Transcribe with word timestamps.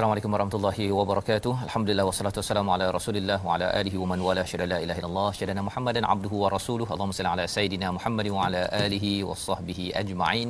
Assalamualaikum 0.00 0.34
warahmatullahi 0.34 0.84
wabarakatuh. 0.98 1.50
Alhamdulillah 1.64 2.04
wassalatu 2.08 2.38
wassalamu 2.40 2.70
ala 2.74 2.86
Rasulillah 2.96 3.36
wa 3.46 3.54
ala 3.56 3.66
alihi 3.80 3.96
wa 4.02 4.06
man 4.10 4.20
wala 4.26 4.42
syada 4.50 4.66
la 4.70 4.78
ilaha 4.84 5.00
illallah 5.00 5.30
syadana 5.38 5.62
Muhammadan 5.66 6.04
abduhu 6.12 6.36
wa 6.42 6.48
rasuluhu. 6.54 6.88
Allahumma 6.94 7.16
salli 7.18 7.30
ala 7.32 7.44
sayidina 7.54 7.88
Muhammad 7.96 8.26
wa 8.36 8.44
ala 8.46 8.62
alihi 8.84 9.10
wa 9.30 9.34
sahbihi 9.42 9.84
ajma'in. 10.02 10.48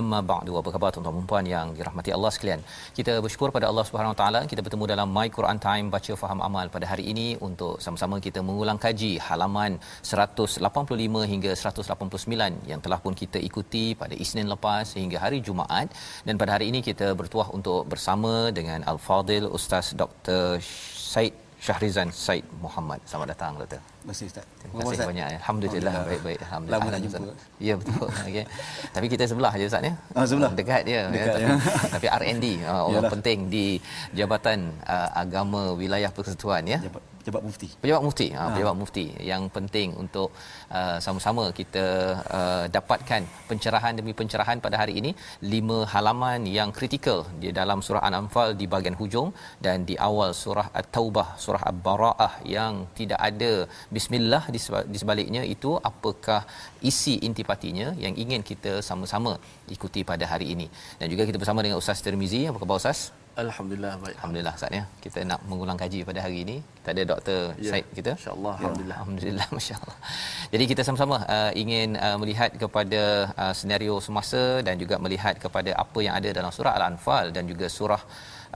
Amma 0.00 0.18
ba'du. 0.32 0.58
Apa 0.60 0.72
khabar 0.74 0.90
tuan-tuan 0.96 1.16
dan 1.18 1.28
puan 1.30 1.46
yang 1.52 1.70
dirahmati 1.78 2.12
Allah 2.16 2.32
sekalian? 2.36 2.60
Kita 2.98 3.14
bersyukur 3.26 3.48
pada 3.56 3.68
Allah 3.70 3.84
Subhanahu 3.90 4.12
wa 4.14 4.18
taala 4.20 4.42
kita 4.52 4.64
bertemu 4.66 4.84
dalam 4.92 5.08
My 5.16 5.26
Quran 5.36 5.60
Time 5.68 5.88
baca 5.96 6.12
faham 6.24 6.42
amal 6.48 6.68
pada 6.76 6.88
hari 6.92 7.06
ini 7.14 7.26
untuk 7.48 7.80
sama-sama 7.86 8.20
kita 8.28 8.42
mengulang 8.50 8.80
kaji 8.84 9.12
halaman 9.28 9.80
185 10.12 11.32
hingga 11.32 11.54
189 11.62 12.70
yang 12.74 12.82
telah 12.84 13.00
pun 13.06 13.16
kita 13.22 13.40
ikuti 13.48 13.86
pada 14.04 14.12
Isnin 14.26 14.52
lepas 14.54 14.86
hingga 15.00 15.24
hari 15.24 15.40
Jumaat 15.48 15.88
dan 16.28 16.36
pada 16.44 16.52
hari 16.58 16.68
ini 16.74 16.82
kita 16.90 17.08
bertuah 17.22 17.48
untuk 17.58 17.80
bersama 17.94 18.34
dengan 18.60 18.89
Al-Fadil 18.90 19.46
Ustaz 19.46 19.94
Dr. 19.94 20.58
Said 21.12 21.34
Syahrizan 21.60 22.08
Said 22.08 22.42
Muhammad. 22.64 23.04
Selamat 23.04 23.36
datang 23.36 23.52
doktor. 23.60 23.80
Terima 24.00 24.16
kasih 24.16 24.26
Ustaz. 24.32 24.44
Terima 24.64 24.80
kasih 24.80 25.08
banyak. 25.12 25.26
ya. 25.28 25.38
Alhamdulillah 25.44 25.94
baik-baik. 26.08 26.38
Alhamdulillah. 26.48 26.80
Lama 26.80 26.94
tak 26.94 27.00
jumpa. 27.04 27.18
Ustaz. 27.20 27.60
Ya 27.60 27.74
betul. 27.76 28.08
Okey. 28.26 28.44
Tapi 28.96 29.06
kita 29.12 29.24
sebelah 29.28 29.52
je 29.60 29.64
Ustaz 29.68 29.82
ya. 29.84 29.92
Ah, 30.16 30.24
sebelah? 30.24 30.50
Dekat 30.56 30.82
dia. 30.88 31.00
Dekat, 31.12 31.36
ya. 31.36 31.48
Tapi, 31.94 32.06
tapi 32.06 32.06
R&D 32.08 32.46
ah, 32.64 32.82
orang 32.88 33.04
Yalah. 33.04 33.12
penting 33.12 33.38
di 33.52 33.66
Jabatan 34.16 34.58
uh, 34.88 35.08
Agama 35.12 35.76
Wilayah 35.76 36.08
Persekutuan 36.08 36.64
ya. 36.64 36.80
Jabat, 36.80 37.04
jabat 37.26 37.42
mufti. 37.46 37.68
Pejabat 37.82 38.02
mufti, 38.06 38.26
ha, 38.36 38.42
pejabat 38.54 38.76
mufti 38.80 39.04
yang 39.30 39.42
penting 39.56 39.88
untuk 40.02 40.28
uh, 40.78 40.96
sama-sama 41.04 41.44
kita 41.60 41.84
uh, 42.38 42.64
dapatkan 42.76 43.22
pencerahan 43.50 43.94
demi 43.98 44.12
pencerahan 44.20 44.58
pada 44.64 44.76
hari 44.82 44.94
ini 45.00 45.10
lima 45.54 45.78
halaman 45.92 46.48
yang 46.58 46.70
kritikal 46.78 47.20
di 47.42 47.52
dalam 47.60 47.78
surah 47.86 48.02
An-Anfal 48.08 48.50
di 48.60 48.66
bahagian 48.72 48.96
hujung 49.00 49.30
dan 49.66 49.84
di 49.90 49.96
awal 50.08 50.32
surah 50.42 50.68
At-Taubah, 50.80 51.28
surah 51.44 51.62
Al-Baraah 51.70 52.32
yang 52.56 52.74
tidak 52.98 53.20
ada 53.30 53.52
bismillah 53.94 54.42
di 54.54 54.98
sebaliknya 55.02 55.44
itu 55.54 55.72
apakah 55.90 56.42
isi 56.90 57.16
intipatinya 57.28 57.88
yang 58.04 58.14
ingin 58.24 58.42
kita 58.50 58.72
sama-sama 58.90 59.32
ikuti 59.76 60.02
pada 60.10 60.24
hari 60.32 60.46
ini. 60.56 60.66
Dan 61.00 61.06
juga 61.12 61.24
kita 61.28 61.40
bersama 61.42 61.60
dengan 61.64 61.80
Ustaz 61.82 62.04
Tirmizi. 62.04 62.42
Apa 62.50 62.58
khabar 62.62 62.80
Ustaz? 62.82 63.19
Alhamdulillah 63.44 63.92
baik. 64.02 64.16
Alhamdulillah 64.18 64.54
Ustaz 64.58 64.72
ya. 64.78 64.82
Kita 65.04 65.20
nak 65.30 65.40
mengulang 65.50 65.78
kaji 65.82 65.98
pada 66.08 66.20
hari 66.24 66.38
ini. 66.44 66.56
Kita 66.78 66.88
ada 66.94 67.02
Dr. 67.12 67.40
Ya, 67.66 67.70
Said 67.72 67.86
kita. 67.98 68.12
insya-Allah. 68.18 68.54
Ya, 68.54 68.60
Alhamdulillah. 68.60 68.96
Alhamdulillah 69.02 69.46
masya-Allah. 69.56 69.96
Jadi 70.52 70.64
kita 70.70 70.82
sama-sama 70.86 71.16
uh, 71.36 71.52
ingin 71.62 71.88
uh, 72.06 72.16
melihat 72.22 72.50
kepada 72.62 73.02
uh, 73.42 73.54
senario 73.60 73.94
semasa 74.06 74.42
dan 74.66 74.74
juga 74.82 74.96
melihat 75.04 75.34
kepada 75.44 75.70
apa 75.84 75.98
yang 76.06 76.14
ada 76.18 76.28
dalam 76.38 76.52
surah 76.56 76.74
Al-Anfal 76.78 77.26
dan 77.36 77.44
juga 77.52 77.68
surah 77.78 78.02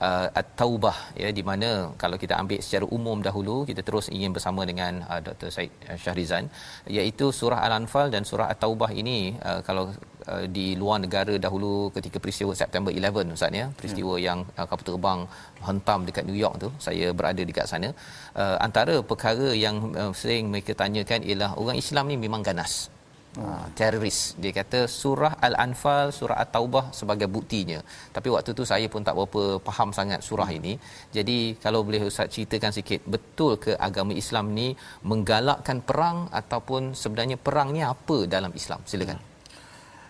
uh, 0.01 0.29
At-Taubah 0.41 0.97
ya 1.23 1.31
di 1.39 1.43
mana 1.51 1.71
kalau 2.03 2.17
kita 2.23 2.35
ambil 2.43 2.59
secara 2.67 2.87
umum 2.97 3.19
dahulu 3.27 3.57
kita 3.69 3.83
terus 3.89 4.07
ingin 4.17 4.31
bersama 4.37 4.63
dengan 4.71 5.03
uh, 5.11 5.21
Dr. 5.27 5.51
Said 5.55 5.71
uh, 5.91 5.99
Syahrizan 6.05 6.51
iaitu 6.97 7.29
surah 7.41 7.61
Al-Anfal 7.67 8.09
dan 8.15 8.23
surah 8.31 8.49
At-Taubah 8.55 8.91
ini 9.03 9.19
uh, 9.49 9.61
kalau 9.69 9.85
uh, 10.31 10.45
di 10.57 10.67
luar 10.81 10.99
negara 11.05 11.35
dahulu 11.47 11.91
ketika 11.97 12.19
peristiwa 12.23 12.53
September 12.63 12.91
11 12.91 13.37
Ustaz 13.37 13.61
ya 13.61 13.67
peristiwa 13.79 14.15
hmm. 14.17 14.25
yang 14.27 14.39
uh, 14.59 14.67
kapal 14.71 14.87
terbang 14.89 15.21
hentam 15.69 16.01
dekat 16.09 16.25
New 16.29 16.39
York 16.45 16.57
tu 16.65 16.69
saya 16.87 17.07
berada 17.19 17.43
dekat 17.51 17.67
sana 17.71 17.91
uh, 18.35 18.57
antara 18.67 18.97
perkara 19.13 19.55
yang 19.65 19.77
uh, 19.95 20.13
sering 20.17 20.51
mereka 20.55 20.75
tanyakan 20.83 21.23
ialah 21.29 21.53
orang 21.61 21.79
Islam 21.79 22.05
ni 22.13 22.19
memang 22.27 22.43
ganas 22.43 22.94
Ha, 23.35 23.67
teroris 23.79 24.19
dia 24.43 24.53
kata 24.59 24.81
surah 24.87 25.33
al-anfal 25.47 26.15
surah 26.19 26.39
at-taubah 26.43 26.85
sebagai 26.99 27.27
buktinya. 27.37 27.79
Tapi 28.17 28.29
waktu 28.35 28.51
tu 28.59 28.63
saya 28.73 28.87
pun 28.93 29.03
tak 29.07 29.19
berapa 29.19 29.59
faham 29.67 29.91
sangat 29.99 30.21
surah 30.29 30.47
ini. 30.59 30.79
Jadi 31.17 31.39
kalau 31.65 31.83
boleh 31.87 32.07
ustaz 32.11 32.31
ceritakan 32.35 32.71
sikit 32.79 33.01
betul 33.15 33.59
ke 33.65 33.75
agama 33.89 34.15
Islam 34.23 34.55
ni 34.59 34.69
menggalakkan 35.11 35.83
perang 35.89 36.19
ataupun 36.41 36.95
sebenarnya 37.03 37.37
perang 37.47 37.75
ni 37.75 37.83
apa 37.83 38.19
dalam 38.35 38.55
Islam? 38.55 38.83
Silakan. 38.87 39.19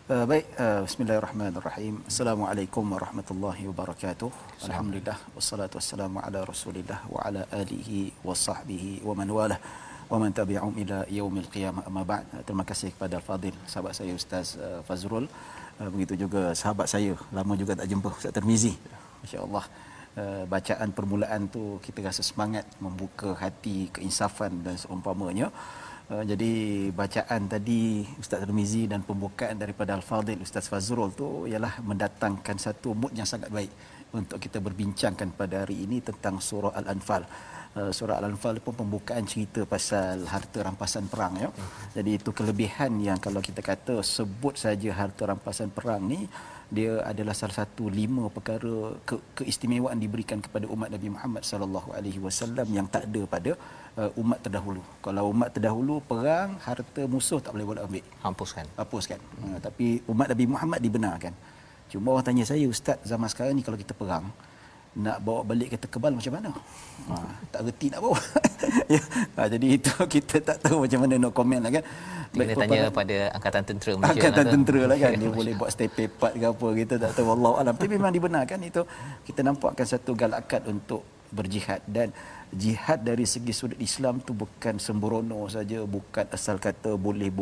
Uh, 0.04 0.28
baik, 0.28 0.44
uh, 0.60 0.84
bismillahirrahmanirrahim. 0.84 1.94
Assalamualaikum 2.04 2.84
warahmatullahi 2.92 3.64
wabarakatuh. 3.72 4.28
Alhamdulillah. 4.68 5.16
Wassalatu 5.32 5.80
wassalamu 5.80 6.20
ala 6.20 6.44
Rasulillah 6.44 7.00
wa 7.08 7.24
ala 7.24 7.48
alihi 7.48 8.12
wa 8.20 8.36
sahbihi 8.36 9.00
wa 9.00 9.16
man 9.16 9.32
walah 9.32 9.56
wa 10.12 10.16
man 10.22 10.30
tabi'ahum 10.38 10.74
ila 10.82 10.98
yaumil 11.18 11.48
qiyamah 11.54 11.84
amma 11.88 12.02
ba'd. 12.10 12.26
Terima 12.46 12.64
kasih 12.70 12.90
kepada 12.94 13.14
Al-Fadil 13.20 13.56
sahabat 13.72 13.92
saya 13.98 14.12
Ustaz 14.20 14.46
uh, 14.66 14.80
Fazrul. 14.88 15.26
Uh, 15.80 15.88
begitu 15.94 16.14
juga 16.24 16.42
sahabat 16.60 16.86
saya 16.94 17.12
lama 17.36 17.54
juga 17.62 17.72
tak 17.80 17.88
jumpa 17.92 18.08
Ustaz 18.18 18.32
Termizi. 18.36 18.72
Masya-Allah. 19.22 19.64
Uh, 20.20 20.44
bacaan 20.54 20.88
permulaan 20.98 21.50
tu 21.54 21.62
kita 21.86 21.98
rasa 22.08 22.22
semangat 22.30 22.66
membuka 22.84 23.32
hati 23.42 23.76
keinsafan 23.94 24.52
dan 24.66 24.76
seumpamanya. 24.84 25.48
Jadi 26.30 26.52
bacaan 26.92 27.48
tadi 27.48 28.04
Ustaz 28.20 28.44
Termizi 28.44 28.84
dan 28.84 29.00
pembukaan 29.08 29.56
daripada 29.56 29.96
Al-Fadil 29.96 30.44
Ustaz 30.46 30.68
Fazrul 30.68 31.16
tu 31.20 31.28
ialah 31.48 31.80
mendatangkan 31.80 32.60
satu 32.60 32.92
mood 32.92 33.16
yang 33.16 33.24
sangat 33.24 33.48
baik 33.48 33.72
untuk 34.12 34.36
kita 34.36 34.60
berbincangkan 34.60 35.32
pada 35.32 35.64
hari 35.64 35.76
ini 35.88 36.04
tentang 36.04 36.44
surah 36.48 36.76
Al-Anfal. 36.80 37.24
Uh, 37.74 37.90
surah 37.90 38.22
Al-Anfal 38.22 38.62
pun 38.62 38.74
pembukaan 38.80 39.26
cerita 39.26 39.66
pasal 39.66 40.22
harta 40.32 40.62
rampasan 40.62 41.10
perang 41.12 41.34
ya. 41.42 41.48
Jadi 41.96 42.10
itu 42.18 42.30
kelebihan 42.38 43.02
yang 43.02 43.18
kalau 43.24 43.42
kita 43.42 43.66
kata 43.70 43.98
sebut 43.98 44.54
saja 44.54 44.90
harta 44.94 45.26
rampasan 45.30 45.74
perang 45.74 46.02
ni 46.12 46.20
dia 46.76 46.92
adalah 47.10 47.34
salah 47.40 47.56
satu 47.60 47.90
lima 47.98 48.24
perkara 48.36 48.76
ke, 49.08 49.16
keistimewaan 49.38 49.98
diberikan 50.04 50.38
kepada 50.44 50.70
umat 50.74 50.88
Nabi 50.94 51.08
Muhammad 51.14 51.42
sallallahu 51.50 51.90
alaihi 51.98 52.20
wasallam 52.26 52.66
yang 52.76 52.86
tak 52.94 53.10
ada 53.10 53.22
pada 53.34 53.52
uh, 54.00 54.10
umat 54.22 54.38
terdahulu. 54.44 54.82
Kalau 55.06 55.24
umat 55.34 55.50
terdahulu 55.54 55.96
perang 56.10 56.56
harta 56.66 57.02
musuh 57.14 57.42
tak 57.44 57.52
boleh 57.58 57.66
boleh 57.70 57.82
ambil. 57.86 58.04
hapuskan 58.24 58.66
Hapuskan. 58.80 59.18
Hmm. 59.18 59.44
Uh, 59.50 59.58
tapi 59.66 59.86
umat 60.14 60.30
Nabi 60.32 60.46
Muhammad 60.54 60.80
dibenarkan. 60.86 61.34
Cuma 61.92 62.14
orang 62.14 62.26
tanya 62.26 62.44
saya 62.46 62.64
ustaz 62.74 62.98
zaman 63.02 63.28
sekarang 63.32 63.54
ni 63.58 63.62
kalau 63.66 63.78
kita 63.78 63.94
perang 63.94 64.26
nak 64.94 65.18
bawa 65.26 65.42
balik 65.42 65.74
kereta 65.74 65.90
kebal 65.90 66.14
macam 66.14 66.32
mana? 66.38 66.50
Ha, 67.10 67.14
tak 67.50 67.60
reti 67.66 67.90
nak 67.90 68.00
bawa. 68.06 68.18
ya. 68.94 69.02
ha, 69.34 69.46
jadi 69.50 69.66
itu 69.74 69.90
kita 70.14 70.36
tak 70.38 70.58
tahu 70.62 70.86
macam 70.86 70.98
mana 71.02 71.14
nak 71.18 71.32
komen 71.34 71.60
lah 71.66 71.72
kan. 71.74 71.84
kita 72.30 72.54
tanya 72.54 72.90
pada 72.94 73.16
angkatan 73.34 73.62
tentera 73.66 73.92
Malaysia 73.98 74.14
Angkatan 74.14 74.44
lah 74.46 74.52
tentera 74.54 74.80
lah 74.86 74.96
kan. 75.02 75.12
Dia 75.18 75.30
boleh 75.42 75.52
buat 75.58 75.70
step 75.74 75.98
part 76.14 76.34
ke 76.38 76.46
apa 76.46 76.66
kita 76.78 76.94
tak 77.02 77.10
tahu. 77.18 77.26
Wallahu 77.34 77.54
alam. 77.58 77.74
Tapi 77.74 77.90
memang 77.90 78.14
dibenarkan 78.14 78.58
itu. 78.62 78.82
Kita 79.26 79.40
nampakkan 79.42 79.86
satu 79.86 80.14
galakan 80.14 80.62
untuk 80.70 81.02
berjihad. 81.34 81.82
Dan 81.90 82.14
jihad 82.54 83.02
dari 83.02 83.26
segi 83.26 83.50
sudut 83.50 83.78
Islam 83.82 84.22
tu 84.22 84.30
bukan 84.30 84.78
sembrono 84.78 85.50
saja. 85.50 85.82
Bukan 85.82 86.30
asal 86.30 86.62
kata 86.62 86.94
boleh 86.94 87.34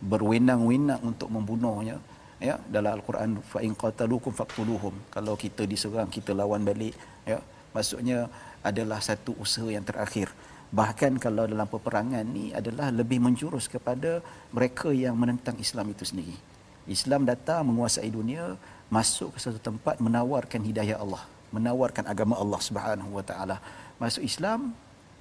berwenang-wenang 0.00 1.04
untuk 1.04 1.28
membunuhnya 1.28 2.00
ya 2.42 2.60
dalam 2.68 3.00
al-Quran 3.00 3.40
fa 3.40 3.60
in 3.64 3.72
qataluukum 3.72 4.32
faqtuluhum. 4.32 4.94
Kalau 5.12 5.34
kita 5.36 5.64
diserang 5.64 6.08
kita 6.10 6.32
lawan 6.36 6.62
balik 6.62 6.94
ya. 7.28 7.40
Maksudnya 7.76 8.32
adalah 8.64 9.04
satu 9.04 9.36
usaha 9.36 9.68
yang 9.68 9.84
terakhir. 9.84 10.32
Bahkan 10.72 11.20
kalau 11.20 11.44
dalam 11.44 11.68
peperangan 11.68 12.24
ni 12.24 12.50
adalah 12.50 12.88
lebih 12.90 13.20
menjurus 13.20 13.68
kepada 13.68 14.24
mereka 14.50 14.90
yang 14.90 15.14
menentang 15.14 15.60
Islam 15.60 15.92
itu 15.92 16.08
sendiri. 16.08 16.36
Islam 16.88 17.28
datang 17.28 17.68
menguasai 17.68 18.08
dunia 18.08 18.56
masuk 18.88 19.36
ke 19.36 19.38
satu 19.42 19.60
tempat 19.60 20.00
menawarkan 20.00 20.62
hidayah 20.64 20.98
Allah 21.02 21.36
menawarkan 21.54 22.04
agama 22.04 22.34
Allah 22.36 22.60
Subhanahu 22.60 23.10
wa 23.16 23.24
taala. 23.24 23.56
Masuk 23.96 24.22
Islam 24.26 24.74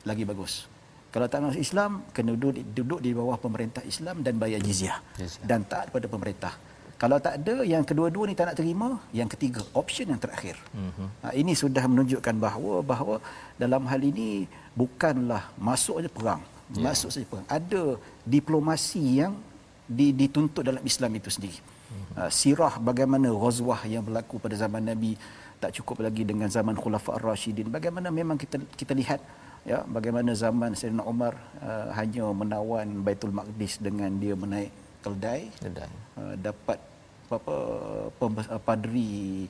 lagi 0.04 0.28
bagus. 0.28 0.68
Kalau 1.14 1.32
tak 1.32 1.48
masuk 1.48 1.62
Islam 1.64 2.04
kena 2.12 2.36
duduk, 2.36 2.60
duduk 2.76 3.00
di 3.00 3.16
bawah 3.16 3.40
pemerintah 3.40 3.80
Islam 3.88 4.20
dan 4.20 4.36
bayar 4.36 4.60
jizyah. 4.60 5.00
Dan 5.40 5.64
taat 5.64 5.88
pada 5.94 6.12
pemerintah 6.12 6.54
kalau 6.96 7.18
tak 7.20 7.34
ada 7.44 7.56
yang 7.68 7.84
kedua-dua 7.84 8.24
ni 8.30 8.36
tak 8.40 8.48
nak 8.50 8.58
terima 8.60 8.88
yang 9.20 9.28
ketiga 9.34 9.62
option 9.76 10.08
yang 10.12 10.22
terakhir. 10.26 10.56
Mm-hmm. 10.72 11.08
ha, 11.24 11.28
ini 11.36 11.54
sudah 11.64 11.84
menunjukkan 11.92 12.36
bahawa 12.40 12.74
bahawa 12.92 13.16
dalam 13.60 13.84
hal 13.92 14.02
ini 14.12 14.48
bukanlah 14.80 15.44
masuk 15.60 16.00
saja 16.00 16.12
perang. 16.18 16.42
Yeah. 16.72 16.84
masuk 16.88 17.10
saja 17.12 17.26
perang. 17.28 17.48
Ada 17.52 17.84
diplomasi 18.24 19.04
yang 19.20 19.34
dituntut 19.86 20.64
dalam 20.64 20.84
Islam 20.88 21.12
itu 21.20 21.30
sendiri. 21.36 21.60
Mm-hmm. 21.60 22.16
ha, 22.16 22.30
sirah 22.32 22.74
bagaimana 22.80 23.28
ghazwah 23.44 23.82
yang 23.84 24.04
berlaku 24.08 24.40
pada 24.40 24.56
zaman 24.56 24.88
Nabi 24.88 25.20
tak 25.60 25.76
cukup 25.76 26.04
lagi 26.08 26.24
dengan 26.24 26.48
zaman 26.48 26.76
Khulafa 26.80 27.20
ar-Rashidin. 27.20 27.68
Bagaimana 27.76 28.08
memang 28.08 28.40
kita 28.40 28.60
kita 28.80 28.96
lihat 28.96 29.20
ya 29.68 29.84
bagaimana 29.84 30.32
zaman 30.32 30.72
Sayyidina 30.80 31.04
Umar 31.04 31.34
uh, 31.60 31.92
hanya 32.00 32.26
menawan 32.42 33.04
Baitul 33.04 33.36
Maqdis 33.36 33.82
dengan 33.84 34.12
dia 34.24 34.38
menaik 34.38 34.72
keldai 35.04 35.50
uh, 36.20 36.36
dapat 36.40 36.80
apa 37.26 37.54
uh, 38.12 38.62
padri 38.62 39.50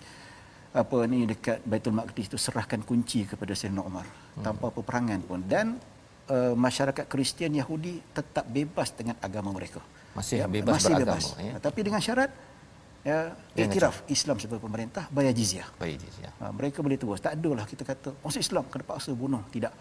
apa 0.76 0.98
ni 1.08 1.24
dekat 1.24 1.64
Baitul 1.64 1.96
Maqdis 1.96 2.28
tu 2.28 2.36
serahkan 2.36 2.84
kunci 2.84 3.24
kepada 3.24 3.56
Sayyidina 3.56 3.80
Umar 3.80 4.04
hmm. 4.04 4.44
tanpa 4.44 4.68
peperangan 4.76 5.20
pun. 5.24 5.40
Dan 5.48 5.80
uh, 6.28 6.54
masyarakat 6.54 7.08
Kristian 7.08 7.56
Yahudi 7.56 8.04
tetap 8.12 8.44
bebas 8.44 8.92
dengan 8.92 9.16
agama 9.24 9.56
mereka. 9.56 9.80
Masih 10.12 10.44
ya, 10.44 10.48
bebas 10.52 10.80
masih 10.80 10.94
beragama 10.96 11.16
bebas. 11.16 11.26
Ya. 11.40 11.56
tapi 11.60 11.80
dengan 11.84 12.00
syarat 12.04 12.32
ya 13.06 13.38
iktiraf 13.54 14.02
Islam 14.10 14.36
sebagai 14.42 14.64
pemerintah 14.64 15.08
bayar 15.14 15.32
jizyah. 15.32 15.68
Bayar 15.80 16.00
jizyah. 16.02 16.32
Ha, 16.44 16.52
mereka 16.52 16.84
boleh 16.84 17.00
terus. 17.00 17.24
Tak 17.24 17.40
adalah 17.40 17.64
kita 17.64 17.84
kata 17.88 18.10
masuk 18.20 18.42
Islam 18.44 18.64
kena 18.68 18.84
paksa 18.84 19.16
bunuh. 19.16 19.44
Tidak 19.54 19.72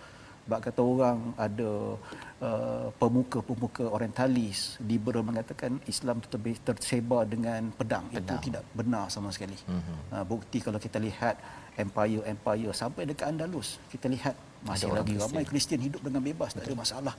Bak 0.45 0.61
kata 0.69 0.85
orang 0.85 1.33
ada 1.41 1.97
uh, 2.45 2.89
pemuka-pemuka 3.01 3.89
orientalis 3.89 4.77
liberal 4.85 5.25
mengatakan 5.25 5.81
Islam 5.89 6.21
itu 6.21 6.29
lebih 6.37 6.61
tersebar 6.61 7.25
dengan 7.25 7.73
pedang. 7.73 8.05
pedang. 8.13 8.37
Itu 8.37 8.53
tidak 8.53 8.65
benar 8.77 9.09
sama 9.09 9.33
sekali. 9.33 9.57
Mm-hmm. 9.57 9.97
Uh, 10.13 10.25
bukti 10.29 10.61
kalau 10.61 10.77
kita 10.77 11.01
lihat 11.01 11.41
empire-empire 11.81 12.77
sampai 12.77 13.09
dekat 13.09 13.33
Andalus, 13.33 13.81
kita 13.89 14.07
lihat 14.13 14.37
masih 14.69 14.93
ada 14.93 15.01
lagi 15.01 15.17
ramai 15.17 15.49
Kristian 15.49 15.81
hidup 15.81 16.05
dengan 16.05 16.21
bebas, 16.21 16.53
Betul. 16.53 16.61
tak 16.61 16.69
ada 16.69 16.77
masalah. 16.77 17.15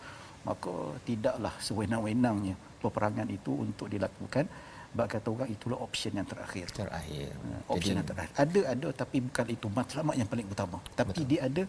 Maka 0.45 0.74
tidaklah 1.10 1.54
sewenang-wenangnya 1.57 2.54
peperangan 2.77 3.25
itu 3.33 3.51
untuk 3.57 3.89
dilakukan. 3.89 4.45
Bak 4.95 5.18
kata 5.18 5.27
orang 5.27 5.50
itulah 5.51 5.81
option 5.81 6.13
yang 6.16 6.24
terakhir. 6.30 6.69
Terakhir. 6.72 7.33
Uh, 7.42 7.74
option 7.74 7.98
Jadi, 7.98 8.00
yang 8.00 8.07
terakhir. 8.07 8.36
Ada 8.38 8.62
ada 8.77 8.88
tapi 8.94 9.18
bukan 9.25 9.45
itu 9.50 9.68
matlamat 9.68 10.16
yang 10.22 10.30
paling 10.30 10.48
utama. 10.48 10.77
Tapi 10.94 11.12
Betul. 11.12 11.25
dia 11.25 11.39
ada 11.50 11.63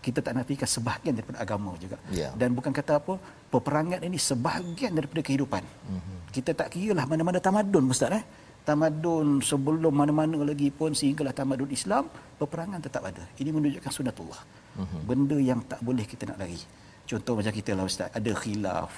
kita 0.00 0.18
tak 0.24 0.32
nafikan 0.32 0.64
sebahagian 0.64 1.14
daripada 1.16 1.38
agama 1.44 1.76
juga. 1.76 2.00
Yeah. 2.08 2.32
Dan 2.40 2.56
bukan 2.56 2.72
kata 2.72 2.96
apa, 3.00 3.20
peperangan 3.52 4.00
ini 4.08 4.16
sebahagian 4.16 4.96
daripada 4.96 5.20
kehidupan. 5.20 5.62
Mm-hmm. 5.62 6.16
Kita 6.32 6.50
tak 6.56 6.68
kira 6.72 6.96
lah 6.98 7.04
mana-mana 7.04 7.38
tamadun 7.38 7.92
Ustaz 7.92 8.16
eh. 8.16 8.24
Tamadun 8.64 9.40
sebelum 9.44 9.92
mana-mana 9.92 10.40
lagi 10.50 10.68
pun 10.72 10.96
sehinggalah 10.96 11.32
tamadun 11.36 11.68
Islam, 11.68 12.08
peperangan 12.40 12.80
tetap 12.80 13.02
ada. 13.08 13.24
Ini 13.36 13.52
menunjukkan 13.52 13.92
sunatullah. 13.92 14.40
Mm-hmm. 14.80 15.00
Benda 15.04 15.36
yang 15.36 15.60
tak 15.68 15.80
boleh 15.84 16.04
kita 16.08 16.32
nak 16.32 16.40
lari. 16.40 16.60
Contoh 17.04 17.36
macam 17.36 17.52
kita 17.52 17.70
lah 17.76 17.84
Ustaz, 17.84 18.08
ada 18.08 18.30
khilaf. 18.32 18.92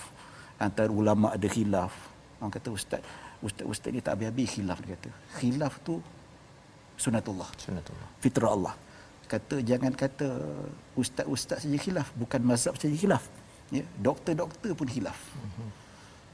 Antara 0.62 0.90
ulama 0.94 1.34
ada 1.34 1.46
khilaf. 1.50 1.94
Orang 2.38 2.54
kata 2.54 2.68
Ustaz, 2.70 3.02
Ustaz-Ustaz 3.42 3.90
ni 3.90 3.98
tak 3.98 4.14
habis-habis 4.14 4.48
khilaf 4.54 4.78
dia 4.82 4.94
kata. 4.94 5.10
Khilaf 5.42 5.74
tu 5.82 5.98
sunatullah. 6.94 7.50
Sunatullah. 7.58 8.08
Fitrah 8.22 8.54
Allah 8.54 8.74
kata 9.32 9.56
jangan 9.70 9.92
kata 10.02 10.28
ustaz-ustaz 11.00 11.64
saja 11.64 11.78
khilaf. 11.84 12.08
Bukan 12.22 12.40
mazhab 12.50 12.74
saja 12.76 12.92
khilaf. 13.02 13.24
Ya 13.72 13.84
doktor-doktor 14.06 14.72
pun 14.76 14.88
khilaf. 14.94 15.16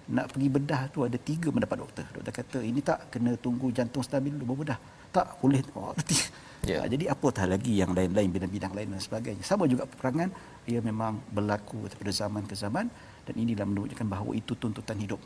Nak 0.09 0.27
pergi 0.33 0.49
bedah 0.49 0.83
tu 0.91 1.05
ada 1.07 1.19
tiga 1.21 1.49
mendapat 1.55 1.79
doktor. 1.85 2.05
Doktor 2.17 2.35
kata 2.41 2.59
ini 2.71 2.81
tak 2.83 3.13
kena 3.13 3.39
tunggu 3.39 3.71
jantung 3.71 4.03
stabil 4.03 4.35
dulu 4.35 4.45
baru 4.51 4.59
bedah. 4.65 4.79
Tak 5.15 5.27
boleh. 5.41 5.63
Oh, 6.67 6.75
yeah. 6.75 6.83
ha, 6.83 6.91
jadi 6.91 7.15
apatah 7.15 7.47
lagi 7.47 7.79
yang 7.79 7.95
lain-lain 7.95 8.35
bidang-bidang 8.35 8.75
lain 8.75 8.91
dan 8.91 8.99
sebagainya. 8.99 9.47
Sama 9.47 9.71
juga 9.71 9.87
peperangan 9.87 10.27
ia 10.67 10.83
memang 10.83 11.23
berlaku 11.31 11.87
daripada 11.87 12.11
zaman 12.11 12.43
ke 12.51 12.59
zaman 12.59 12.91
dan 13.23 13.35
inilah 13.39 13.63
menunjukkan 13.63 14.03
bahawa 14.11 14.35
itu 14.35 14.59
tuntutan 14.59 14.99
hidup 14.99 15.23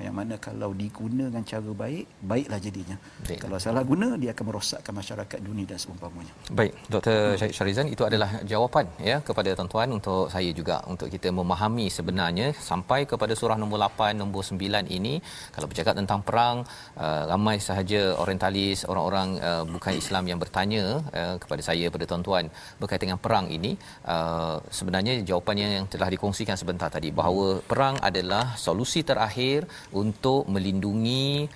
yang 0.00 0.16
mana 0.16 0.40
kalau 0.40 0.72
diguna 0.72 1.28
dengan 1.28 1.44
cara 1.44 1.70
baik, 1.82 2.04
baiklah 2.24 2.60
jadinya. 2.66 2.96
Baik. 3.28 3.38
Kalau 3.44 3.58
salah 3.60 3.84
guna, 3.84 4.16
dia 4.16 4.30
akan 4.32 4.44
merosakkan 4.48 4.94
masyarakat 4.96 5.38
dunia 5.44 5.66
dan 5.68 5.76
seumpamanya. 5.76 6.32
Baik, 6.48 6.72
Dr. 6.88 7.36
Hmm. 7.36 7.52
Syarizan, 7.52 7.88
itu 7.92 8.02
adalah 8.08 8.40
jawapan 8.48 8.88
ya 8.96 9.20
kepada 9.20 9.52
tuan-tuan 9.52 9.92
untuk 9.92 10.32
saya 10.32 10.50
juga 10.56 10.80
untuk 10.88 11.12
kita 11.12 11.28
memahami 11.28 11.92
sebenarnya 11.92 12.56
sampai 12.56 13.04
kepada 13.04 13.36
surah 13.36 13.60
nombor 13.60 13.78
8, 13.84 14.16
nombor 14.16 14.40
9 14.40 14.88
ini 14.88 15.20
kalau 15.52 15.68
bercakap 15.68 15.94
tentang 16.00 16.24
perang, 16.24 16.64
uh, 16.96 17.22
ramai 17.28 17.60
sahaja 17.60 18.16
orientalis, 18.16 18.88
orang-orang 18.88 19.28
uh, 19.44 19.64
bukan 19.68 19.92
Islam 20.00 20.24
yang 20.32 20.38
bertanya 20.40 20.84
uh, 21.12 21.36
kepada 21.36 21.60
saya 21.60 21.92
kepada 21.92 22.08
tuan-tuan 22.08 22.48
berkaitan 22.80 23.12
dengan 23.12 23.20
perang 23.20 23.46
ini, 23.52 23.76
uh, 24.08 24.56
sebenarnya 24.72 25.20
jawapannya 25.28 25.68
yang 25.76 25.86
telah 25.92 26.08
dikongsikan 26.08 26.56
sebentar 26.56 26.88
tadi 26.88 27.12
bahawa 27.12 27.60
perang 27.60 28.00
adalah 28.00 28.56
solusi 28.56 29.04
terakhir 29.04 29.68
untuk 30.02 30.48
melindungi 30.54 31.48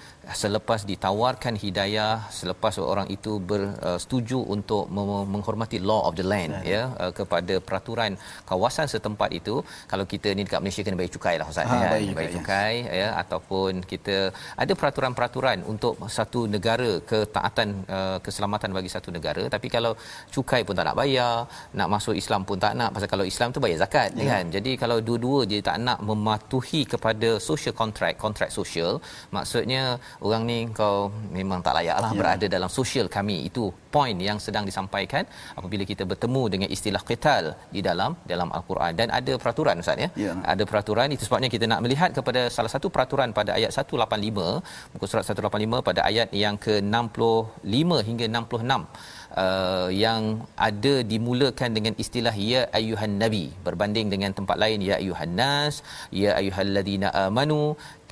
selepas 0.43 0.81
ditawarkan 0.91 1.55
hidayah 1.56 2.29
selepas 2.29 2.76
orang 2.93 3.09
itu 3.17 3.32
bersetuju 3.50 4.39
uh, 4.44 4.53
untuk 4.55 4.84
menghormati 5.32 5.79
law 5.91 6.01
of 6.08 6.13
the 6.20 6.27
land 6.32 6.53
ya, 6.60 6.72
ya 6.72 6.82
uh, 7.03 7.13
kepada 7.19 7.55
peraturan 7.69 8.13
kawasan 8.51 8.87
setempat 8.94 9.32
itu 9.32 9.55
kalau 9.93 10.05
kita 10.13 10.29
ni 10.37 10.44
dekat 10.44 10.60
Malaysia 10.65 10.84
kena 10.84 11.01
bayar 11.01 11.13
cukai 11.17 11.34
lah 11.41 11.46
ustaz 11.53 11.65
ha, 11.70 11.77
ya 11.84 11.89
bayar, 11.94 12.15
bayar 12.19 12.32
cukai 12.37 12.75
ya. 12.84 12.93
ya 13.01 13.08
ataupun 13.22 13.72
kita 13.93 14.17
ada 14.63 14.72
peraturan-peraturan 14.81 15.58
untuk 15.72 15.96
satu 16.19 16.41
negara 16.55 16.91
ketaatan 17.10 17.69
uh, 17.96 18.19
keselamatan 18.27 18.70
bagi 18.79 18.93
satu 18.96 19.08
negara 19.17 19.44
tapi 19.55 19.69
kalau 19.77 19.93
cukai 20.34 20.60
pun 20.67 20.77
tak 20.79 20.87
nak 20.89 20.98
bayar 21.01 21.34
nak 21.79 21.89
masuk 21.94 22.15
Islam 22.22 22.44
pun 22.48 22.60
tak 22.65 22.77
nak 22.81 22.93
pasal 22.94 23.08
kalau 23.15 23.25
Islam 23.32 23.48
tu 23.56 23.60
bayar 23.65 23.81
zakat 23.84 24.13
ya. 24.13 24.29
kan 24.32 24.44
jadi 24.56 24.70
kalau 24.82 24.98
dua-dua 25.08 25.41
dia 25.51 25.60
tak 25.69 25.81
nak 25.89 25.98
mematuhi 26.10 26.82
kepada 26.93 27.29
social 27.48 27.75
contract 27.81 28.07
contract 28.24 28.53
social 28.58 28.93
maksudnya 29.36 29.82
orang 30.27 30.43
ni 30.50 30.58
kau 30.81 30.96
memang 31.38 31.60
tak 31.67 31.74
layaklah 31.79 32.12
ya. 32.15 32.19
berada 32.20 32.46
dalam 32.56 32.70
sosial 32.79 33.06
kami 33.17 33.36
itu 33.50 33.65
poin 33.94 34.17
yang 34.29 34.38
sedang 34.46 34.65
disampaikan 34.70 35.24
apabila 35.58 35.84
kita 35.91 36.05
bertemu 36.10 36.43
dengan 36.55 36.69
istilah 36.77 37.03
qital 37.10 37.44
di 37.74 37.82
dalam 37.88 38.12
dalam 38.32 38.48
al-Quran 38.58 38.93
dan 39.00 39.08
ada 39.19 39.34
peraturan 39.43 39.82
ustaz 39.84 40.05
ya? 40.05 40.08
ya 40.24 40.32
ada 40.53 40.65
peraturan 40.70 41.08
itu 41.17 41.24
sebabnya 41.29 41.50
kita 41.55 41.65
nak 41.72 41.81
melihat 41.84 42.10
kepada 42.19 42.43
salah 42.56 42.72
satu 42.74 42.88
peraturan 42.96 43.31
pada 43.38 43.53
ayat 43.58 43.70
185 43.74 44.93
muka 44.94 45.05
surat 45.10 45.24
185 45.27 45.86
pada 45.88 46.00
ayat 46.10 46.29
yang 46.43 46.56
ke-65 46.67 47.91
hingga 48.08 48.27
66 48.29 49.19
uh, 49.43 49.88
yang 50.05 50.22
ada 50.69 50.94
dimulakan 51.12 51.70
dengan 51.77 51.94
istilah 52.05 52.34
ya 52.53 52.62
ayuhan 52.79 53.15
nabi 53.22 53.44
berbanding 53.67 54.08
dengan 54.15 54.32
tempat 54.38 54.56
lain 54.62 54.79
ya 54.88 54.94
ayuhan 55.03 55.32
nas 55.41 55.74
ya 56.22 56.31
ayyuhallazina 56.41 57.10
amanu 57.27 57.60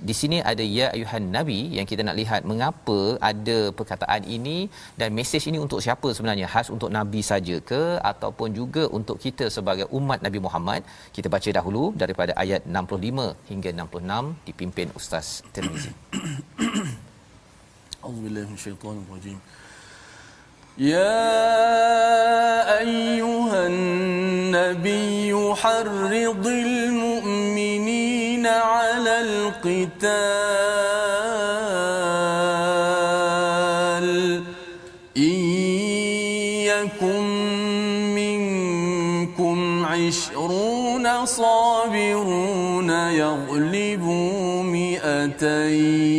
di 0.09 0.13
sini 0.19 0.37
ada 0.51 0.63
ya 0.77 0.85
ayuhan 0.95 1.25
nabi 1.35 1.59
yang 1.77 1.87
kita 1.89 2.01
nak 2.07 2.17
lihat 2.19 2.41
mengapa 2.51 2.99
ada 3.29 3.57
perkataan 3.79 4.23
ini 4.35 4.57
dan 4.99 5.09
mesej 5.17 5.43
ini 5.51 5.57
untuk 5.65 5.79
siapa 5.85 6.09
sebenarnya 6.17 6.47
khas 6.53 6.67
untuk 6.75 6.89
nabi 6.97 7.21
saja 7.31 7.55
ke 7.71 7.81
ataupun 8.11 8.49
juga 8.59 8.83
untuk 8.97 9.17
kita 9.25 9.45
sebagai 9.57 9.87
umat 9.99 10.19
Nabi 10.25 10.39
Muhammad 10.45 10.81
kita 11.15 11.27
baca 11.35 11.49
dahulu 11.57 11.83
daripada 12.03 12.33
ayat 12.43 12.61
65 12.65 13.51
hingga 13.51 13.69
66 13.85 14.49
dipimpin 14.49 14.87
ustaz 14.99 15.27
Tirmizi 15.53 15.91
Auzubillahi 18.05 18.47
minasyaitonir 18.49 19.37
يا 20.77 21.19
أيها 22.79 23.67
النبي 23.67 25.35
حرض 25.55 26.47
المؤمنين 26.47 26.51
على 26.51 26.74
القتال 29.20 30.02
إن 35.16 35.32
يكن 36.70 37.26
عشرون 39.84 41.26
صابرون 41.26 42.90
يغلبوا 42.90 44.62
مئتين 44.62 46.16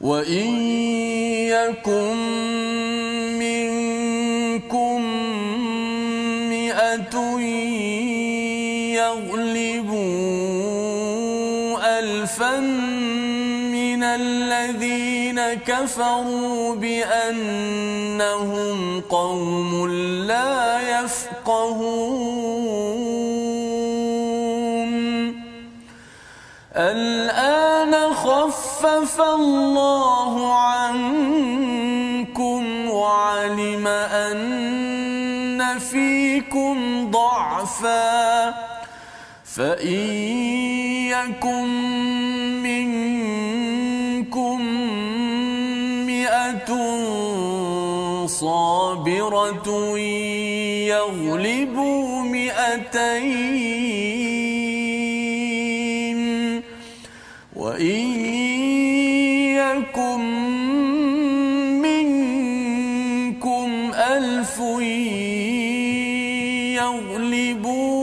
وإن 0.00 0.48
يكن 1.48 2.27
كفروا 15.68 16.74
بأنهم 16.74 17.80
قوم 19.00 19.88
لا 20.26 20.80
يفقهون. 21.00 22.48
الآن 26.76 28.14
خفف 28.14 29.20
الله 29.20 30.54
عنكم 30.54 31.70
وعلم 32.90 33.86
أن 33.86 35.78
فيكم 35.78 37.10
ضعفا. 37.10 38.54
فإن 39.44 40.00
يكن 41.10 42.17
صابرة 48.40 49.98
يغلبوا 50.86 52.22
مئتين 52.22 52.58
وإن 57.56 58.04
يكن 59.58 60.20
منكم 61.82 63.70
ألف 63.94 64.58
يغلبوا 66.78 67.97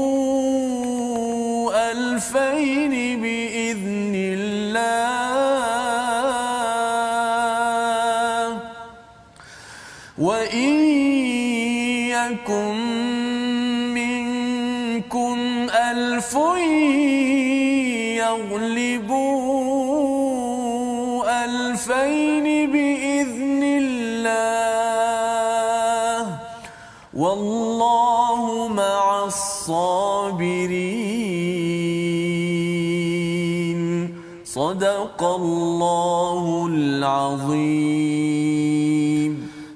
صدق 35.14 35.22
الله 35.22 36.66
العظيم 36.66 38.03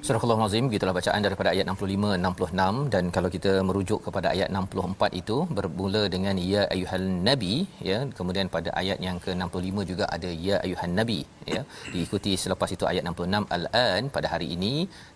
Surah 0.09 0.25
Allah 0.25 0.43
Azim 0.45 0.65
gitulah 0.73 0.93
bacaan 0.97 1.21
daripada 1.25 1.49
ayat 1.53 1.65
65 1.71 2.13
66 2.27 2.77
dan 2.93 3.03
kalau 3.15 3.29
kita 3.33 3.51
merujuk 3.67 3.99
kepada 4.05 4.27
ayat 4.31 4.47
64 4.59 5.19
itu 5.19 5.35
bermula 5.57 6.01
dengan 6.13 6.35
ya 6.51 6.61
ayuhal 6.75 7.05
nabi 7.27 7.55
ya. 7.89 7.97
Kemudian 8.17 8.47
pada 8.55 8.69
ayat 8.81 8.97
yang 9.07 9.17
ke-65 9.25 9.85
juga 9.91 10.05
ada 10.15 10.29
ya 10.45 10.55
ayuhan 10.65 10.93
nabi 10.99 11.19
ya. 11.51 11.61
Diikuti 11.93 12.33
selepas 12.43 12.73
itu 12.75 12.87
ayat 12.91 13.03
66 13.11 13.57
al-an 13.57 14.09
pada 14.15 14.29
hari 14.33 14.47
ini 14.55 14.73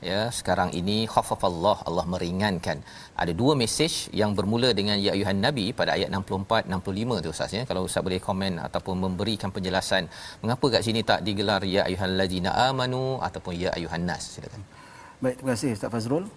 ya. 0.09 0.19
Sekarang 0.39 0.69
ini 0.81 0.97
khaffafallah 1.15 1.75
Allah 1.89 2.05
meringankan. 2.15 2.77
Ada 3.23 3.35
dua 3.41 3.55
mesej 3.63 4.13
yang 4.21 4.38
bermula 4.38 4.71
dengan 4.81 5.01
ya 5.07 5.17
ayuhan 5.17 5.41
nabi 5.47 5.65
pada 5.81 5.97
ayat 5.97 6.13
64 6.21 6.69
65 6.69 7.25
tu 7.25 7.33
ustaz 7.33 7.57
ya. 7.57 7.65
Kalau 7.71 7.83
ustaz 7.89 8.05
boleh 8.09 8.21
komen 8.29 8.62
ataupun 8.67 8.97
memberikan 9.07 9.50
penjelasan 9.57 10.05
mengapa 10.45 10.65
kat 10.75 10.83
sini 10.89 11.01
tak 11.13 11.25
digelar 11.25 11.62
ya 11.75 11.81
ayuhal 11.89 12.15
ladina 12.21 12.53
amanu 12.69 13.03
ataupun 13.29 13.55
ya 13.65 13.71
ayuhan 13.79 14.05
nas 14.12 14.25
silakan 14.38 14.63
Baik, 15.24 15.39
terima 15.39 15.56
kasih 15.56 15.72
Ustaz 15.72 15.88
Fazrul. 15.88 16.27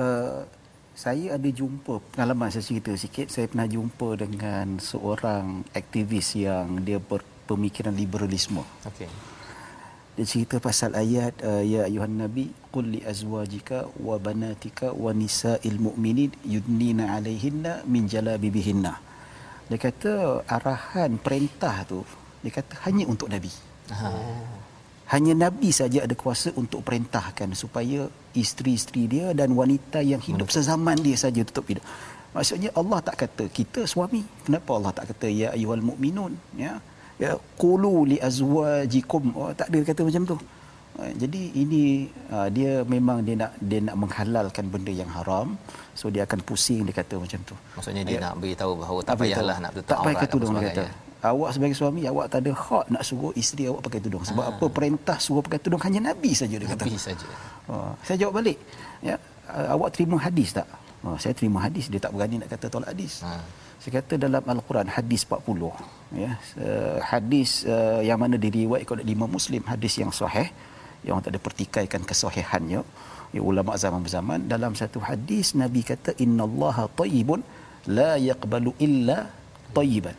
Uh, 0.00 0.48
saya 0.96 1.36
ada 1.36 1.44
jumpa 1.44 2.00
pengalaman 2.08 2.48
saya 2.48 2.64
cerita 2.64 2.88
sikit. 2.96 3.28
Saya 3.28 3.52
pernah 3.52 3.68
jumpa 3.68 4.16
dengan 4.16 4.80
seorang 4.80 5.68
aktivis 5.76 6.40
yang 6.40 6.80
dia 6.80 6.96
berpemikiran 6.96 7.92
liberalisme. 7.92 8.64
okey 8.88 9.12
Dia 10.16 10.24
cerita 10.24 10.56
pasal 10.56 10.96
ayat 10.96 11.36
uh, 11.44 11.60
ya 11.60 11.84
ayuhan 11.84 12.16
nabi 12.16 12.48
qul 12.72 12.96
li 12.96 13.04
azwajika 13.04 13.92
wa 14.00 14.16
banatika 14.16 14.88
wa 14.96 15.12
nisa'il 15.12 15.76
mu'minin 15.76 16.32
yudnina 16.40 17.12
'alaihinna 17.12 17.84
min 17.84 18.08
jalabibihinna. 18.08 18.96
Dia 19.68 19.76
kata 19.76 20.48
arahan 20.48 21.20
perintah 21.20 21.84
tu 21.84 22.08
dia 22.40 22.56
kata 22.56 22.88
hanya 22.88 23.04
untuk 23.04 23.28
nabi. 23.28 23.52
Hanya 25.10 25.34
nabi 25.34 25.74
saja 25.74 26.06
ada 26.06 26.14
kuasa 26.14 26.54
untuk 26.54 26.86
perintahkan 26.86 27.50
supaya 27.62 28.06
isteri-isteri 28.42 29.02
dia 29.10 29.26
dan 29.34 29.50
wanita 29.58 29.98
yang 30.06 30.22
hidup 30.22 30.54
sezaman 30.54 30.94
dia 31.02 31.18
saja 31.18 31.42
tutup 31.42 31.66
hidup. 31.66 31.82
Maksudnya 32.30 32.70
Allah 32.78 32.98
tak 33.02 33.16
kata 33.26 33.44
kita 33.50 33.80
suami. 33.90 34.22
Kenapa 34.46 34.70
Allah 34.78 34.92
tak 34.94 35.10
kata 35.10 35.26
ya 35.26 35.50
ayyuhal 35.50 35.82
mukminun 35.82 36.38
ya? 36.54 36.78
Ya 37.18 37.34
qulu 37.58 38.06
li 38.06 38.16
azwajikum. 38.22 39.34
Oh, 39.34 39.50
tak 39.50 39.66
ada 39.74 39.78
kata 39.90 40.00
macam 40.06 40.22
tu. 40.30 40.36
Ah, 40.94 41.10
Jadi 41.22 41.42
ini 41.58 41.82
ah, 42.30 42.46
dia 42.46 42.70
memang 42.86 43.18
dia 43.26 43.34
nak 43.42 43.52
dia 43.58 43.80
nak 43.82 43.96
menghalalkan 43.98 44.64
benda 44.70 44.94
yang 44.94 45.10
haram. 45.10 45.58
So 45.98 46.06
dia 46.14 46.22
akan 46.22 46.40
pusing 46.46 46.86
dia 46.86 46.94
kata 47.02 47.18
macam 47.18 47.40
tu. 47.50 47.54
Maksudnya 47.74 48.02
dia 48.06 48.16
Ya. 48.16 48.20
nak 48.30 48.34
beritahu 48.38 48.72
bahawa 48.78 48.98
tak 49.02 49.18
payahlah 49.20 49.56
nak 49.58 49.72
tutup 49.74 49.90
tak 49.90 49.98
aurat 50.00 50.16
apa 50.22 50.26
tudung 50.30 50.54
dia 50.54 50.70
kata. 50.70 50.84
Awak 51.20 51.50
sebagai 51.52 51.76
suami 51.76 52.08
awak 52.08 52.32
tak 52.32 52.48
ada 52.48 52.52
hak 52.56 52.84
nak 52.92 53.02
suruh 53.04 53.32
isteri 53.36 53.68
awak 53.68 53.84
pakai 53.86 54.00
tudung. 54.00 54.24
Sebab 54.24 54.44
Ah. 54.44 54.52
apa 54.56 54.66
perintah 54.72 55.16
suruh 55.20 55.44
pakai 55.44 55.60
tudung 55.60 55.80
hanya 55.84 56.00
nabi 56.12 56.32
saja 56.32 56.56
dia 56.56 56.68
kata. 56.72 56.84
Nabi 56.88 56.96
saja. 56.96 57.26
Oh, 57.68 57.92
saya 58.06 58.16
jawab 58.16 58.40
balik. 58.40 58.56
Ya, 59.04 59.20
uh, 59.52 59.76
awak 59.76 59.92
terima 59.94 60.16
hadis 60.16 60.56
tak? 60.56 60.64
Oh, 61.04 61.16
saya 61.20 61.36
terima 61.36 61.60
hadis. 61.66 61.92
Dia 61.92 62.00
tak 62.00 62.12
berani 62.16 62.40
nak 62.40 62.48
kata 62.52 62.66
tolak 62.72 62.88
hadis. 62.92 63.20
Ha. 63.24 63.36
Saya 63.80 63.92
kata 64.00 64.14
dalam 64.24 64.44
Al-Quran 64.44 64.88
hadis 64.96 65.24
40 65.24 65.72
ya 66.22 66.30
uh, 66.64 66.98
hadis 67.10 67.50
uh, 67.74 68.00
yang 68.08 68.18
mana 68.22 68.36
diriwayatkan 68.44 69.00
oleh 69.00 69.14
Imam 69.16 69.30
Muslim 69.36 69.62
hadis 69.72 69.94
yang 70.02 70.12
sahih 70.20 70.48
yang 71.04 71.12
orang 71.16 71.24
tak 71.26 71.32
ada 71.32 71.40
pertikaikan 71.46 72.02
kesahihannya 72.10 72.80
ya 73.36 73.40
ulama 73.50 73.78
zaman 73.84 74.00
berzaman 74.06 74.40
dalam 74.52 74.72
satu 74.80 75.00
hadis 75.08 75.56
Nabi 75.62 75.80
kata 75.90 76.12
innallaha 76.24 76.84
tayyibun 77.00 77.40
la 77.98 78.10
yaqbalu 78.28 78.72
illa 78.86 79.18
tayyiban 79.78 80.16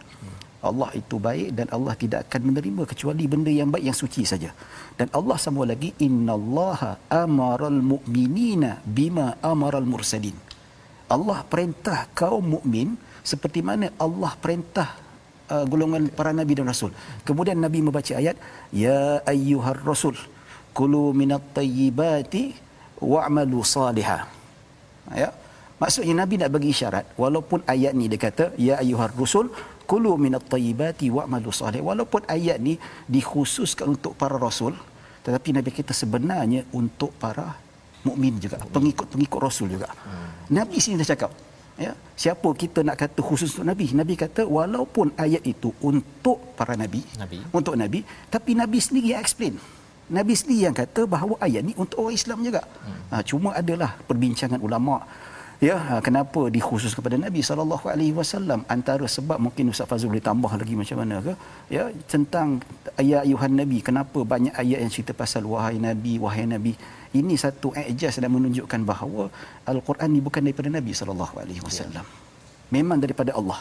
Allah 0.62 0.89
itu 0.94 1.18
baik 1.18 1.58
dan 1.58 1.68
Allah 1.74 1.94
tidak 1.98 2.30
akan 2.30 2.53
menerima 2.53 2.84
kecuali 2.86 3.25
benda 3.25 3.50
yang 3.50 3.74
baik 3.74 3.86
yang 3.89 3.98
suci 3.98 4.22
saja. 4.32 4.53
Dan 4.94 5.10
Allah 5.18 5.38
sambung 5.41 5.65
lagi 5.65 5.89
innallaha 5.98 7.01
amaral 7.10 7.82
mu'minina 7.82 8.86
bima 8.86 9.41
amaral 9.41 9.86
mursalin. 9.94 10.38
Allah 11.10 11.41
perintah 11.44 12.06
kaum 12.13 12.46
mukmin 12.62 12.94
seperti 13.25 13.65
mana 13.65 13.89
Allah 13.98 14.32
perintah 14.38 14.89
uh, 15.50 15.65
golongan 15.65 16.13
para 16.13 16.32
nabi 16.32 16.53
dan 16.53 16.70
rasul. 16.70 16.94
Kemudian 17.27 17.58
Nabi 17.58 17.82
membaca 17.82 18.13
ayat 18.22 18.38
ya 18.70 19.20
ayyuhar 19.25 19.82
rasul 19.82 20.15
kulu 20.77 21.12
minat 21.12 21.44
tayyibati 21.58 22.56
wa'malu 23.01 23.60
salihah. 23.65 24.30
Ya. 25.12 25.30
Maksudnya 25.82 26.13
Nabi 26.13 26.38
nak 26.38 26.53
bagi 26.53 26.70
isyarat 26.70 27.06
walaupun 27.18 27.65
ayat 27.65 27.98
ni 27.98 28.06
dia 28.06 28.22
kata 28.22 28.53
ya 28.53 28.77
ayyuhar 28.77 29.18
rusul 29.18 29.50
kulu 29.91 30.15
minat 30.15 30.48
tayyibati 30.48 31.12
wa'malu 31.17 31.51
salih 31.51 31.83
walaupun 31.89 32.24
ayat 32.36 32.57
ni 32.67 32.79
dikhususkan 33.15 33.91
untuk 33.95 34.15
para 34.15 34.39
rasul 34.48 34.74
tetapi 35.25 35.50
Nabi 35.57 35.69
kita 35.79 35.93
sebenarnya 36.01 36.63
untuk 36.79 37.12
para 37.24 37.60
mukmin 38.07 38.39
juga 38.41 38.57
pengikut-pengikut 38.75 39.39
rasul 39.48 39.67
juga. 39.69 39.91
Hmm. 39.93 40.50
Nabi 40.57 40.81
sini 40.81 40.98
dah 40.98 41.10
cakap 41.13 41.31
ya 41.79 41.91
siapa 42.13 42.50
kita 42.62 42.79
nak 42.86 42.98
kata 43.00 43.21
khusus 43.25 43.55
untuk 43.55 43.65
nabi 43.71 43.86
nabi 43.95 44.13
kata 44.19 44.43
walaupun 44.45 45.15
ayat 45.17 45.41
itu 45.48 45.74
untuk 45.81 46.53
para 46.60 46.75
nabi, 46.77 47.01
Nabi. 47.17 47.41
untuk 47.50 47.74
nabi 47.79 48.05
tapi 48.33 48.53
nabi 48.53 48.77
sendiri 48.77 49.15
yang 49.15 49.21
explain 49.24 49.55
nabi 50.12 50.33
sendiri 50.36 50.67
yang 50.67 50.75
kata 50.75 51.07
bahawa 51.07 51.39
ayat 51.41 51.63
ni 51.65 51.74
untuk 51.79 52.03
orang 52.05 52.13
Islam 52.13 52.43
juga 52.45 52.62
hmm. 52.62 53.01
ha, 53.10 53.24
cuma 53.25 53.50
adalah 53.57 53.98
perbincangan 54.05 54.60
ulama 54.62 55.01
ya 55.68 55.75
ha, 55.88 55.94
kenapa 56.06 56.41
dikhusus 56.56 56.91
kepada 56.98 57.15
nabi 57.25 57.41
sallallahu 57.50 57.86
alaihi 57.94 58.13
wasallam? 58.20 58.65
Antara 58.75 59.06
sebab 59.18 59.38
mungkin 59.46 59.72
Ustaz 59.74 59.88
Fazul 59.91 60.10
boleh 60.12 60.25
tambah 60.30 60.51
lagi 60.62 60.75
macam 60.82 60.98
mana 61.01 61.18
ke? 61.25 61.34
Ya 61.75 61.84
tentang 62.13 62.60
ayat 63.01 63.22
ayuhan 63.25 63.53
nabi. 63.62 63.80
Kenapa 63.88 64.20
banyak 64.34 64.53
ayat 64.63 64.80
yang 64.84 64.91
cerita 64.96 65.13
pasal 65.22 65.46
wahai 65.53 65.77
nabi 65.77 66.18
wahai 66.25 66.46
nabi? 66.56 66.74
Ini 67.12 67.36
satu 67.36 67.75
ijaz 67.75 68.24
dan 68.24 68.32
menunjukkan 68.32 68.82
bahawa 68.88 69.27
al-Quran 69.68 70.10
ni 70.15 70.20
bukan 70.24 70.48
daripada 70.48 70.72
Nabi 70.72 70.96
sallallahu 70.96 71.36
alaihi 71.44 71.60
wasallam. 71.60 72.06
Memang 72.72 73.03
daripada 73.03 73.36
Allah. 73.36 73.60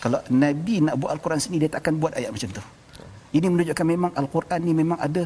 Kalau 0.00 0.20
Nabi 0.32 0.80
nak 0.80 0.96
buat 0.96 1.12
al-Quran 1.12 1.40
sendiri 1.44 1.68
dia 1.68 1.72
tak 1.76 1.84
akan 1.84 1.94
buat 2.00 2.12
ayat 2.16 2.32
macam 2.32 2.50
tu. 2.56 2.64
Ini 3.36 3.46
menunjukkan 3.52 3.86
memang 3.94 4.12
al-Quran 4.16 4.60
ni 4.64 4.72
memang 4.80 4.98
ada 5.06 5.22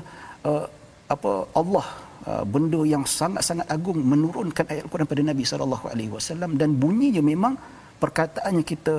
uh, 0.50 0.66
apa 1.14 1.30
Allah 1.60 1.86
uh, 2.30 2.44
benda 2.54 2.80
yang 2.94 3.04
sangat-sangat 3.18 3.66
agung 3.76 3.98
menurunkan 4.12 4.64
ayat 4.72 4.82
al-Quran 4.86 5.08
pada 5.12 5.22
Nabi 5.30 5.44
sallallahu 5.50 5.86
alaihi 5.92 6.12
wasallam 6.16 6.52
dan 6.60 6.70
bunyinya 6.82 7.22
memang 7.32 7.54
perkataannya 8.02 8.64
kita 8.72 8.96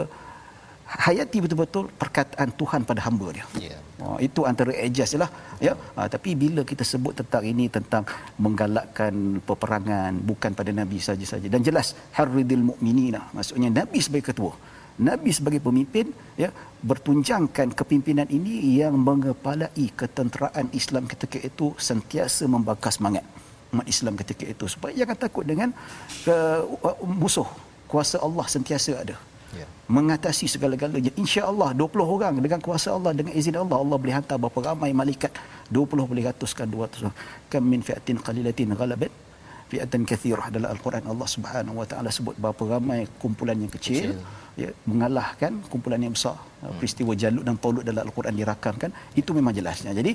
hayati 1.05 1.37
betul-betul 1.43 1.85
perkataan 2.01 2.49
Tuhan 2.59 2.81
pada 2.89 3.01
hamba 3.05 3.27
dia. 3.37 3.45
Ya. 3.67 3.77
Oh, 4.05 4.17
itu 4.27 4.41
antara 4.51 4.71
ejaz 4.87 5.11
lah 5.21 5.29
ya. 5.65 5.73
Ha, 5.97 6.07
tapi 6.13 6.33
bila 6.43 6.61
kita 6.71 6.83
sebut 6.91 7.13
tentang 7.21 7.43
ini 7.51 7.65
tentang 7.77 8.03
menggalakkan 8.43 9.13
peperangan 9.49 10.13
bukan 10.29 10.51
pada 10.59 10.71
nabi 10.79 10.97
saja-saja 11.07 11.47
dan 11.53 11.61
jelas 11.67 11.87
harridil 12.17 12.63
mukminina 12.69 13.21
maksudnya 13.35 13.69
nabi 13.79 13.99
sebagai 14.05 14.27
ketua 14.31 14.53
nabi 14.99 15.31
sebagai 15.31 15.63
pemimpin 15.63 16.11
ya 16.35 16.49
bertunjangkan 16.83 17.75
kepimpinan 17.79 18.27
ini 18.37 18.79
yang 18.79 18.95
mengepalai 18.95 19.85
ketenteraan 19.99 20.71
Islam 20.71 21.07
ketika 21.11 21.39
itu 21.49 21.75
sentiasa 21.89 22.47
membakar 22.47 22.91
semangat 22.91 23.23
umat 23.73 23.85
Islam 23.93 24.13
ketika 24.21 24.45
itu. 24.53 24.65
Supaya 24.73 24.93
jangan 24.99 25.17
takut 25.23 25.45
dengan 25.45 25.69
uh, 26.29 26.61
musuh 27.05 27.47
kuasa 27.89 28.17
Allah 28.27 28.45
sentiasa 28.55 28.93
ada. 29.05 29.17
Ya. 29.49 29.65
mengatasi 29.89 30.45
segala-galanya. 30.45 31.09
insya-Allah 31.17 31.73
20 31.73 32.05
orang 32.15 32.37
dengan 32.37 32.61
kuasa 32.61 32.93
Allah 32.93 33.17
dengan 33.17 33.33
izin 33.33 33.57
Allah 33.57 33.81
Allah 33.81 33.97
boleh 33.97 34.13
hantar 34.13 34.37
berapa 34.37 34.59
ramai 34.61 34.93
malaikat. 34.93 35.33
20 35.73 36.05
boleh 36.05 36.23
ratuskan 36.29 36.69
200 36.69 37.09
kam 37.49 37.65
min 37.65 37.81
fi'atin 37.81 38.21
qalilatin 38.21 38.77
ghalabat. 38.77 39.09
Fi'atan 39.73 40.05
kathirah 40.05 40.53
dalam 40.53 40.69
al-Quran. 40.69 41.01
Allah 41.13 41.27
Subhanahu 41.33 41.81
wa 41.81 41.85
taala 41.89 42.13
sebut 42.13 42.37
berapa 42.37 42.61
ramai 42.77 43.09
kumpulan 43.21 43.57
yang 43.57 43.73
kecil, 43.73 44.13
kecil. 44.13 44.48
Ya 44.63 44.69
mengalahkan 44.91 45.51
kumpulan 45.71 46.01
yang 46.05 46.15
besar. 46.17 46.37
Hmm. 46.59 46.75
peristiwa 46.75 47.15
Jalut 47.15 47.43
dan 47.47 47.55
Taulut 47.55 47.83
dalam 47.87 48.03
al-Quran 48.03 48.35
dirakamkan 48.35 48.91
itu 49.15 49.31
memang 49.37 49.55
jelasnya. 49.57 49.91
Jadi 49.99 50.11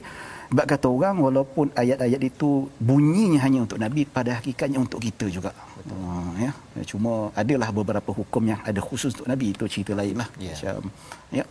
bab 0.56 0.66
kata 0.72 0.88
orang 0.96 1.16
walaupun 1.26 1.72
ayat-ayat 1.82 2.20
itu 2.20 2.68
bunyinya 2.88 3.40
hanya 3.44 3.64
untuk 3.64 3.80
nabi 3.84 4.04
pada 4.16 4.36
hakikatnya 4.38 4.76
untuk 4.86 5.00
kita 5.06 5.26
juga. 5.36 5.56
Uh, 5.88 6.36
ya. 6.44 6.52
Cuma 6.90 7.32
adalah 7.42 7.72
beberapa 7.78 8.12
hukum 8.12 8.44
yang 8.52 8.60
ada 8.60 8.80
khusus 8.88 9.16
untuk 9.16 9.28
nabi 9.32 9.56
itu 9.56 9.64
cerita 9.74 9.96
lainlah 9.96 10.28
Ya. 10.36 10.52
macam 10.52 10.92
ya. 11.40 11.44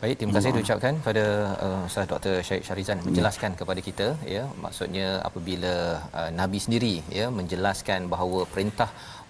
Baik, 0.00 0.16
terima 0.16 0.32
kasih 0.32 0.50
diucapkan 0.56 0.94
pada 1.04 1.24
uh, 1.64 1.80
Ustaz 1.84 2.08
Dr. 2.08 2.40
Syed 2.40 2.64
Syarizan 2.64 3.04
menjelaskan 3.04 3.52
kepada 3.60 3.80
kita 3.84 4.06
ya. 4.24 4.48
Maksudnya 4.64 5.20
apabila 5.28 6.00
uh, 6.16 6.30
nabi 6.32 6.56
sendiri 6.64 6.94
ya 7.12 7.28
menjelaskan 7.28 8.08
bahawa 8.08 8.48
perintah 8.48 8.88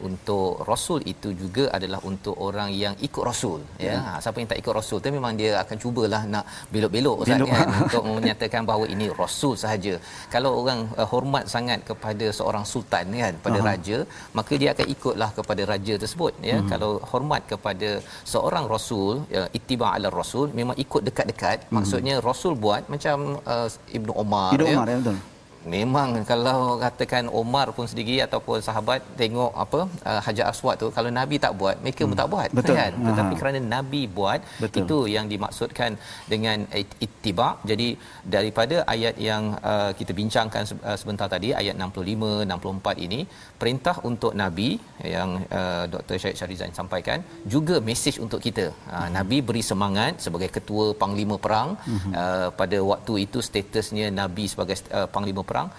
untuk 0.09 0.65
rasul 0.71 1.01
itu 1.13 1.29
juga 1.43 1.65
adalah 1.77 2.01
untuk 2.11 2.37
orang 2.47 2.71
yang 2.83 2.95
ikut 3.09 3.25
rasul 3.31 3.61
ya 3.87 3.95
ha, 4.07 4.11
siapa 4.25 4.37
yang 4.41 4.51
tak 4.53 4.61
ikut 4.63 4.75
rasul 4.79 4.99
tu 5.05 5.13
memang 5.19 5.35
dia 5.41 5.51
akan 5.63 5.77
cubalah 5.85 6.23
nak 6.35 6.45
belok-belok 6.73 7.17
Ustaz 7.23 7.39
Belok. 7.41 7.51
kan 7.53 7.67
untuk 7.85 8.05
menyatakan 8.19 8.63
bahawa 8.71 8.87
ini 8.95 9.07
rasul 9.23 9.55
sahaja 9.63 9.95
kalau 10.35 10.53
orang 10.61 10.81
uh, 11.01 11.09
hormat 11.13 11.45
sangat 11.55 11.81
kepada 11.91 12.29
seorang 12.39 12.65
sultan 12.73 13.07
kan 13.23 13.35
pada 13.47 13.59
Aha. 13.63 13.69
raja 13.71 13.99
maka 14.39 14.53
dia 14.63 14.71
akan 14.75 14.87
ikutlah 14.95 15.31
kepada 15.39 15.63
raja 15.73 15.95
tersebut 16.03 16.33
ya 16.51 16.59
hmm. 16.59 16.69
kalau 16.73 16.91
hormat 17.13 17.43
kepada 17.53 17.91
seorang 18.33 18.65
rasul 18.75 19.25
ya, 19.35 19.45
ittiba 19.59 19.89
ala 19.95 20.09
rasul 20.21 20.47
memang 20.61 20.77
ikut 20.85 21.03
dekat-dekat 21.09 21.59
hmm. 21.67 21.75
maksudnya 21.79 22.15
rasul 22.31 22.55
buat 22.65 22.83
macam 22.95 23.19
uh, 23.55 23.69
Ibnu 23.99 24.13
Omar 24.25 24.51
Ibnu 24.57 24.67
ya 24.73 24.79
Umar 24.79 24.89
ya 24.93 24.99
betul 25.03 25.19
Memang 25.69 26.25
kalau 26.25 26.81
katakan 26.81 27.29
Omar 27.41 27.67
pun 27.77 27.85
sendiri 27.85 28.17
ataupun 28.27 28.65
sahabat 28.65 29.05
tengok 29.21 29.53
apa 29.65 29.81
uh, 30.09 30.21
Hajar 30.25 30.47
Aswad 30.49 30.81
tu 30.83 30.89
kalau 30.97 31.11
Nabi 31.13 31.37
tak 31.37 31.53
buat 31.61 31.77
mereka 31.85 32.09
pun 32.09 32.17
tak 32.17 32.31
buat 32.33 32.49
Betul. 32.59 32.77
kan 32.81 32.93
tetapi 32.97 33.35
Aha. 33.37 33.41
kerana 33.41 33.59
Nabi 33.77 34.01
buat 34.19 34.41
Betul. 34.65 34.81
itu 34.81 34.97
yang 35.15 35.27
dimaksudkan 35.33 36.01
dengan 36.33 36.65
it- 36.81 36.97
ittiba 37.07 37.49
jadi 37.71 37.89
daripada 38.25 38.77
ayat 38.95 39.21
yang 39.29 39.53
uh, 39.73 39.93
kita 39.99 40.17
bincangkan 40.21 40.65
uh, 40.81 40.97
sebentar 41.01 41.29
tadi 41.35 41.53
ayat 41.61 41.77
65 41.77 42.49
64 42.49 43.07
ini 43.07 43.21
perintah 43.61 43.97
untuk 44.11 44.33
Nabi 44.43 44.81
yang 45.17 45.45
uh, 45.61 45.85
Dr. 45.93 46.17
Syed 46.23 46.41
Syarizan 46.41 46.73
sampaikan 46.81 47.21
juga 47.45 47.85
mesej 47.91 48.17
untuk 48.25 48.41
kita 48.49 48.67
uh, 48.97 49.09
Nabi 49.19 49.45
beri 49.45 49.61
semangat 49.61 50.25
sebagai 50.25 50.49
ketua 50.57 50.97
panglima 50.97 51.37
perang 51.37 51.77
uh, 52.17 52.49
pada 52.49 52.81
waktu 52.93 53.29
itu 53.29 53.45
statusnya 53.51 54.09
Nabi 54.09 54.49
sebagai 54.49 54.81
uh, 54.97 55.09
panglima 55.17 55.45
perang 55.51 55.71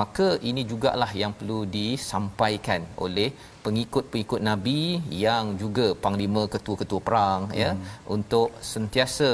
maka 0.00 0.28
ini 0.48 0.62
jugalah 0.70 1.08
yang 1.22 1.32
perlu 1.38 1.58
disampaikan 1.76 2.80
oleh 3.04 3.28
pengikut-pengikut 3.64 4.40
nabi 4.48 4.78
yang 5.24 5.54
juga 5.62 5.86
panglima 6.04 6.42
ketua-ketua 6.54 7.00
perang 7.08 7.40
hmm. 7.48 7.58
ya 7.62 7.70
untuk 8.14 8.48
sentiasa 8.72 9.30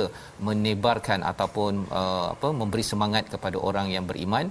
menebarkan 0.48 1.22
ataupun 1.32 1.72
uh, 2.00 2.26
apa 2.34 2.50
memberi 2.60 2.84
semangat 2.92 3.24
kepada 3.34 3.56
orang 3.70 3.88
yang 3.94 4.04
beriman 4.10 4.48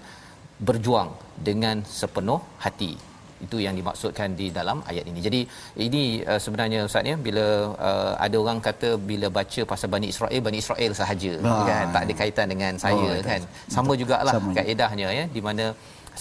berjuang 0.67 1.11
dengan 1.49 1.85
sepenuh 1.99 2.41
hati 2.65 2.91
itu 3.45 3.57
yang 3.65 3.71
dimaksudkan 3.71 4.35
di 4.35 4.47
dalam 4.51 4.77
ayat 4.83 5.05
ini. 5.11 5.19
Jadi 5.27 5.41
ini 5.79 6.03
uh, 6.27 6.39
sebenarnya 6.43 6.79
ustaz 6.83 7.07
ya 7.11 7.15
bila 7.27 7.45
uh, 7.89 8.13
ada 8.19 8.37
orang 8.43 8.59
kata 8.59 8.89
bila 8.99 9.27
baca 9.31 9.61
pasal 9.63 9.87
Bani 9.87 10.07
Israel 10.13 10.39
Bani 10.43 10.57
Israel 10.63 10.91
sahaja 10.91 11.31
Ah. 11.43 11.63
kan 11.69 11.85
tak 11.95 12.01
ada 12.05 12.13
kaitan 12.21 12.47
dengan 12.53 12.73
saya 12.75 12.99
Oh, 12.99 13.21
kan. 13.23 13.41
Sama 13.71 13.91
jugalah 13.95 14.33
Sama. 14.35 14.51
kaedahnya 14.57 15.07
ya 15.19 15.25
di 15.31 15.41
mana 15.41 15.65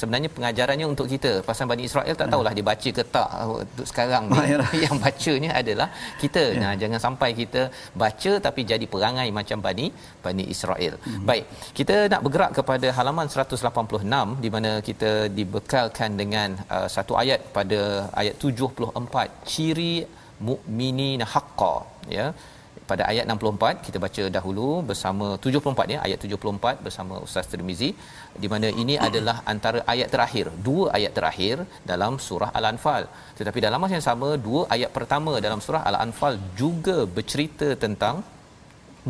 sebenarnya 0.00 0.30
pengajarannya 0.36 0.86
untuk 0.92 1.06
kita 1.14 1.30
pasal 1.48 1.66
Bani 1.72 1.84
Israel 1.88 2.14
tak 2.20 2.28
tahulah 2.32 2.52
dia 2.58 2.64
baca 2.70 2.90
ke 2.98 3.02
tak 3.16 3.28
uh, 3.40 3.48
untuk 3.64 3.86
sekarang 3.90 4.24
ni 4.32 4.38
yalah. 4.52 4.70
yang 4.84 4.96
bacanya 5.06 5.50
adalah 5.62 5.88
kita 6.22 6.44
Ya. 6.48 6.60
nah 6.62 6.72
jangan 6.80 7.00
sampai 7.04 7.30
kita 7.40 7.62
baca 8.02 8.32
tapi 8.46 8.60
jadi 8.70 8.86
perangai 8.92 9.28
macam 9.38 9.58
Bani 9.66 9.86
Bani 10.24 10.44
Israel. 10.54 10.94
Mhm. 11.12 11.24
Baik, 11.30 11.44
kita 11.78 11.96
nak 12.12 12.20
bergerak 12.24 12.52
kepada 12.58 12.88
halaman 12.98 13.26
186 13.34 14.28
di 14.44 14.48
mana 14.54 14.70
kita 14.88 15.10
dibekalkan 15.38 16.10
dengan 16.22 16.48
uh, 16.76 16.88
satu 16.96 17.14
ayat 17.22 17.40
pada 17.56 17.80
ayat 18.20 18.34
74 18.44 19.50
ciri 19.52 19.94
mukminin 20.48 21.22
haqqa 21.34 21.74
ya 22.18 22.26
pada 22.90 23.02
ayat 23.10 23.24
64 23.34 23.84
kita 23.86 23.98
baca 24.04 24.24
dahulu 24.36 24.68
bersama 24.90 25.26
74 25.46 25.94
ya 25.94 25.98
ayat 26.06 26.18
74 26.28 26.84
bersama 26.86 27.14
Ustaz 27.26 27.50
Tirmizi 27.52 27.90
di 28.42 28.48
mana 28.52 28.68
ini 28.82 28.94
adalah 29.08 29.36
antara 29.52 29.80
ayat 29.94 30.08
terakhir 30.14 30.46
dua 30.68 30.84
ayat 30.98 31.12
terakhir 31.18 31.56
dalam 31.90 32.14
surah 32.26 32.50
Al-Anfal. 32.60 33.04
Tetapi 33.38 33.58
dalam 33.66 33.80
masa 33.82 33.96
yang 33.98 34.08
sama 34.10 34.30
dua 34.48 34.62
ayat 34.76 34.90
pertama 34.96 35.32
dalam 35.46 35.62
surah 35.66 35.82
Al-Anfal 35.90 36.36
juga 36.62 36.98
bercerita 37.16 37.68
tentang 37.84 38.16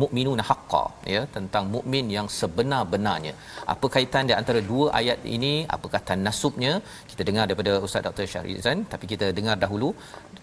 mukminuna 0.01 0.43
haqqa 0.49 0.83
ya 1.13 1.21
tentang 1.35 1.63
mukmin 1.75 2.05
yang 2.17 2.27
sebenar-benarnya. 2.39 3.33
Apa 3.73 3.87
kaitan 3.95 4.29
di 4.29 4.35
antara 4.39 4.59
dua 4.71 4.87
ayat 4.99 5.21
ini? 5.35 5.53
Apakah 5.77 6.01
tanasubnya 6.09 6.73
kita 7.11 7.21
dengar 7.29 7.45
daripada 7.49 7.73
Ustaz 7.87 8.05
Dr 8.07 8.27
Syarizan 8.33 8.79
tapi 8.93 9.07
kita 9.13 9.29
dengar 9.39 9.57
dahulu 9.65 9.91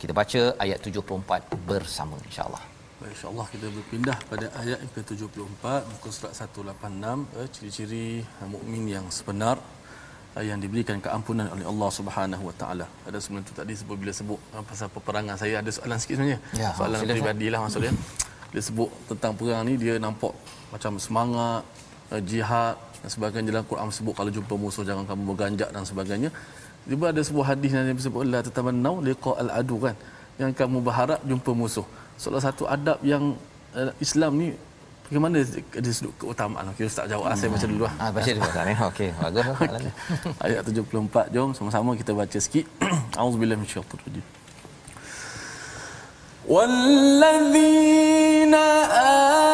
kita 0.01 0.15
baca 0.21 0.43
ayat 0.67 0.81
74 0.89 1.63
bersama 1.71 2.17
insyaallah 2.31 2.76
Baik, 2.97 3.13
InsyaAllah 3.13 3.47
kita 3.53 3.67
berpindah 3.77 4.17
pada 4.25 4.47
ayat 4.57 4.81
yang 4.81 4.93
ke-74 4.97 5.65
muka 5.85 6.09
surat 6.09 6.33
186 6.33 7.29
eh, 7.37 7.49
ciri-ciri 7.53 8.07
eh, 8.25 8.49
mukmin 8.49 8.89
yang 8.89 9.05
sebenar 9.13 9.61
eh, 10.33 10.49
yang 10.49 10.57
diberikan 10.57 10.97
keampunan 11.05 11.45
oleh 11.53 11.69
Allah 11.69 11.91
Subhanahu 11.93 12.49
Wa 12.49 12.55
Taala. 12.57 12.87
Ada 13.05 13.21
sebelum 13.21 13.45
tu 13.45 13.53
tadi 13.53 13.77
sebut 13.77 14.01
bila 14.01 14.17
sebut 14.17 14.41
eh, 14.41 14.65
pasal 14.65 14.89
peperangan 14.89 15.37
saya 15.37 15.61
ada 15.61 15.69
soalan 15.69 16.01
sikit 16.01 16.17
sebenarnya. 16.17 16.41
Ya, 16.57 16.73
soalan 16.73 17.05
silakan. 17.05 17.13
peribadilah 17.21 17.61
maksudnya. 17.69 17.93
Dia 18.57 18.63
sebut 18.65 18.89
tentang 19.13 19.33
perang 19.37 19.63
ni 19.69 19.77
dia 19.77 20.01
nampak 20.01 20.33
macam 20.73 20.97
semangat 20.97 21.69
eh, 22.17 22.23
jihad 22.25 22.81
dan 23.05 23.11
sebagainya 23.13 23.61
dalam 23.61 23.69
Quran 23.69 23.93
sebut 23.93 24.17
kalau 24.17 24.33
jumpa 24.33 24.55
musuh 24.57 24.89
jangan 24.89 25.05
kamu 25.05 25.37
berganjak 25.37 25.69
dan 25.69 25.85
sebagainya. 25.85 26.33
Juga 26.89 27.13
ada 27.13 27.21
sebuah 27.21 27.53
hadis 27.53 27.77
yang 27.77 27.85
Nabi 27.85 28.01
sebut 28.01 28.25
la 28.25 28.41
tatamannau 28.41 29.05
liqa 29.05 29.37
al-adu 29.37 29.85
kan 29.85 29.93
yang 30.42 30.52
kamu 30.56 30.78
berharap 30.82 31.20
jumpa 31.22 31.52
musuh. 31.54 31.86
Salah 32.18 32.42
satu 32.42 32.66
adab 32.66 32.98
yang 33.02 33.38
uh, 33.78 33.92
Islam 34.02 34.32
ni 34.42 34.48
bagaimana 35.08 35.44
ada 35.80 35.90
sudut 35.92 36.14
keutamaan. 36.22 36.66
Okey 36.74 36.88
ustaz 36.88 37.06
jawab 37.12 37.30
hmm. 37.30 37.40
saya 37.40 37.50
baca 37.54 37.66
dulu 37.68 37.84
lah. 37.88 37.94
ah 38.02 38.10
baca 38.16 38.30
dulu 38.32 38.48
Ustaz 38.48 38.66
ya 38.72 38.78
okey 38.92 39.10
bagus 39.22 39.44
soalan 39.46 39.82
ni. 39.86 39.92
Ayat 40.46 40.62
74 40.70 41.36
jom 41.36 41.50
sama-sama 41.58 41.90
kita 42.00 42.12
baca 42.16 42.38
sikit. 42.40 42.66
Auzubillahi 43.22 43.60
minasyaitanir 43.60 44.06
rajim. 44.08 44.26
والذين 46.42 48.56
آمنوا 48.56 49.45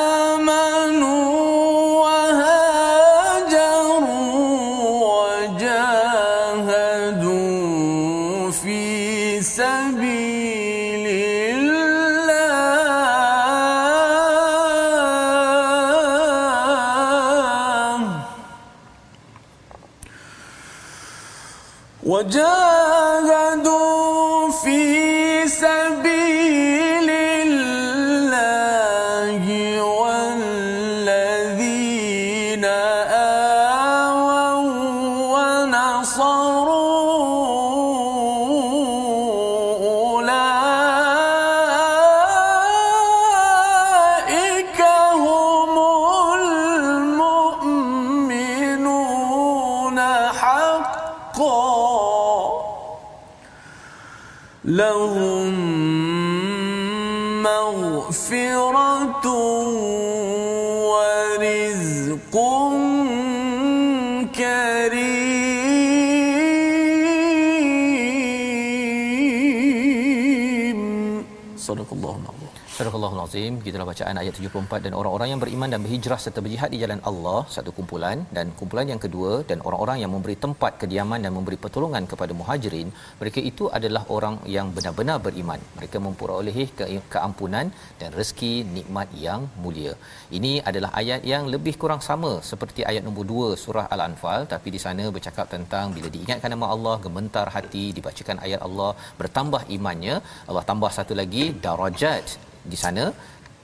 Al-Azim, 73.33 73.55
gitulah 73.67 73.87
bacaan 73.91 74.17
ayat 74.21 74.35
74 74.39 74.85
dan 74.85 74.93
orang-orang 74.99 75.29
yang 75.33 75.41
beriman 75.43 75.69
dan 75.73 75.81
berhijrah 75.85 76.19
serta 76.25 76.41
berjihad 76.45 76.71
di 76.75 76.79
jalan 76.83 77.01
Allah 77.11 77.39
satu 77.55 77.71
kumpulan. 77.77 78.19
Dan 78.37 78.47
kumpulan 78.59 78.87
yang 78.93 79.01
kedua 79.05 79.31
dan 79.51 79.59
orang-orang 79.69 79.99
yang 80.03 80.11
memberi 80.15 80.37
tempat 80.43 80.73
kediaman 80.81 81.25
dan 81.25 81.33
memberi 81.37 81.57
pertolongan 81.63 82.05
kepada 82.11 82.33
muhajirin 82.41 82.89
mereka 83.21 83.41
itu 83.51 83.65
adalah 83.79 84.03
orang 84.17 84.37
yang 84.57 84.69
benar-benar 84.77 85.17
beriman. 85.29 85.61
Mereka 85.79 85.97
memperolehi 86.09 86.67
ke- 86.81 86.91
keampunan 87.15 87.73
dan 88.03 88.11
rezeki 88.19 88.53
nikmat 88.77 89.09
yang 89.25 89.49
mulia. 89.65 89.95
Ini 90.41 90.53
adalah 90.73 90.93
ayat 91.03 91.25
yang 91.33 91.49
lebih 91.55 91.75
kurang 91.81 92.05
sama 92.11 92.35
seperti 92.53 92.85
ayat 92.93 93.03
nombor 93.09 93.27
2 93.33 93.51
surah 93.65 93.89
Al-Anfal. 93.97 94.41
Tapi 94.55 94.69
di 94.77 94.83
sana 94.87 95.07
bercakap 95.17 95.49
tentang 95.57 95.97
bila 95.97 96.11
diingatkan 96.17 96.53
nama 96.57 96.69
Allah 96.77 96.97
gemetar 97.09 97.49
hati 97.57 97.87
dibacakan 97.97 98.45
ayat 98.47 98.61
Allah 98.69 98.93
bertambah 99.23 99.65
imannya. 99.79 100.17
Allah 100.51 100.67
tambah 100.73 100.93
satu 101.01 101.17
lagi 101.23 101.47
darajat 101.67 102.52
di 102.71 102.79
sana 102.85 103.05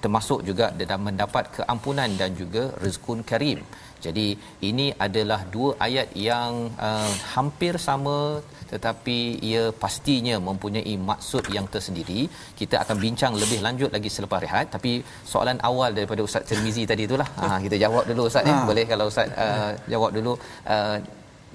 termasuk 0.02 0.40
juga 0.48 0.66
dalam 0.80 1.00
mendapat 1.08 1.44
keampunan 1.56 2.10
dan 2.20 2.30
juga 2.40 2.62
rezkun 2.84 3.20
karim. 3.30 3.60
Jadi 4.04 4.26
ini 4.68 4.84
adalah 5.06 5.40
dua 5.54 5.70
ayat 5.86 6.08
yang 6.28 6.70
uh, 6.88 7.12
hampir 7.34 7.74
sama 7.86 8.18
tetapi 8.72 9.16
ia 9.48 9.62
pastinya 9.82 10.36
mempunyai 10.48 10.94
maksud 11.10 11.44
yang 11.56 11.66
tersendiri. 11.74 12.20
Kita 12.60 12.76
akan 12.84 12.96
bincang 13.04 13.32
lebih 13.42 13.58
lanjut 13.66 13.90
lagi 13.96 14.10
selepas 14.16 14.40
rehat 14.46 14.66
tapi 14.74 14.92
soalan 15.32 15.58
awal 15.70 15.90
daripada 15.98 16.22
Ustaz 16.28 16.46
Tirmizi 16.50 16.84
tadi 16.92 17.04
itulah. 17.08 17.28
Ha 17.40 17.58
kita 17.64 17.76
jawab 17.84 18.04
dulu 18.10 18.22
Ustaz 18.30 18.46
ni. 18.48 18.54
Boleh 18.70 18.84
kalau 18.92 19.06
Ustaz 19.12 19.28
uh, 19.44 19.72
jawab 19.94 20.12
dulu 20.18 20.34
uh, 20.74 20.96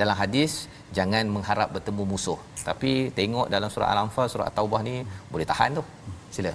dalam 0.01 0.15
hadis 0.21 0.51
jangan 0.97 1.23
mengharap 1.36 1.69
bertemu 1.75 2.03
musuh. 2.12 2.39
Tapi 2.69 2.91
tengok 3.19 3.47
dalam 3.56 3.69
surah 3.73 3.89
Al-Anfal, 3.93 4.27
surah 4.34 4.47
At-Taubah 4.51 4.82
ni 4.89 4.95
boleh 5.34 5.47
tahan 5.53 5.79
tu. 5.79 5.84
Sila. 6.36 6.51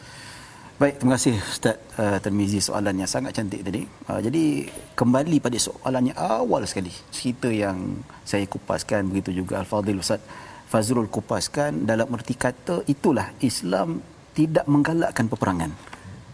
Baik, 0.78 1.02
terima 1.02 1.18
kasih 1.18 1.34
Ustaz 1.34 1.74
uh, 1.98 2.22
Termizi 2.22 2.62
soalannya 2.62 3.02
sangat 3.10 3.34
cantik 3.34 3.66
tadi. 3.66 3.82
Uh, 4.06 4.22
jadi 4.22 4.70
kembali 4.94 5.42
pada 5.42 5.58
soalannya 5.58 6.14
awal 6.14 6.62
sekali. 6.70 6.94
Cerita 7.10 7.50
yang 7.50 7.98
saya 8.22 8.46
kupaskan 8.46 9.10
begitu 9.10 9.42
juga 9.42 9.58
Al-Fadhil 9.58 9.98
Ustaz 9.98 10.22
Fazrul 10.70 11.10
kupaskan 11.10 11.82
dalam 11.82 12.06
erti 12.14 12.38
kata 12.38 12.86
itulah 12.86 13.34
Islam 13.42 13.98
tidak 14.38 14.70
menggalakkan 14.70 15.26
peperangan. 15.26 15.74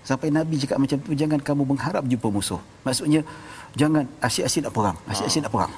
Sampai 0.05 0.29
Nabi 0.29 0.61
cakap 0.61 0.77
macam 0.77 1.01
tu 1.01 1.17
jangan 1.17 1.41
kamu 1.41 1.65
mengharap 1.65 2.05
jumpa 2.05 2.29
musuh. 2.29 2.61
Maksudnya 2.85 3.25
jangan 3.73 4.05
asyik-asyik 4.21 4.69
nak 4.69 4.75
perang, 4.77 4.97
asyik-asyik 5.09 5.41
nak 5.49 5.53
perang. 5.57 5.73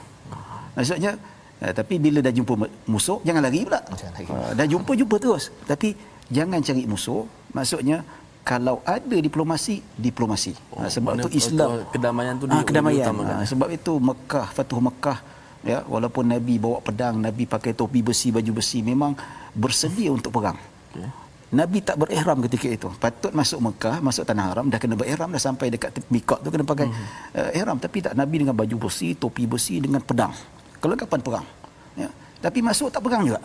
Maksudnya 0.74 1.14
uh, 1.62 1.70
tapi 1.70 2.02
bila 2.02 2.18
dah 2.18 2.35
jumpa 2.35 2.66
musuh 2.90 3.22
jangan 3.22 3.46
lari 3.46 3.62
pula. 3.62 3.79
Jangan 3.94 4.12
lari. 4.18 4.26
Uh, 4.26 4.50
dah 4.59 4.66
jumpa 4.66 4.90
jumpa 4.90 5.16
terus. 5.22 5.55
Tapi 5.70 5.94
jangan 6.35 6.59
cari 6.66 6.83
musuh. 6.83 7.22
Maksudnya 7.55 8.25
kalau 8.46 8.78
ada 8.87 9.16
diplomasi, 9.18 9.82
diplomasi. 9.92 10.54
Oh, 10.70 10.87
sebab 10.87 11.18
mana- 11.18 11.26
tu 11.26 11.30
Islam 11.35 11.82
kedamaian 11.90 12.38
tu 12.38 12.46
di- 12.46 12.62
kedamaian. 12.62 13.11
diutamakan. 13.11 13.37
Ah, 13.37 13.44
sebab 13.44 13.68
itu 13.68 13.92
Mekah, 13.98 14.46
Fatuh 14.48 14.78
Mekah 14.78 15.18
ya, 15.61 15.82
walaupun 15.85 16.22
Nabi 16.24 16.54
bawa 16.56 16.78
pedang, 16.78 17.18
Nabi 17.18 17.42
pakai 17.44 17.74
topi 17.74 18.00
besi, 18.00 18.30
baju 18.30 18.52
besi, 18.54 18.80
memang 18.80 19.18
bersedia 19.50 20.14
untuk 20.14 20.30
perang. 20.30 20.54
Okay. 20.88 21.11
Nabi 21.48 21.78
tak 21.78 21.96
berihram 21.96 22.38
ketika 22.40 22.66
itu. 22.68 22.88
Patut 22.96 23.30
masuk 23.30 23.59
Mekah, 23.61 23.98
masuk 23.98 24.22
tanah 24.22 24.46
haram, 24.48 24.66
dah 24.66 24.78
kena 24.78 24.94
berihram 24.94 25.26
dah 25.26 25.38
sampai 25.38 25.66
dekat 25.68 25.94
mikot 26.06 26.38
tu 26.38 26.50
kena 26.50 26.62
pakai 26.62 26.87
Mhm. 26.87 27.02
uh, 27.35 27.50
ihram. 27.52 27.76
Tapi 27.78 27.98
tak 28.00 28.14
Nabi 28.14 28.42
dengan 28.42 28.54
baju 28.54 28.76
besi, 28.80 29.14
topi 29.14 29.42
besi 29.44 29.78
dengan 29.78 29.98
pedang. 30.00 30.30
Kelengkapan 30.78 31.18
perang. 31.18 31.46
Ya. 31.94 32.11
Tapi 32.38 32.62
masuk 32.62 32.90
tak 32.90 33.02
perang 33.02 33.26
juga. 33.26 33.42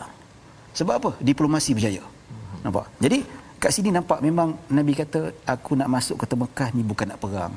Sebab 0.72 0.94
apa? 0.94 1.10
Diplomasi 1.18 1.74
berjaya. 1.74 2.02
Mhm. 2.02 2.58
Nampak? 2.62 2.86
Jadi 2.98 3.18
kat 3.62 3.70
sini 3.70 3.94
nampak 3.94 4.18
memang 4.18 4.58
Nabi 4.74 4.90
kata 4.90 5.30
aku 5.46 5.78
nak 5.78 5.86
masuk 5.86 6.18
ke 6.18 6.34
Mekah 6.34 6.68
ni 6.74 6.82
bukan 6.82 7.14
nak 7.14 7.22
perang. 7.22 7.54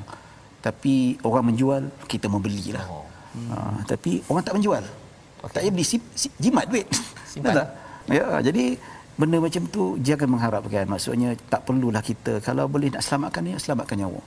Tapi 0.62 1.18
orang 1.26 1.50
menjual, 1.50 1.82
kita 2.06 2.30
membelilah. 2.30 2.86
Oh. 2.86 3.02
Uh, 3.50 3.82
tapi 3.90 4.22
orang 4.30 4.42
tak 4.46 4.54
menjual. 4.54 4.84
Okay. 5.42 5.50
Tak 5.50 5.60
payah 5.66 5.72
beli 5.74 5.86
si, 5.86 5.98
si, 6.14 6.30
jimat 6.38 6.70
duit. 6.70 6.86
Simpan. 7.26 7.54
Tak? 7.58 7.68
Ya, 8.06 8.38
jadi 8.38 8.78
benda 9.18 9.42
macam 9.42 9.66
tu 9.66 9.98
jangan 9.98 10.30
mengharapkan. 10.30 10.86
Maksudnya 10.86 11.34
tak 11.50 11.66
perlulah 11.66 11.98
kita 11.98 12.38
kalau 12.38 12.70
boleh 12.70 12.94
nak 12.94 13.02
selamatkan 13.02 13.42
ni 13.42 13.58
selamatkan 13.58 13.98
nyawa. 13.98 14.22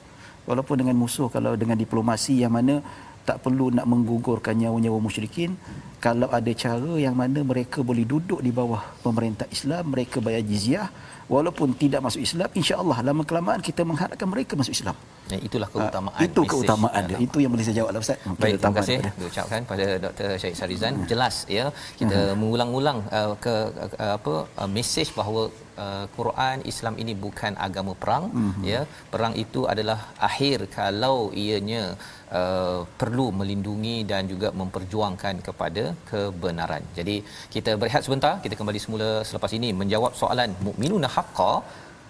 Walaupun 0.51 0.83
dengan 0.83 0.99
musuh 0.99 1.31
kalau 1.31 1.55
dengan 1.55 1.79
diplomasi 1.79 2.43
yang 2.43 2.51
mana 2.51 2.83
tak 3.23 3.39
perlu 3.39 3.71
nak 3.71 3.87
menggugurkan 3.87 4.57
nyawa-nyawa 4.57 4.99
musyrikin 4.99 5.55
kalau 6.03 6.27
ada 6.27 6.51
cara 6.55 6.91
yang 6.97 7.15
mana 7.15 7.39
mereka 7.45 7.79
boleh 7.85 8.03
duduk 8.03 8.39
di 8.43 8.51
bawah 8.51 8.81
pemerintah 9.05 9.45
Islam 9.53 9.93
mereka 9.93 10.17
bayar 10.17 10.41
jizyah 10.41 10.87
walaupun 11.29 11.77
tidak 11.77 12.01
masuk 12.01 12.19
Islam 12.19 12.49
insya-Allah 12.51 12.97
lama 13.05 13.23
kelamaan 13.23 13.61
kita 13.61 13.85
mengharapkan 13.85 14.27
mereka 14.27 14.57
masuk 14.57 14.73
Islam. 14.73 14.97
Ya, 15.29 15.37
itulah 15.37 15.69
keutamaan. 15.69 16.17
Ah, 16.17 16.25
itu 16.25 16.41
keutamaan 16.43 17.01
dia. 17.05 17.13
dalam- 17.13 17.25
Itu 17.29 17.37
yang 17.37 17.51
boleh 17.53 17.61
saya 17.61 17.77
jawab 17.79 17.91
lah 17.93 18.01
Ustaz. 18.01 18.17
Mungkin 18.25 18.41
Baik, 18.41 18.55
terima 18.57 18.77
kasih 18.81 18.95
diucapkan 19.21 19.61
pada 19.61 19.85
Dr. 20.01 20.29
Syed 20.41 20.55
Sarizan. 20.57 20.93
Jelas 21.05 21.35
ya, 21.45 21.65
kita 22.01 22.33
mengulang-ulang 22.33 23.05
uh, 23.13 23.33
ke 23.37 23.55
uh, 24.01 24.13
apa 24.17 24.33
uh, 24.57 24.69
mesej 24.75 25.13
bahawa 25.13 25.53
uh, 25.77 26.05
Quran 26.17 26.57
Islam 26.65 26.97
ini 26.97 27.13
bukan 27.13 27.53
agama 27.61 27.93
perang 27.93 28.33
ya. 28.65 28.81
Perang 29.13 29.37
itu 29.37 29.69
adalah 29.69 29.99
akhir 30.19 30.65
kalau 30.73 31.29
ianya 31.31 31.93
uh, 32.39 32.81
perlu 33.01 33.27
melindungi 33.39 33.97
dan 34.11 34.23
juga 34.31 34.49
memperjuangkan 34.61 35.35
kepada 35.47 35.83
kebenaran. 36.09 36.83
Jadi 36.97 37.15
kita 37.55 37.73
berehat 37.81 38.03
sebentar, 38.07 38.33
kita 38.45 38.57
kembali 38.61 38.81
semula 38.85 39.11
selepas 39.29 39.53
ini 39.59 39.71
menjawab 39.83 40.13
soalan 40.23 40.51
mukminuna 40.67 41.09
haqqa 41.17 41.53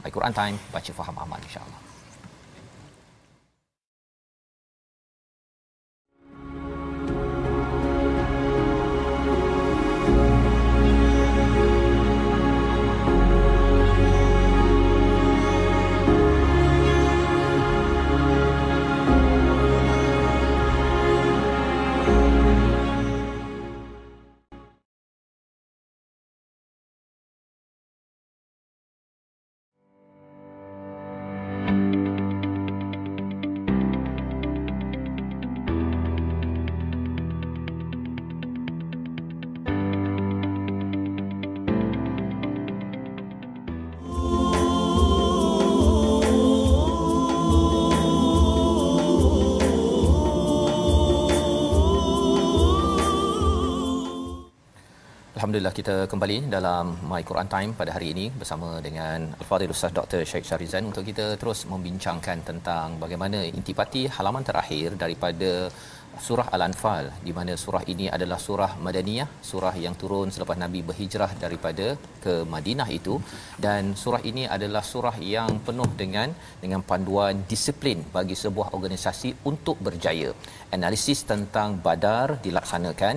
by 0.03 0.11
Quran 0.17 0.35
Time 0.41 0.57
baca 0.75 0.91
faham 1.01 1.17
amal 1.25 1.39
insya-Allah. 1.49 1.88
Alhamdulillah 55.59 55.83
kita 55.83 55.95
kembali 56.11 56.37
dalam 56.55 56.85
My 57.11 57.19
Quran 57.29 57.47
Time 57.53 57.71
pada 57.79 57.91
hari 57.95 58.15
ini 58.15 58.25
bersama 58.31 58.79
dengan 58.79 59.27
Al-Fadhil 59.39 59.73
Ustaz 59.75 59.91
Dr. 59.91 60.23
Sheikh 60.23 60.47
Syarizan 60.47 60.87
untuk 60.87 61.03
kita 61.03 61.35
terus 61.35 61.67
membincangkan 61.67 62.47
tentang 62.47 62.95
bagaimana 62.95 63.43
intipati 63.43 64.07
halaman 64.07 64.39
terakhir 64.49 64.95
daripada 64.95 65.67
surah 66.25 66.47
Al-Anfal 66.55 67.05
di 67.27 67.31
mana 67.37 67.53
surah 67.63 67.83
ini 67.93 68.05
adalah 68.15 68.39
surah 68.45 68.71
Madaniyah, 68.85 69.27
surah 69.49 69.73
yang 69.83 69.95
turun 70.01 70.27
selepas 70.35 70.57
Nabi 70.63 70.79
berhijrah 70.89 71.31
daripada 71.43 71.87
ke 72.23 72.33
Madinah 72.53 72.89
itu 72.97 73.15
dan 73.65 73.93
surah 74.01 74.21
ini 74.31 74.43
adalah 74.55 74.83
surah 74.91 75.15
yang 75.33 75.51
penuh 75.67 75.89
dengan 76.01 76.31
dengan 76.63 76.83
panduan 76.89 77.43
disiplin 77.51 77.99
bagi 78.17 78.37
sebuah 78.43 78.69
organisasi 78.77 79.31
untuk 79.51 79.77
berjaya. 79.87 80.31
Analisis 80.77 81.21
tentang 81.31 81.77
Badar 81.85 82.27
dilaksanakan 82.45 83.15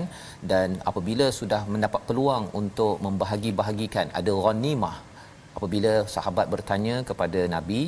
dan 0.52 0.68
apabila 0.90 1.28
sudah 1.40 1.62
mendapat 1.74 2.04
peluang 2.10 2.46
untuk 2.62 2.94
membahagi-bahagikan 3.06 4.08
ada 4.20 4.34
ghanimah 4.44 4.96
apabila 5.56 5.92
sahabat 6.14 6.46
bertanya 6.54 6.96
kepada 7.08 7.40
Nabi 7.56 7.82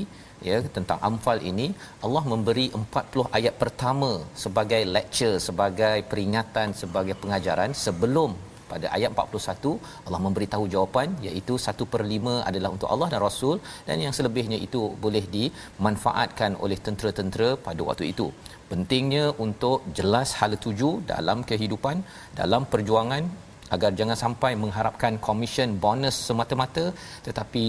ya 0.49 0.57
tentang 0.77 0.99
Anfal 1.09 1.39
ini 1.51 1.67
Allah 2.07 2.25
memberi 2.33 2.67
40 2.81 3.37
ayat 3.39 3.55
pertama 3.63 4.11
sebagai 4.45 4.83
lecture 4.97 5.37
sebagai 5.47 5.97
peringatan 6.11 6.69
sebagai 6.83 7.17
pengajaran 7.23 7.73
sebelum 7.85 8.33
pada 8.73 8.87
ayat 8.97 9.11
41 9.15 9.73
Allah 10.07 10.21
memberitahu 10.27 10.65
jawapan 10.75 11.09
iaitu 11.27 11.55
1/5 11.67 12.35
adalah 12.49 12.71
untuk 12.77 12.89
Allah 12.93 13.09
dan 13.13 13.21
Rasul 13.27 13.57
dan 13.89 13.97
yang 14.05 14.15
selebihnya 14.19 14.59
itu 14.67 14.83
boleh 15.05 15.25
dimanfaatkan 15.37 16.53
oleh 16.65 16.79
tentera-tentera 16.87 17.51
pada 17.67 17.81
waktu 17.89 18.05
itu. 18.13 18.27
Pentingnya 18.71 19.25
untuk 19.47 19.79
jelas 19.99 20.29
hala 20.39 20.57
tuju 20.67 20.91
dalam 21.13 21.41
kehidupan, 21.51 21.97
dalam 22.41 22.63
perjuangan 22.73 23.25
agar 23.75 23.91
jangan 23.99 24.19
sampai 24.25 24.53
mengharapkan 24.63 25.13
komisen 25.27 25.71
bonus 25.85 26.17
semata-mata 26.29 26.87
tetapi 27.27 27.65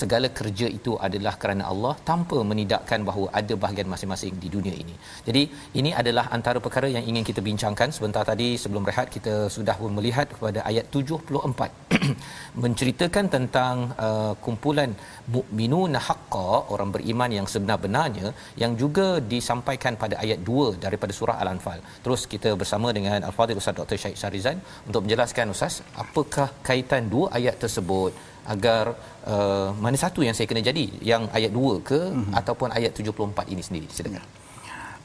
segala 0.00 0.28
kerja 0.38 0.66
itu 0.78 0.92
adalah 1.06 1.34
kerana 1.42 1.64
Allah 1.72 1.94
tanpa 2.10 2.38
menidakkan 2.50 3.00
bahawa 3.08 3.28
ada 3.40 3.54
bahagian 3.64 3.88
masing-masing 3.92 4.34
di 4.44 4.48
dunia 4.54 4.74
ini. 4.82 4.94
Jadi 5.28 5.42
ini 5.80 5.90
adalah 6.00 6.24
antara 6.36 6.58
perkara 6.66 6.88
yang 6.96 7.04
ingin 7.10 7.24
kita 7.30 7.40
bincangkan 7.48 7.90
sebentar 7.96 8.22
tadi 8.30 8.48
sebelum 8.62 8.84
rehat 8.90 9.08
kita 9.16 9.34
sudah 9.56 9.76
melihat 9.98 10.26
kepada 10.34 10.60
ayat 10.70 10.86
74 10.92 11.96
menceritakan 12.62 13.26
tentang 13.36 13.76
uh, 14.06 14.32
kumpulan 14.44 14.90
mukminun 15.34 15.94
haqqa 16.06 16.50
orang 16.74 16.90
beriman 16.96 17.30
yang 17.38 17.46
sebenar-benarnya 17.54 18.28
yang 18.62 18.72
juga 18.82 19.06
disampaikan 19.34 19.94
pada 20.02 20.16
ayat 20.24 20.40
2 20.44 20.82
daripada 20.84 21.12
surah 21.18 21.36
Al-Anfal. 21.42 21.80
Terus 22.04 22.22
kita 22.34 22.52
bersama 22.60 22.90
dengan 22.98 23.20
Al-Fadhil 23.28 23.60
Ustaz 23.62 23.76
Dr. 23.80 23.98
Syed 24.02 24.16
Syarizan 24.22 24.58
untuk 24.88 25.02
menjelaskan 25.06 25.54
Ustaz 25.54 25.74
apakah 26.04 26.48
kaitan 26.68 27.04
dua 27.14 27.26
ayat 27.38 27.56
tersebut 27.62 28.12
agar 28.54 28.94
uh, 29.32 29.68
mana 29.84 29.96
satu 30.04 30.20
yang 30.26 30.34
saya 30.38 30.46
kena 30.50 30.62
jadi 30.70 30.86
yang 31.10 31.22
ayat 31.38 31.50
2 31.50 31.88
ke 31.88 32.00
mm-hmm. 32.00 32.32
ataupun 32.40 32.68
ayat 32.78 32.92
74 32.94 33.52
ini 33.52 33.62
sendiri 33.66 33.88
silakan 33.90 34.18
ya. 34.18 34.24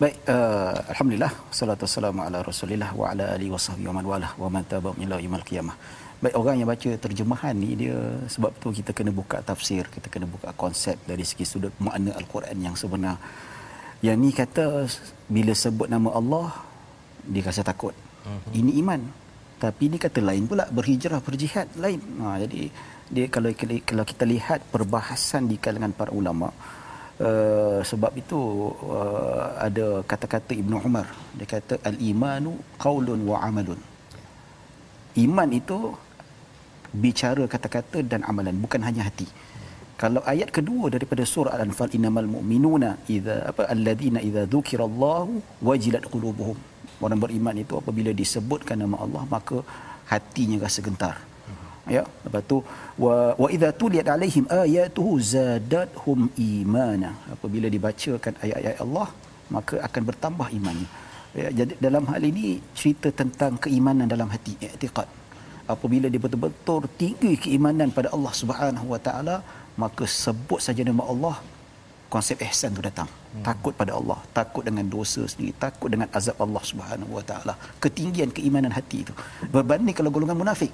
Baik, 0.01 0.17
uh, 0.34 0.73
alhamdulillah 0.91 1.34
salatu 1.54 1.86
wassalamu 1.86 2.25
ala 2.25 2.41
Rasulillah 2.41 2.89
wa 2.97 3.13
ala 3.13 3.25
alihi 3.38 3.54
wasahbihi 3.54 3.86
wa 3.86 3.95
man 3.97 4.06
wala 4.12 4.30
wa 4.34 4.49
man 4.49 4.63
tabi'ahum 4.65 4.97
ila 5.06 5.21
yaumil 5.21 5.45
qiyamah. 5.45 5.75
Baik, 6.21 6.36
orang 6.41 6.56
yang 6.58 6.69
baca 6.69 6.91
terjemahan 7.06 7.54
ni 7.54 7.69
dia 7.82 7.97
sebab 8.34 8.49
tu 8.62 8.73
kita 8.73 8.97
kena 8.97 9.13
buka 9.13 9.38
tafsir, 9.45 9.86
kita 9.95 10.10
kena 10.13 10.25
buka 10.25 10.49
konsep 10.58 10.97
dari 11.06 11.21
segi 11.21 11.45
sudut 11.45 11.73
makna 11.77 12.17
al-Quran 12.17 12.58
yang 12.65 12.73
sebenar. 12.82 13.17
Yang 14.06 14.17
ni 14.21 14.30
kata 14.34 14.65
bila 15.30 15.54
sebut 15.54 15.89
nama 15.89 16.10
Allah 16.17 16.47
dia 17.25 17.45
rasa 17.45 17.62
takut. 17.62 17.93
Uh-huh. 18.25 18.58
Ini 18.58 18.82
iman. 18.82 19.01
Tapi 19.62 19.89
ini 19.89 19.97
kata 20.01 20.19
lain 20.25 20.49
pula 20.49 20.65
berhijrah 20.77 21.21
berjihad 21.21 21.69
lain. 21.77 22.01
Ha 22.21 22.41
jadi 22.41 22.73
dia 23.12 23.28
kalau 23.28 23.52
kalau 23.89 24.04
kita 24.12 24.24
lihat 24.34 24.60
perbahasan 24.74 25.43
di 25.52 25.60
kalangan 25.63 25.91
para 26.00 26.12
ulama 26.19 26.47
uh, 27.28 27.80
sebab 27.89 28.12
itu 28.21 28.39
uh, 28.88 29.60
ada 29.67 29.88
kata-kata 30.12 30.52
Ibnu 30.62 30.76
Umar. 30.89 31.08
Dia 31.38 31.47
kata 31.54 31.76
al 31.89 31.97
imanu 32.12 32.56
qaulun 32.84 33.19
wa 33.32 33.38
amalun. 33.47 33.80
Iman 35.26 35.50
itu 35.52 35.78
bicara 37.04 37.43
kata-kata 37.54 38.00
dan 38.12 38.24
amalan 38.32 38.56
bukan 38.63 38.82
hanya 38.88 39.04
hati. 39.08 39.28
Kalau 40.02 40.21
ayat 40.26 40.50
kedua 40.50 40.89
daripada 40.89 41.24
surah 41.34 41.54
al-anfal 41.56 41.91
innamal 41.97 42.26
mu'minuna 42.36 42.89
idza 43.15 43.36
apa 43.52 43.69
alladina 43.74 44.19
idza 44.28 44.43
dzukirallahu 44.50 45.62
wajilat 45.67 46.08
qulubuhum. 46.13 46.58
Orang 47.06 47.19
beriman 47.21 47.58
itu 47.63 47.74
apabila 47.82 48.12
disebutkan 48.21 48.82
nama 48.82 48.97
Allah 49.04 49.24
maka 49.36 49.60
hatinya 50.10 50.58
rasa 50.65 50.82
gentar 50.88 51.15
ya. 51.87 52.03
Lepas 52.25 52.43
tu 52.51 52.57
wa 53.03 53.15
wa 53.41 53.47
idza 53.55 53.69
tuliyat 53.81 54.07
alaihim 54.15 54.45
ayatuhu 54.63 55.13
zadatuhum 55.33 56.29
imana. 56.37 57.11
Apabila 57.35 57.67
dibacakan 57.75 58.33
ayat-ayat 58.43 58.79
Allah 58.85 59.07
maka 59.55 59.75
akan 59.87 60.01
bertambah 60.09 60.47
imannya. 60.59 60.89
Ya, 61.31 61.47
jadi 61.59 61.73
dalam 61.79 62.03
hal 62.11 62.23
ini 62.27 62.59
cerita 62.75 63.07
tentang 63.21 63.55
keimanan 63.55 64.07
dalam 64.13 64.27
hati 64.33 64.53
i'tiqad. 64.67 65.07
Apabila 65.73 66.11
dia 66.11 66.19
betul-betul 66.19 66.83
tinggi 66.99 67.33
keimanan 67.43 67.89
pada 67.97 68.11
Allah 68.15 68.33
Subhanahu 68.41 68.87
wa 68.93 68.99
taala 68.99 69.35
maka 69.79 70.03
sebut 70.03 70.59
saja 70.59 70.83
nama 70.83 71.03
Allah 71.07 71.35
konsep 72.11 72.37
ihsan 72.43 72.75
tu 72.75 72.83
datang. 72.83 73.07
Hmm. 73.07 73.43
takut 73.47 73.73
pada 73.81 73.95
Allah 73.95 74.19
takut 74.37 74.63
dengan 74.67 74.83
dosa 74.83 75.23
sendiri 75.31 75.55
takut 75.55 75.87
dengan 75.87 76.11
azab 76.11 76.35
Allah 76.45 76.63
Subhanahu 76.71 77.11
wa 77.17 77.23
taala. 77.29 77.53
Ketinggian 77.83 78.29
keimanan 78.35 78.75
hati 78.75 79.07
itu. 79.07 79.13
Berbanding 79.55 79.95
kalau 79.95 80.11
golongan 80.11 80.35
munafik 80.43 80.71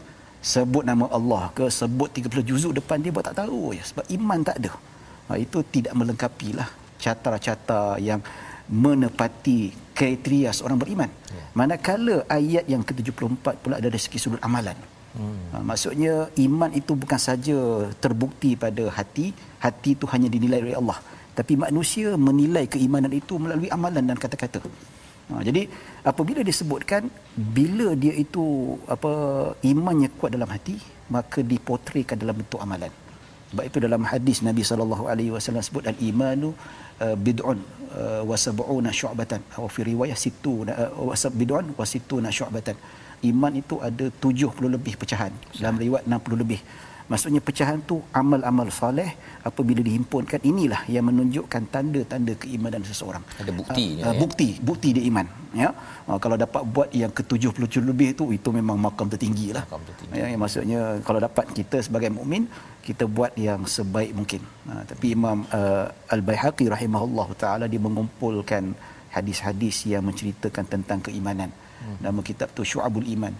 sebut 0.53 0.83
nama 0.89 1.05
Allah 1.17 1.43
ke 1.57 1.65
sebut 1.79 2.09
30 2.19 2.49
juzuk 2.49 2.73
depan 2.79 2.97
dia 3.03 3.11
buat 3.15 3.25
tak 3.29 3.37
tahu 3.43 3.61
ya 3.77 3.83
sebab 3.89 4.05
iman 4.17 4.39
tak 4.49 4.57
ada. 4.59 4.71
Ha, 5.27 5.31
itu 5.45 5.59
tidak 5.75 5.93
melengkapi 5.99 6.49
lah 6.59 6.69
catra-catra 7.03 7.99
yang 8.09 8.21
menepati 8.83 9.59
kriteria 9.97 10.49
seorang 10.57 10.79
beriman. 10.83 11.11
Ya. 11.35 11.43
manakala 11.59 12.15
ayat 12.37 12.65
yang 12.73 12.83
ke-74 12.87 13.45
pula 13.63 13.75
ada 13.79 13.87
dari 13.91 14.01
segi 14.05 14.19
sudut 14.23 14.41
amalan. 14.47 14.77
Hmm. 15.17 15.43
ha, 15.51 15.55
maksudnya 15.69 16.13
iman 16.45 16.71
itu 16.79 16.93
bukan 17.01 17.19
saja 17.27 17.57
terbukti 18.03 18.51
pada 18.63 18.85
hati 18.97 19.25
hati 19.65 19.91
itu 19.97 20.05
hanya 20.13 20.29
dinilai 20.35 20.61
oleh 20.65 20.77
Allah. 20.81 20.99
Tapi 21.37 21.53
manusia 21.65 22.09
menilai 22.27 22.65
keimanan 22.73 23.13
itu 23.21 23.33
melalui 23.43 23.69
amalan 23.77 24.05
dan 24.09 24.17
kata-kata 24.23 24.61
Ha, 25.27 25.43
jadi 25.47 25.67
apabila 26.07 26.39
disebutkan 26.49 27.11
bila 27.57 27.87
dia 28.03 28.15
itu 28.15 28.45
apa 28.95 29.11
imannya 29.71 30.09
kuat 30.19 30.31
dalam 30.35 30.47
hati 30.47 30.79
maka 31.15 31.43
dipotretkan 31.43 32.15
dalam 32.23 32.35
bentuk 32.39 32.61
amalan. 32.65 32.91
Sebab 33.51 33.63
itu 33.63 33.77
dalam 33.83 34.03
hadis 34.11 34.37
Nabi 34.47 34.63
sallallahu 34.69 35.03
alaihi 35.11 35.31
wasallam 35.35 35.63
sebut 35.67 35.83
al 35.91 35.99
imanu 36.09 36.51
uh, 37.03 37.15
bid'un 37.15 37.59
uh, 37.95 38.21
wa 38.29 38.35
sab'una 38.45 38.91
syu'batan 38.91 39.39
atau 39.51 39.67
fi 39.75 39.87
riwayah 39.91 40.17
situna 40.19 40.71
uh, 40.75 41.31
bid'un 41.41 41.67
wa 41.79 41.85
situna 41.93 42.31
syu'batan. 42.39 42.75
Iman 43.29 43.53
itu 43.61 43.75
ada 43.87 44.05
70 44.23 44.75
lebih 44.75 44.93
pecahan. 45.01 45.33
Dalam 45.59 45.79
riwayat 45.83 46.05
60 46.05 46.43
lebih. 46.43 46.59
Maksudnya 47.07 47.39
pecahan 47.47 47.79
tu 47.89 48.03
amal-amal 48.11 48.67
soleh 48.67 49.15
apabila 49.49 49.79
dihimpunkan 49.79 50.43
inilah 50.43 50.81
yang 50.91 51.07
menunjukkan 51.07 51.63
tanda-tanda 51.71 52.35
keimanan 52.35 52.83
seseorang. 52.83 53.23
Ada 53.39 53.51
buktinya. 53.59 54.03
Uh, 54.03 54.11
uh, 54.11 54.15
bukti, 54.19 54.49
bukti 54.59 54.89
dia 54.91 55.03
iman. 55.07 55.27
Ya, 55.55 55.69
uh, 56.11 56.19
kalau 56.23 56.35
dapat 56.35 56.67
buat 56.75 56.89
yang 56.91 57.11
ke-70 57.15 57.79
lebih 57.89 58.09
tu 58.19 58.35
itu 58.35 58.49
memang 58.51 58.75
makam 58.75 59.07
tertinggi 59.07 59.55
lah. 59.55 59.63
Makam 59.71 59.83
tertinggi. 59.87 60.19
Ya, 60.19 60.25
yang 60.35 60.41
maksudnya 60.43 60.79
kalau 61.07 61.19
dapat 61.23 61.47
kita 61.55 61.79
sebagai 61.79 62.11
mukmin 62.11 62.43
kita 62.83 63.07
buat 63.07 63.31
yang 63.39 63.63
sebaik 63.63 64.11
mungkin. 64.11 64.41
Uh, 64.67 64.83
tapi 64.91 65.15
Imam 65.15 65.47
uh, 65.59 65.87
Al-Baihaqi 66.11 66.67
rahimahullah 66.75 67.27
taala 67.39 67.65
dia 67.71 67.79
mengumpulkan 67.79 68.75
hadis-hadis 69.15 69.87
yang 69.87 70.03
menceritakan 70.03 70.65
tentang 70.67 70.99
keimanan. 71.07 71.55
Hmm. 71.79 71.97
Nama 72.03 72.19
kitab 72.19 72.51
tu 72.51 72.67
Syu'abul 72.67 73.07
Iman. 73.15 73.31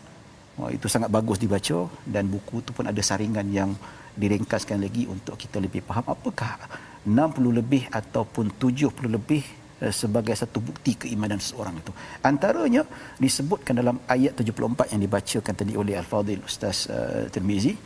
Oh, 0.58 0.74
itu 0.74 0.90
sangat 0.90 1.14
bagus 1.14 1.38
dibaca 1.38 1.86
dan 2.02 2.26
buku 2.34 2.66
tu 2.66 2.74
pun 2.74 2.90
ada 2.90 2.98
saringan 2.98 3.46
yang 3.54 3.78
diringkaskan 4.18 4.82
lagi 4.82 5.06
untuk 5.06 5.38
kita 5.38 5.62
lebih 5.62 5.86
faham 5.86 6.10
apakah 6.10 6.58
60 7.06 7.60
lebih 7.60 7.86
ataupun 7.94 8.58
70 8.58 8.90
lebih 9.06 9.46
eh, 9.86 9.94
sebagai 9.94 10.34
satu 10.34 10.58
bukti 10.58 10.98
keimanan 11.06 11.38
seseorang 11.38 11.78
itu. 11.78 11.94
Antaranya 12.26 12.82
disebutkan 13.22 13.78
dalam 13.78 14.02
ayat 14.10 14.34
74 14.34 14.98
yang 14.98 15.02
dibacakan 15.06 15.54
tadi 15.54 15.74
oleh 15.78 15.94
Al-Fadhil 16.02 16.42
Ustaz 16.42 16.90
uh, 16.90 17.30
Tirmizi. 17.30 17.78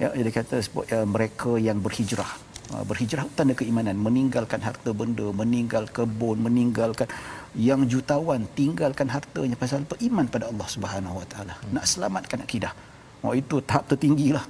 Ya, 0.00 0.08
dia 0.10 0.32
kata 0.32 0.58
sebut, 0.64 0.88
uh, 0.96 1.06
mereka 1.06 1.54
yang 1.60 1.78
berhijrah. 1.84 2.32
Uh, 2.72 2.82
berhijrah 2.88 3.28
tanda 3.36 3.52
keimanan, 3.52 4.00
meninggalkan 4.00 4.64
harta 4.64 4.96
benda, 4.96 5.28
meninggal 5.30 5.86
kebun, 5.92 6.40
meninggalkan 6.40 7.06
yang 7.54 7.86
jutawan 7.86 8.42
tinggalkan 8.58 9.06
hartanya 9.06 9.54
pasal 9.54 9.86
apa 9.86 9.94
iman 10.02 10.26
pada 10.26 10.50
Allah 10.50 10.68
Subhanahu 10.74 11.22
Wa 11.22 11.26
Taala. 11.30 11.54
Hmm. 11.54 11.70
nak 11.78 11.84
selamatkan 11.86 12.38
akidah. 12.42 12.72
Oh 13.22 13.32
itu 13.32 13.62
tahap 13.62 13.86
tertinggilah 13.94 14.44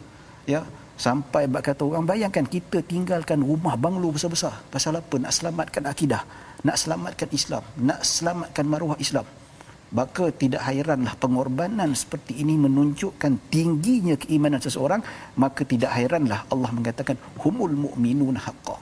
ya. 0.48 0.64
Sampai 0.94 1.50
bab 1.50 1.62
kata 1.66 1.82
orang 1.82 2.06
bayangkan 2.06 2.46
kita 2.46 2.78
tinggalkan 2.86 3.42
rumah 3.42 3.74
banglo 3.74 4.14
besar-besar. 4.14 4.54
Pasal 4.70 4.94
apa? 5.02 5.18
Nak 5.18 5.32
selamatkan 5.34 5.84
akidah. 5.90 6.22
Nak 6.62 6.76
selamatkan 6.78 7.28
Islam. 7.34 7.62
Nak 7.82 8.00
selamatkan 8.06 8.62
maruah 8.62 8.98
Islam. 9.02 9.26
Maka 9.90 10.30
tidak 10.30 10.62
hairanlah 10.66 11.14
pengorbanan 11.18 11.90
seperti 11.98 12.38
ini 12.42 12.54
menunjukkan 12.54 13.32
tingginya 13.50 14.14
keimanan 14.14 14.62
seseorang. 14.62 15.02
Maka 15.34 15.66
tidak 15.66 15.90
hairanlah 15.98 16.46
Allah 16.46 16.70
mengatakan 16.70 17.18
humul 17.42 17.74
mu'minun 17.74 18.38
haqqan. 18.38 18.78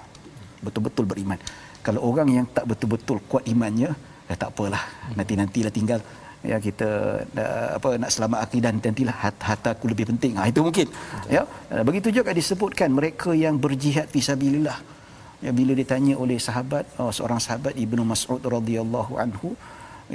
Betul-betul 0.61 1.09
beriman. 1.09 1.41
Kalau 1.81 2.01
orang 2.13 2.29
yang 2.29 2.47
tak 2.57 2.69
betul-betul 2.69 3.25
kuat 3.25 3.49
imannya 3.49 4.12
ya 4.33 4.37
tak 4.43 4.51
apalah. 4.55 4.83
Nanti-nantilah 5.19 5.73
tinggal. 5.79 6.01
Ya 6.51 6.57
kita 6.67 6.89
uh, 7.43 7.69
apa 7.79 7.89
nak 8.03 8.11
selamat 8.15 8.39
akidah 8.45 8.71
nantilah 8.77 9.17
hat- 9.25 9.45
hartaku 9.49 9.85
lebih 9.93 10.07
penting. 10.11 10.33
Ha, 10.39 10.49
itu 10.53 10.61
mungkin. 10.69 10.87
Ya 11.35 11.43
uh, 11.75 11.83
begitu 11.89 12.09
juga 12.19 12.31
disebutkan 12.41 12.91
mereka 12.99 13.31
yang 13.45 13.57
berjihad 13.65 14.09
fisabilillah. 14.15 14.79
Ya 15.45 15.51
bila 15.59 15.73
ditanya 15.81 16.15
oleh 16.25 16.39
sahabat 16.47 16.85
oh, 17.03 17.13
seorang 17.17 17.41
sahabat 17.47 17.75
Ibnu 17.85 18.03
Mas'ud 18.13 18.43
radhiyallahu 18.57 19.13
anhu 19.25 19.49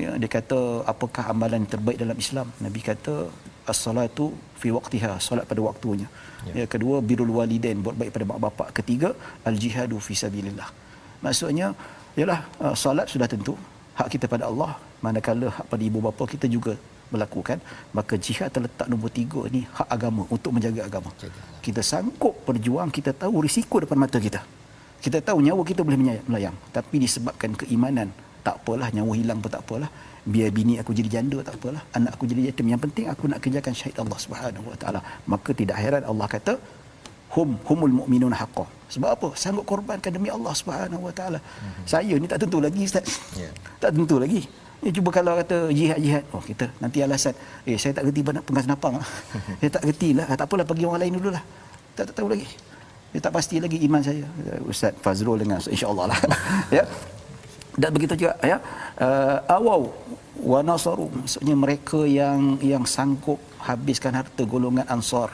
ya 0.04 0.12
dia 0.22 0.30
kata 0.38 0.60
apakah 0.94 1.24
amalan 1.34 1.64
terbaik 1.74 1.98
dalam 2.04 2.18
Islam? 2.26 2.48
Nabi 2.66 2.82
kata 2.90 3.16
as-salatu 3.72 4.26
fi 4.62 4.70
waqtiha 4.78 5.12
solat 5.28 5.46
pada 5.52 5.62
waktunya. 5.70 6.08
Ya. 6.48 6.54
ya 6.60 6.66
kedua 6.74 6.98
birrul 7.08 7.34
walidain 7.40 7.80
buat 7.86 7.96
baik 8.02 8.12
pada 8.16 8.26
mak 8.32 8.40
bapak. 8.46 8.70
Ketiga 8.80 9.10
al-jihadu 9.50 10.00
fi 10.08 10.16
sabilillah 10.24 10.70
maksudnya 11.26 11.68
ialah 12.20 12.40
uh, 12.64 12.76
solat 12.84 13.08
sudah 13.14 13.28
tentu 13.34 13.54
hak 14.00 14.08
kita 14.14 14.26
pada 14.34 14.46
Allah 14.50 14.72
manakala 15.06 15.48
hak 15.58 15.66
pada 15.72 15.84
ibu 15.90 16.00
bapa 16.06 16.24
kita 16.34 16.46
juga 16.56 16.74
melakukan 17.14 17.58
maka 17.98 18.14
jihad 18.26 18.50
terletak 18.56 18.88
nombor 18.92 19.10
tiga 19.18 19.42
ni 19.56 19.62
hak 19.78 19.88
agama 19.96 20.24
untuk 20.36 20.52
menjaga 20.56 20.82
agama. 20.90 21.12
Kita 21.66 21.82
sanggup 21.92 22.36
berjuang 22.48 22.92
kita 22.98 23.12
tahu 23.24 23.44
risiko 23.48 23.82
depan 23.84 24.00
mata 24.04 24.20
kita. 24.28 24.42
Kita 25.06 25.18
tahu 25.28 25.40
nyawa 25.46 25.64
kita 25.72 25.82
boleh 25.88 26.00
melayang 26.30 26.58
tapi 26.78 26.96
disebabkan 27.06 27.54
keimanan 27.62 28.10
tak 28.48 28.56
apalah 28.60 28.90
nyawa 28.96 29.14
hilang 29.20 29.40
pun 29.44 29.52
tak 29.56 29.64
apalah. 29.66 29.90
Biar 30.34 30.50
bini 30.58 30.74
aku 30.82 30.92
jadi 30.98 31.10
janda 31.16 31.40
tak 31.48 31.56
apalah. 31.60 31.82
Anak 31.98 32.12
aku 32.16 32.26
jadi 32.32 32.42
yatim 32.52 32.68
yang 32.72 32.82
penting 32.86 33.06
aku 33.14 33.24
nak 33.32 33.40
kerjakan 33.44 33.74
syahid 33.80 33.98
Allah 34.04 34.20
Subhanahu 34.26 34.68
wa 34.72 34.78
taala. 34.82 35.00
Maka 35.34 35.52
tidak 35.62 35.78
heran 35.84 36.04
Allah 36.12 36.28
kata 36.36 36.54
hum 37.38 37.50
humul 37.70 37.94
mu'minun 38.02 38.34
haqqan 38.42 38.68
sebab 38.94 39.10
apa 39.16 39.28
sanggup 39.42 39.66
korbankan 39.72 40.12
demi 40.18 40.30
Allah 40.38 40.54
Subhanahu 40.60 41.06
wa 41.08 41.14
taala 41.20 41.40
mm-hmm. 41.44 41.86
saya 41.94 42.14
ni 42.22 42.26
tak 42.32 42.40
tentu 42.44 42.58
lagi 42.68 42.82
ustaz 42.90 43.06
yeah. 43.38 43.54
tak 43.84 43.94
tentu 43.94 44.18
lagi 44.26 44.42
Ya, 44.78 44.94
cuba 44.94 45.10
kalau 45.10 45.34
kata 45.42 45.74
jihad-jihad, 45.74 46.22
oh 46.30 46.38
kita 46.38 46.70
nanti 46.78 47.02
alasan, 47.02 47.34
eh 47.66 47.82
saya 47.82 47.98
tak 47.98 48.04
kerti 48.06 48.22
nak 48.22 48.46
pengas 48.46 48.70
napang. 48.70 49.02
saya 49.60 49.70
tak 49.74 49.82
lah, 49.90 50.26
tak 50.38 50.46
apalah 50.46 50.66
bagi 50.70 50.86
orang 50.86 51.02
lain 51.02 51.18
dulu 51.18 51.30
lah. 51.34 51.42
Tak, 51.98 52.14
tak 52.14 52.22
tahu 52.22 52.30
lagi. 52.30 52.46
Dia 53.10 53.20
tak 53.26 53.34
pasti 53.34 53.58
lagi 53.58 53.82
iman 53.90 54.06
saya. 54.06 54.22
Ustaz 54.70 54.94
Fazrul 55.02 55.42
dengan 55.42 55.58
insya-Allah 55.58 56.14
lah. 56.14 56.20
ya. 56.78 56.86
Dan 57.74 57.90
begitu 57.90 58.14
juga 58.22 58.38
ya. 58.46 58.62
Uh, 59.02 59.38
awau 59.50 59.98
wa 60.42 60.60
nasaru 60.62 61.10
maksudnya 61.10 61.56
mereka 61.58 62.06
yang 62.06 62.62
yang 62.62 62.84
sanggup 62.86 63.42
habiskan 63.58 64.14
harta 64.14 64.46
golongan 64.46 64.86
ansar 64.86 65.34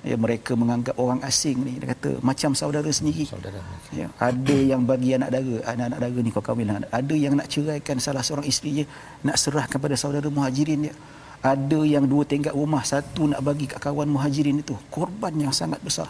ya 0.00 0.16
mereka 0.16 0.56
menganggap 0.56 0.96
orang 0.96 1.20
asing 1.28 1.60
ni 1.60 1.76
dia 1.76 1.92
kata 1.92 2.24
macam 2.24 2.56
saudara 2.56 2.88
sendiri. 2.88 3.28
Saudara 3.28 3.60
ya 3.92 4.08
ada 4.16 4.56
yang 4.56 4.88
bagi 4.88 5.12
anak 5.12 5.30
dara 5.34 5.56
anak-anak 5.72 5.98
dara 6.00 6.18
ni 6.24 6.30
kau 6.32 6.44
kahwin 6.44 6.72
ada 6.72 7.14
yang 7.14 7.36
nak 7.36 7.48
ceraikan 7.52 8.00
salah 8.00 8.24
seorang 8.24 8.48
isteri 8.48 8.82
dia 8.82 8.86
nak 9.24 9.36
serahkan 9.36 9.76
pada 9.76 9.96
saudara 10.00 10.28
muhajirin 10.32 10.88
dia. 10.88 10.94
Ada 11.40 11.80
yang 11.88 12.04
dua 12.04 12.28
tingkat 12.28 12.52
rumah 12.52 12.84
satu 12.84 13.32
nak 13.32 13.40
bagi 13.40 13.64
kat 13.64 13.80
kawan 13.80 14.08
muhajirin 14.12 14.60
itu. 14.60 14.76
Korban 14.92 15.32
yang 15.40 15.52
sangat 15.56 15.80
besar. 15.80 16.08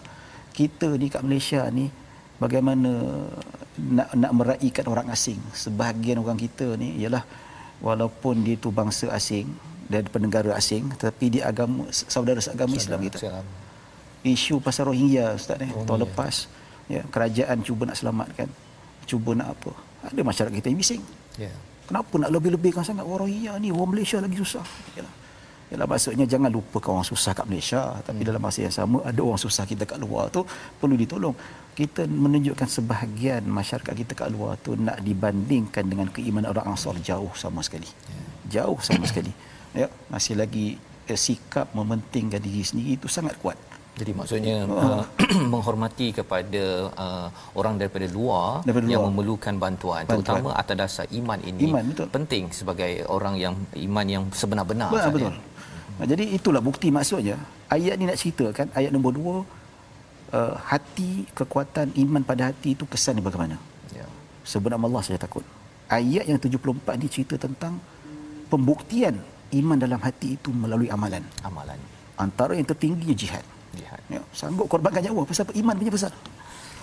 Kita 0.51 0.91
ni 0.99 1.07
kat 1.07 1.23
Malaysia 1.23 1.63
ni 1.71 1.87
bagaimana 2.43 2.91
nak 3.79 4.11
nak 4.19 4.33
meraihkan 4.35 4.87
orang 4.91 5.07
asing. 5.15 5.39
Sebahagian 5.55 6.19
orang 6.19 6.35
kita 6.35 6.75
ni 6.75 6.99
ialah 6.99 7.23
walaupun 7.79 8.43
dia 8.43 8.59
tu 8.59 8.75
bangsa 8.75 9.11
asing 9.15 9.51
dan 9.91 10.07
penegara 10.07 10.55
asing 10.55 10.87
tetapi 10.95 11.27
dia 11.35 11.51
agama 11.51 11.91
saudara 11.91 12.39
seagama 12.39 12.79
Islam 12.79 13.03
kita 13.03 13.43
isu 14.25 14.61
pasal 14.61 14.93
Rohingya 14.93 15.37
ustaz 15.37 15.57
ni 15.61 15.69
oh, 15.73 15.85
tahun 15.89 16.01
ya. 16.01 16.05
lepas 16.05 16.35
ya 16.91 17.03
kerajaan 17.09 17.59
cuba 17.65 17.83
nak 17.89 17.97
selamatkan 17.97 18.49
cuba 19.09 19.31
nak 19.33 19.49
apa 19.57 19.73
ada 20.11 20.21
masyarakat 20.21 20.55
kita 20.61 20.69
yang 20.69 20.81
bising 20.81 21.03
ya 21.41 21.53
kenapa 21.89 22.15
nak 22.21 22.31
lebih-lebihkan 22.35 22.85
sangat 22.85 23.05
orang 23.05 23.27
Rohingya 23.27 23.53
ni 23.63 23.73
orang 23.73 23.91
Malaysia 23.97 24.21
lagi 24.21 24.37
susah 24.37 24.67
yalah 24.97 25.21
Yalah 25.71 25.87
maksudnya 25.87 26.27
jangan 26.27 26.51
lupa 26.51 26.83
orang 26.91 27.07
susah 27.07 27.31
kat 27.31 27.47
Malaysia 27.47 27.95
tapi 28.03 28.21
hmm. 28.21 28.29
dalam 28.29 28.43
masa 28.43 28.59
yang 28.67 28.75
sama 28.75 29.07
ada 29.07 29.21
orang 29.23 29.39
susah 29.39 29.63
kita 29.63 29.87
kat 29.87 30.03
luar 30.03 30.27
tu 30.35 30.43
perlu 30.83 30.99
ditolong. 30.99 31.35
Kita 31.79 32.11
menunjukkan 32.11 32.67
sebahagian 32.67 33.47
masyarakat 33.47 33.95
kita 33.95 34.13
kat 34.19 34.29
luar 34.35 34.59
tu 34.59 34.75
nak 34.75 34.99
dibandingkan 34.99 35.87
dengan 35.87 36.11
keimanan 36.11 36.51
orang 36.51 36.75
Ansar 36.75 36.99
jauh 36.99 37.31
sama 37.39 37.63
sekali. 37.63 37.87
Ya. 37.87 38.23
Jauh 38.59 38.83
sama 38.83 39.07
sekali. 39.07 39.31
Ya, 39.71 39.87
masih 40.11 40.35
lagi 40.35 40.75
eh, 41.07 41.15
sikap 41.15 41.71
mementingkan 41.71 42.43
diri 42.43 42.67
sendiri 42.67 42.99
itu 42.99 43.07
sangat 43.07 43.39
kuat. 43.39 43.55
Jadi 44.01 44.17
maksudnya 44.17 44.65
uh, 44.65 45.05
menghormati 45.53 46.17
kepada 46.17 46.89
uh, 46.97 47.29
orang 47.53 47.77
daripada 47.77 48.09
luar 48.09 48.65
daripada 48.65 48.89
yang 48.89 49.05
luar. 49.05 49.13
memerlukan 49.13 49.55
bantuan, 49.61 50.03
bantuan 50.09 50.25
terutama 50.25 50.51
atas 50.57 50.77
dasar 50.81 51.07
iman 51.13 51.37
ini 51.45 51.69
iman, 51.69 51.85
betul. 51.93 52.07
penting 52.09 52.49
sebagai 52.49 53.05
orang 53.13 53.37
yang 53.37 53.53
iman 53.77 54.07
yang 54.09 54.25
sebenar-benar. 54.33 54.89
Betul. 54.89 55.13
betul. 55.21 55.35
Ya. 56.01 56.05
Jadi 56.17 56.25
itulah 56.33 56.65
bukti 56.65 56.89
maksudnya 56.89 57.37
ayat 57.69 58.01
ni 58.01 58.09
nak 58.09 58.17
ceritakan 58.17 58.73
ayat 58.73 58.89
nombor 58.89 59.13
dua 59.13 59.37
uh, 60.33 60.57
hati 60.57 61.29
kekuatan 61.37 61.93
iman 62.01 62.25
pada 62.25 62.49
hati 62.49 62.73
itu 62.73 62.89
kesan 62.89 63.21
bagaimana? 63.21 63.61
Ya. 63.93 64.09
Sebenarnya 64.49 64.81
Allah 64.81 65.03
saya 65.05 65.21
takut. 65.21 65.45
Ayat 65.93 66.25
yang 66.25 66.41
74 66.41 66.97
ni 66.97 67.07
cerita 67.13 67.37
tentang 67.37 67.77
pembuktian 68.49 69.21
iman 69.61 69.77
dalam 69.77 70.01
hati 70.01 70.41
itu 70.41 70.49
melalui 70.49 70.89
amalan. 70.89 71.21
Amalan. 71.45 71.77
Antara 72.17 72.57
yang 72.57 72.65
tertinggi 72.65 73.13
jihad 73.13 73.45
jihad. 73.77 74.01
Ya, 74.11 74.21
sanggup 74.35 74.67
korbankan 74.67 75.05
nyawa. 75.05 75.23
Pasal 75.27 75.51
iman 75.55 75.75
punya 75.77 75.93
besar 75.93 76.13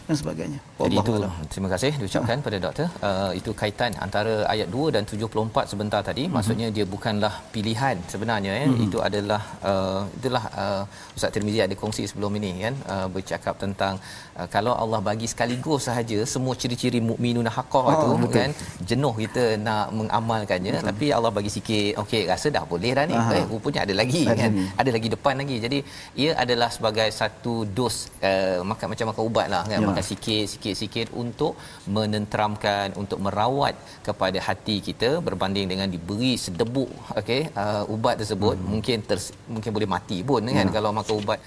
dan 0.07 0.15
sebagainya. 0.21 0.59
Jadi 0.79 0.95
itu 1.03 1.11
Allah. 1.19 1.33
terima 1.51 1.69
kasih 1.73 1.91
diucapkan 2.01 2.37
ha. 2.39 2.43
pada 2.47 2.57
doktor. 2.65 2.87
Uh, 3.07 3.31
itu 3.39 3.51
kaitan 3.61 3.91
antara 4.05 4.33
ayat 4.53 4.67
2 4.71 4.95
dan 4.95 5.03
74 5.03 5.71
sebentar 5.71 5.99
tadi. 6.09 6.23
Mm-hmm. 6.23 6.35
Maksudnya 6.35 6.67
dia 6.77 6.85
bukanlah 6.93 7.33
pilihan 7.55 7.95
sebenarnya 8.13 8.51
ya. 8.59 8.65
Mm-hmm. 8.71 8.85
Itu 8.87 8.97
adalah 9.07 9.41
uh, 9.71 10.01
itulah 10.17 10.43
uh, 10.63 10.83
Ustaz 11.17 11.35
Tirmizi 11.35 11.59
ada 11.65 11.75
kongsi 11.81 12.07
sebelum 12.11 12.31
ini 12.39 12.51
kan 12.65 12.75
uh, 12.93 13.07
bercakap 13.15 13.59
tentang 13.63 13.99
uh, 14.39 14.47
kalau 14.55 14.73
Allah 14.83 15.01
bagi 15.09 15.27
sekaligus 15.33 15.91
sahaja 15.91 16.19
semua 16.33 16.55
ciri-ciri 16.61 17.03
mukminun 17.09 17.49
haqqah 17.57 17.83
oh, 17.83 17.93
itu 17.95 18.07
betul. 18.23 18.31
kan 18.37 18.49
jenuh 18.89 19.13
kita 19.23 19.43
nak 19.67 19.91
mengamalkannya 19.99 20.73
betul. 20.79 20.87
tapi 20.89 21.05
Allah 21.17 21.31
bagi 21.37 21.51
sikit 21.57 21.99
okey 22.03 22.21
rasa 22.31 22.47
dah 22.55 22.63
boleh 22.63 22.91
dah 22.95 23.05
ni. 23.11 23.15
Aha. 23.19 23.43
Eh 23.43 23.45
rupanya 23.51 23.83
ada 23.83 23.93
lagi 24.01 24.23
ada 24.23 24.39
kan. 24.39 24.51
Ini. 24.55 24.65
Ada 24.79 24.89
lagi 24.95 25.07
depan 25.15 25.35
lagi. 25.43 25.57
Jadi 25.65 25.77
ia 26.23 26.31
adalah 26.43 26.71
sebagai 26.71 27.11
satu 27.11 27.67
dos 27.67 28.07
uh, 28.23 28.63
makan 28.71 28.87
macam 28.95 29.05
makan 29.11 29.23
ubat 29.27 29.47
lah 29.51 29.63
kan. 29.67 29.79
Ya 29.83 29.96
makan 29.97 30.09
sikit 30.11 30.45
sikit 30.53 30.75
sikit 30.81 31.07
untuk 31.23 31.53
menenteramkan 31.97 32.93
untuk 33.01 33.19
merawat 33.25 33.73
kepada 34.07 34.39
hati 34.47 34.77
kita 34.87 35.09
berbanding 35.27 35.67
dengan 35.73 35.89
diberi 35.95 36.33
sedebuk 36.45 36.89
okey 37.19 37.41
uh, 37.63 37.83
ubat 37.93 38.15
tersebut 38.21 38.55
hmm. 38.57 38.67
mungkin 38.71 38.97
ter, 39.09 39.19
mungkin 39.53 39.71
boleh 39.77 39.89
mati 39.95 40.17
pun 40.29 40.41
kan 40.57 40.67
ya. 40.69 40.73
kalau 40.77 40.91
makan 40.99 41.15
ubat 41.23 41.39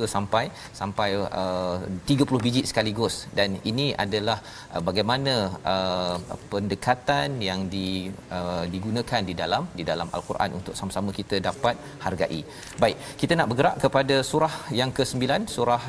ke 0.00 0.06
sampai 0.12 0.44
sampai 0.78 1.08
uh, 1.40 1.76
30 2.10 2.44
biji 2.44 2.60
sekaligus 2.68 3.14
dan 3.38 3.60
ini 3.70 3.86
adalah 4.04 4.38
uh, 4.72 4.80
bagaimana 4.88 5.34
uh, 5.72 6.16
pendekatan 6.52 7.36
yang 7.48 7.68
di 7.74 8.08
uh, 8.36 8.64
digunakan 8.74 9.20
di 9.30 9.34
dalam 9.42 9.68
di 9.78 9.84
dalam 9.90 10.08
al-Quran 10.16 10.56
untuk 10.58 10.72
sama-sama 10.80 11.12
kita 11.20 11.44
dapat 11.48 11.76
hargai. 12.04 12.40
Baik, 12.82 12.96
kita 13.20 13.36
nak 13.36 13.50
bergerak 13.52 13.76
kepada 13.84 14.16
surah 14.30 14.54
yang 14.80 14.92
ke-9, 14.96 15.52
surah 15.56 15.82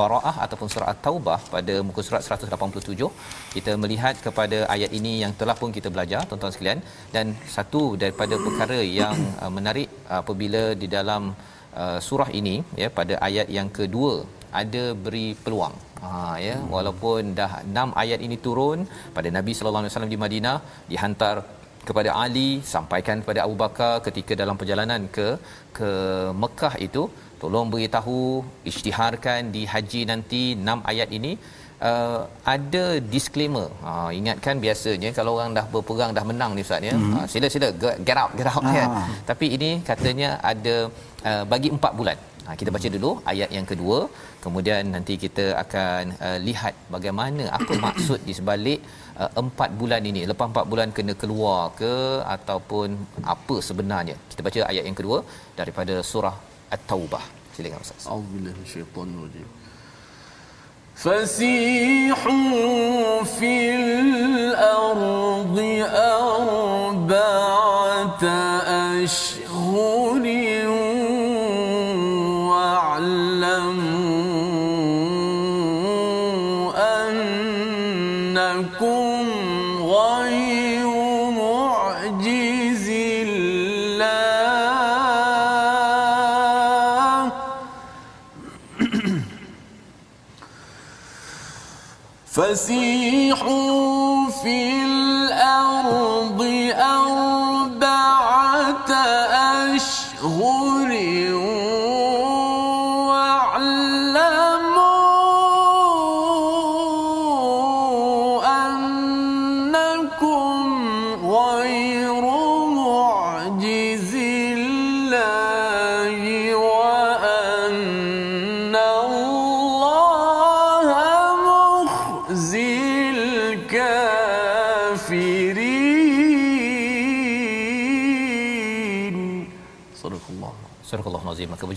Baraah 0.00 0.34
ataupun 0.44 0.68
surah 0.72 0.88
At-Taubah 0.92 1.38
pada 1.54 1.74
muka 1.88 2.02
surat 2.06 2.22
187 2.26 3.08
kita 3.56 3.72
melihat 3.82 4.14
kepada 4.26 4.58
ayat 4.74 4.90
ini 4.98 5.12
yang 5.22 5.32
telah 5.40 5.56
pun 5.60 5.72
kita 5.78 5.88
belajar 5.94 6.20
tuan-tuan 6.28 6.54
sekalian. 6.56 6.80
Dan 7.14 7.26
satu 7.56 7.82
daripada 8.02 8.36
perkara 8.46 8.78
yang 9.00 9.16
uh, 9.42 9.52
menarik 9.56 9.88
apabila 10.20 10.62
di 10.82 10.88
dalam 10.96 11.22
uh, 11.82 11.98
surah 12.08 12.30
ini 12.40 12.56
ya 12.82 12.90
pada 13.00 13.16
ayat 13.28 13.48
yang 13.58 13.70
kedua 13.80 14.14
ada 14.62 14.84
beri 15.04 15.26
peluang. 15.44 15.74
Ha 16.02 16.12
ya 16.46 16.56
walaupun 16.74 17.32
dah 17.40 17.50
enam 17.70 17.88
ayat 18.02 18.20
ini 18.26 18.36
turun 18.46 18.78
pada 19.16 19.28
Nabi 19.38 19.52
sallallahu 19.56 19.82
alaihi 19.84 19.94
wasallam 19.94 20.14
di 20.14 20.20
Madinah 20.24 20.56
dihantar 20.92 21.36
kepada 21.88 22.10
Ali 22.24 22.50
sampaikan 22.74 23.16
kepada 23.22 23.40
Abu 23.44 23.56
Bakar 23.62 23.92
ketika 24.06 24.32
dalam 24.42 24.56
perjalanan 24.60 25.02
ke 25.16 25.28
ke 25.78 25.90
Mekah 26.42 26.74
itu 26.86 27.02
tolong 27.42 27.68
beritahu 27.74 28.20
isytiharkan 28.70 29.50
di 29.56 29.62
haji 29.72 30.00
nanti 30.12 30.42
6 30.54 30.90
ayat 30.92 31.10
ini. 31.18 31.34
Uh, 31.90 32.20
ada 32.54 32.84
disclaimer. 33.12 33.68
Uh, 33.90 34.10
ingatkan 34.18 34.56
biasanya 34.64 35.10
kalau 35.16 35.32
orang 35.38 35.50
dah 35.58 35.64
berperang 35.72 36.10
dah 36.18 36.24
menang 36.30 36.52
ni 36.56 36.62
ustaz 36.66 36.86
ya. 36.88 36.92
Mm-hmm. 36.94 37.16
uh, 37.18 37.26
sila 37.32 37.46
sila 37.54 37.68
get 38.08 38.18
out 38.22 38.32
get 38.38 38.48
out 38.52 38.62
ah. 38.68 38.74
kan 38.76 38.88
tapi 39.30 39.46
ini 39.56 39.70
katanya 39.88 40.28
ada 40.50 40.76
uh, 41.30 41.44
bagi 41.52 41.70
4 41.78 41.98
bulan. 42.00 42.18
Ha, 42.46 42.54
kita 42.60 42.70
baca 42.74 42.88
dulu 42.94 43.10
ayat 43.32 43.50
yang 43.56 43.66
kedua. 43.72 43.98
Kemudian 44.44 44.82
nanti 44.94 45.14
kita 45.24 45.44
akan 45.62 46.02
uh, 46.26 46.38
lihat 46.46 46.74
bagaimana 46.94 47.44
apa 47.58 47.72
maksud 47.86 48.20
di 48.28 48.34
sebalik 48.38 48.80
uh, 49.22 49.30
empat 49.42 49.70
bulan 49.80 50.02
ini. 50.10 50.22
Lepas 50.30 50.46
empat 50.52 50.66
bulan 50.72 50.90
kena 50.96 51.14
keluar 51.22 51.60
ke 51.80 51.94
ataupun 52.36 52.88
apa 53.34 53.56
sebenarnya? 53.68 54.16
Kita 54.30 54.42
baca 54.46 54.60
ayat 54.70 54.84
yang 54.88 54.98
kedua 55.00 55.20
daripada 55.60 55.96
surah 56.12 56.36
التوبة. 56.72 57.18
أعوذ 58.06 58.22
بالله 58.32 58.50
من 58.50 58.62
الشيطان 58.66 59.08
الرجيم. 59.18 59.46
فسيحوا 60.96 62.32
في 63.24 63.74
الأرض 64.00 65.58
أربعة 66.22 68.24
أشهر 69.04 70.22
فسيحوا 92.32 93.81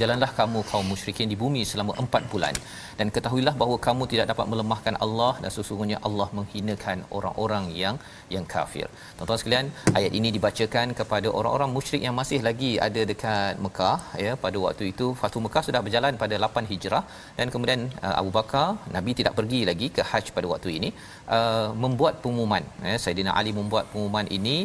berjalanlah 0.06 0.34
kamu 0.40 0.60
kaum 0.70 0.86
musyrikin 0.92 1.28
di 1.32 1.38
bumi 1.44 1.62
selama 1.70 1.92
empat 2.02 2.24
bulan. 2.32 2.56
Dan 2.98 3.08
ketahuilah 3.16 3.54
bahawa 3.62 3.78
kamu 3.86 4.04
tidak 4.12 4.26
dapat 4.32 4.46
melemahkan 4.52 4.96
Allah 5.06 5.32
dan 5.44 5.50
sesungguhnya 5.56 5.98
Allah 6.08 6.28
menghinakan 6.38 6.98
orang-orang 7.18 7.66
yang 7.80 7.96
yang 8.34 8.46
kafir. 8.54 8.86
Tuan-tuan 9.18 9.40
sekalian, 9.42 9.68
ayat 10.00 10.12
ini 10.20 10.30
dibacakan 10.36 10.94
kepada 11.00 11.28
orang-orang 11.40 11.72
musyrik 11.78 12.04
yang 12.08 12.16
masih 12.20 12.40
lagi 12.48 12.72
ada 12.88 13.02
dekat 13.12 13.56
Mekah 13.66 13.98
ya. 14.26 14.34
Pada 14.44 14.60
waktu 14.66 14.86
itu 14.92 15.08
Fatu 15.22 15.42
Mekah 15.46 15.64
sudah 15.70 15.82
berjalan 15.88 16.22
pada 16.24 16.38
8 16.50 16.72
Hijrah. 16.72 17.04
Dan 17.40 17.50
kemudian 17.56 17.82
uh, 18.06 18.16
Abu 18.22 18.32
Bakar 18.38 18.68
Nabi 18.98 19.14
tidak 19.22 19.34
pergi 19.40 19.62
lagi 19.72 19.90
ke 19.98 20.06
Hajj 20.12 20.30
pada 20.38 20.50
waktu 20.54 20.70
ini. 20.78 20.92
Uh, 21.38 21.68
membuat 21.86 22.22
pengumuman 22.26 22.64
ya. 22.90 22.96
Saidina 23.06 23.34
Ali 23.42 23.54
membuat 23.62 23.86
pengumuman 23.92 24.30
ini 24.38 24.58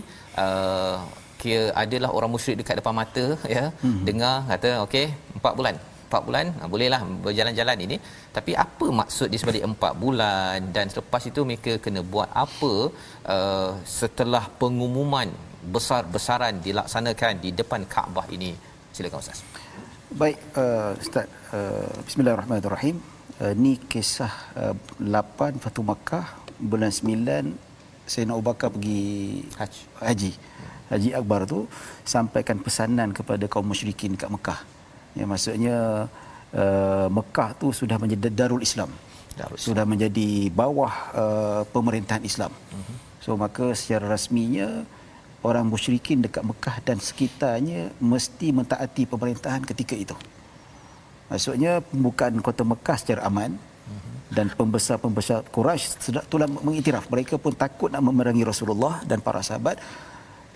uh, 0.44 1.00
kira 1.42 1.66
adalah 1.82 2.10
orang 2.16 2.30
musyrik 2.34 2.56
dekat 2.60 2.76
depan 2.80 2.94
mata 3.00 3.26
ya. 3.56 3.64
Hmm. 3.82 4.00
dengar 4.08 4.36
kata 4.50 4.70
okey 4.84 5.06
4 5.40 5.58
bulan 5.60 5.76
4 6.10 6.26
bulan 6.26 6.46
ha, 6.58 6.66
bolehlah 6.72 7.00
berjalan-jalan 7.26 7.78
ini 7.86 7.96
tapi 8.36 8.52
apa 8.64 8.86
maksud 9.00 9.28
di 9.32 9.38
sebalik 9.40 9.62
4 9.68 10.02
bulan 10.02 10.58
dan 10.76 10.86
selepas 10.92 11.22
itu 11.30 11.40
mereka 11.50 11.72
kena 11.84 12.02
buat 12.14 12.28
apa 12.44 12.72
uh, 13.34 13.70
setelah 14.00 14.44
pengumuman 14.62 15.30
besar-besaran 15.74 16.54
dilaksanakan 16.66 17.32
di 17.44 17.50
depan 17.60 17.82
Kaabah 17.94 18.26
ini 18.36 18.52
silakan 18.96 19.22
ustaz 19.24 19.40
Baik, 20.10 20.38
uh, 20.58 20.90
Ustaz. 20.98 21.30
Uh, 21.54 21.86
Bismillahirrahmanirrahim. 22.02 22.98
Uh, 23.38 23.54
ni 23.54 23.78
kisah 23.78 24.32
uh, 24.58 24.74
8 24.98 25.62
Fatu 25.62 25.86
Makkah 25.86 26.26
bulan 26.58 26.90
9 26.90 28.10
Sayyidina 28.10 28.34
Abu 28.34 28.42
Bakar 28.42 28.74
pergi 28.74 29.02
Hajj. 29.54 29.74
haji. 30.02 30.32
Haji 30.90 31.10
Akbar 31.14 31.46
tu 31.46 31.70
sampaikan 32.02 32.58
pesanan 32.58 33.14
kepada 33.14 33.46
kaum 33.46 33.70
musyrikin 33.70 34.18
dekat 34.18 34.34
Mekah. 34.34 34.58
Ya 35.14 35.24
maksudnya 35.26 36.06
uh, 36.54 37.06
Mekah 37.10 37.50
tu 37.58 37.74
sudah 37.74 37.96
menjadi 37.98 38.30
Darul 38.30 38.62
Islam. 38.62 38.90
Darul 39.34 39.56
Islam. 39.58 39.66
Sudah 39.70 39.84
menjadi 39.86 40.28
bawah 40.50 40.94
uh, 41.14 41.62
pemerintahan 41.70 42.22
Islam. 42.22 42.52
Uh-huh. 42.52 42.96
So 43.20 43.30
maka 43.34 43.74
secara 43.76 44.08
rasminya 44.08 44.86
orang 45.40 45.66
musyrikin 45.68 46.20
dekat 46.24 46.44
Mekah 46.44 46.76
dan 46.84 47.00
sekitarnya 47.00 47.92
mesti 48.00 48.52
mentaati 48.52 49.08
pemerintahan 49.08 49.64
ketika 49.64 49.96
itu. 49.96 50.16
Maksudnya 51.30 51.80
pembukaan 51.80 52.42
kota 52.42 52.66
Mekah 52.66 52.96
secara 52.98 53.22
aman 53.30 53.70
dan 54.30 54.46
pembesar-pembesar 54.54 55.42
Quraisy 55.50 55.98
sudah 55.98 56.22
telah 56.22 56.46
mengiktiraf 56.46 57.10
mereka 57.10 57.34
pun 57.34 57.50
takut 57.50 57.90
nak 57.90 57.98
memerangi 58.06 58.46
Rasulullah 58.46 59.02
dan 59.02 59.18
para 59.18 59.42
sahabat 59.42 59.82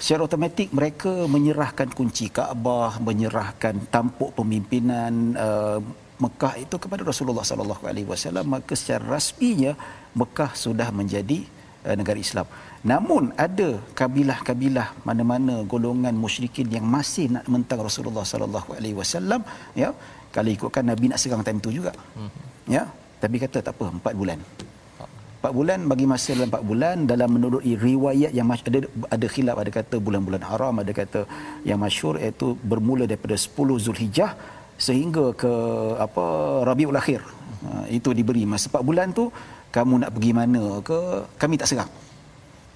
secara 0.03 0.21
automatik 0.27 0.69
mereka 0.79 1.13
menyerahkan 1.35 1.89
kunci 1.99 2.27
Kaabah 2.37 2.99
menyerahkan 3.09 3.75
tampuk 3.95 4.31
pemimpinan 4.39 5.15
uh, 5.47 5.79
Mekah 6.15 6.55
itu 6.63 6.77
kepada 6.79 7.03
Rasulullah 7.03 7.43
sallallahu 7.43 7.85
alaihi 7.91 8.09
wasallam. 8.13 8.47
Maka 8.55 8.73
secara 8.81 9.03
rasminya 9.19 9.73
Mekah 10.21 10.51
sudah 10.65 10.89
menjadi 10.95 11.39
uh, 11.87 11.95
negara 12.01 12.19
Islam. 12.27 12.47
Namun 12.91 13.33
ada 13.47 13.69
kabilah-kabilah 14.01 14.89
mana-mana 15.09 15.55
golongan 15.73 16.15
musyrikin 16.25 16.69
yang 16.77 16.87
masih 16.97 17.27
nak 17.35 17.47
mentang 17.55 17.81
Rasulullah 17.89 18.27
sallallahu 18.33 18.77
alaihi 18.79 18.97
wasallam 19.01 19.41
ya 19.83 19.91
kalau 20.35 20.51
ikutkan 20.57 20.85
Nabi 20.91 21.09
nak 21.11 21.21
serang 21.23 21.45
time 21.47 21.63
tu 21.65 21.73
juga. 21.79 21.93
Ya 22.77 22.85
tapi 23.23 23.37
kata 23.45 23.59
tak 23.67 23.75
apa 23.81 23.87
4 24.13 24.21
bulan 24.21 24.39
4 25.45 25.53
bulan 25.59 25.81
bagi 25.93 26.07
masa 26.09 26.33
dalam 26.33 26.49
4 26.49 26.69
bulan 26.71 26.97
dalam 27.13 27.29
menurut 27.37 27.61
riwayat 27.61 28.33
yang 28.33 28.49
masyur, 28.49 28.69
ada 28.73 28.81
ada 29.15 29.27
khilaf 29.35 29.57
ada 29.61 29.71
kata 29.79 29.97
bulan-bulan 30.01 30.43
haram 30.51 30.75
ada 30.81 30.93
kata 31.01 31.21
yang 31.69 31.77
masyhur 31.85 32.17
iaitu 32.17 32.57
bermula 32.71 33.05
daripada 33.11 33.37
10 33.37 33.85
Zulhijjah 33.85 34.33
sehingga 34.81 35.37
ke 35.37 35.53
apa 36.01 36.25
Rabiul 36.69 36.97
Akhir. 36.97 37.21
Ha, 37.65 37.69
itu 37.93 38.09
diberi 38.17 38.49
masa 38.49 38.73
4 38.73 38.89
bulan 38.89 39.13
tu 39.13 39.29
kamu 39.77 39.95
nak 40.01 40.11
pergi 40.17 40.33
mana 40.33 40.63
ke 40.89 40.99
kami 41.37 41.61
tak 41.61 41.69
serang. 41.69 41.93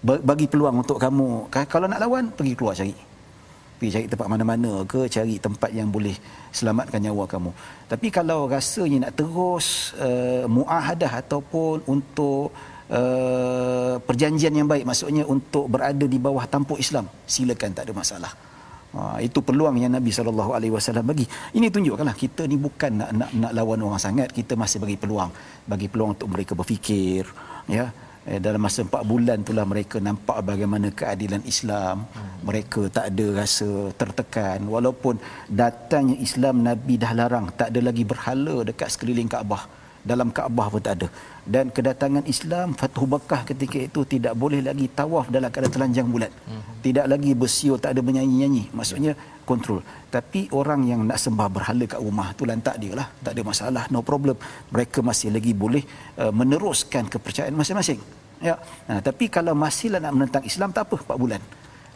Ba- 0.04 0.22
bagi 0.30 0.46
peluang 0.52 0.76
untuk 0.84 1.00
kamu. 1.00 1.48
Ka- 1.48 1.68
kalau 1.72 1.88
nak 1.88 2.04
lawan 2.04 2.28
pergi 2.36 2.52
keluar 2.52 2.76
cari 2.76 3.07
pergi 3.78 3.90
cari 3.96 4.06
tempat 4.12 4.26
mana-mana 4.32 4.72
ke 4.92 5.00
cari 5.16 5.36
tempat 5.46 5.70
yang 5.78 5.88
boleh 5.96 6.16
selamatkan 6.58 7.00
nyawa 7.06 7.24
kamu 7.34 7.50
tapi 7.92 8.08
kalau 8.18 8.40
rasanya 8.54 8.98
nak 9.06 9.12
terus 9.20 9.66
uh, 10.08 10.44
muahadah 10.56 11.12
ataupun 11.22 11.86
untuk 11.94 12.52
uh, 12.90 13.94
perjanjian 14.08 14.54
yang 14.58 14.68
baik 14.72 14.84
maksudnya 14.90 15.24
untuk 15.34 15.66
berada 15.70 16.06
di 16.14 16.18
bawah 16.26 16.44
tampuk 16.54 16.78
Islam 16.84 17.06
silakan 17.24 17.72
tak 17.78 17.86
ada 17.88 17.94
masalah 18.02 18.32
Ha, 18.88 19.20
itu 19.20 19.44
peluang 19.44 19.76
yang 19.76 19.92
Nabi 19.92 20.08
sallallahu 20.08 20.56
alaihi 20.56 20.72
wasallam 20.72 21.04
bagi. 21.04 21.28
Ini 21.52 21.68
tunjukkanlah 21.68 22.16
kita 22.16 22.48
ni 22.48 22.56
bukan 22.56 23.04
nak, 23.04 23.10
nak 23.12 23.30
nak 23.36 23.52
lawan 23.52 23.84
orang 23.84 24.00
sangat, 24.00 24.32
kita 24.32 24.56
masih 24.56 24.80
bagi 24.80 24.96
peluang, 24.96 25.28
bagi 25.68 25.92
peluang 25.92 26.16
untuk 26.16 26.32
mereka 26.32 26.56
berfikir, 26.56 27.28
ya. 27.68 27.92
Eh, 28.28 28.40
dalam 28.44 28.60
masa 28.60 28.84
4 28.84 29.08
bulan 29.10 29.40
itulah 29.44 29.64
mereka 29.72 29.96
nampak 30.08 30.38
bagaimana 30.50 30.88
keadilan 30.98 31.42
Islam. 31.52 32.04
Mereka 32.48 32.92
tak 32.96 33.06
ada 33.10 33.26
rasa 33.40 33.68
tertekan 34.00 34.68
walaupun 34.74 35.16
datangnya 35.60 36.16
Islam 36.26 36.60
Nabi 36.68 36.94
dah 37.04 37.12
larang 37.20 37.46
tak 37.60 37.72
ada 37.72 37.80
lagi 37.88 38.04
berhala 38.12 38.56
dekat 38.68 38.88
sekeliling 38.92 39.32
Kaabah. 39.32 39.62
Dalam 40.10 40.28
Kaabah 40.36 40.66
pun 40.72 40.82
tak 40.86 40.94
ada. 41.00 41.08
Dan 41.54 41.72
kedatangan 41.76 42.24
Islam 42.34 42.76
Fathu 42.80 43.04
Makkah 43.12 43.40
ketika 43.48 43.78
itu 43.88 44.00
tidak 44.12 44.36
boleh 44.42 44.60
lagi 44.68 44.86
tawaf 44.98 45.26
dalam 45.36 45.48
keadaan 45.52 45.74
telanjang 45.76 46.08
bulat. 46.12 46.32
Tidak 46.84 47.06
lagi 47.12 47.32
bersiul, 47.32 47.80
tak 47.84 47.96
ada 47.96 48.00
bernyanyi-nyanyi. 48.06 48.64
Maksudnya 48.78 49.12
kontrol. 49.48 49.80
Tapi 50.16 50.40
orang 50.60 50.80
yang 50.90 51.00
nak 51.08 51.18
sembah 51.24 51.48
berhala 51.56 51.84
kat 51.92 52.00
rumah 52.06 52.28
tu 52.36 52.44
lantak 52.50 52.76
dia 52.82 52.92
lah. 53.00 53.08
Tak 53.24 53.32
ada 53.32 53.42
masalah, 53.50 53.84
no 53.92 54.04
problem. 54.10 54.36
Mereka 54.74 55.00
masih 55.00 55.32
lagi 55.36 55.52
boleh 55.64 55.84
uh, 56.20 56.32
meneruskan 56.40 57.08
kepercayaan 57.12 57.56
masing-masing. 57.60 58.00
Ya. 58.38 58.54
Nah, 58.88 59.00
tapi 59.02 59.26
kalau 59.26 59.52
masihlah 59.52 60.00
nak 60.02 60.12
menentang 60.14 60.44
Islam 60.46 60.70
tak 60.76 60.86
apa 60.88 60.96
4 61.14 61.22
bulan. 61.22 61.42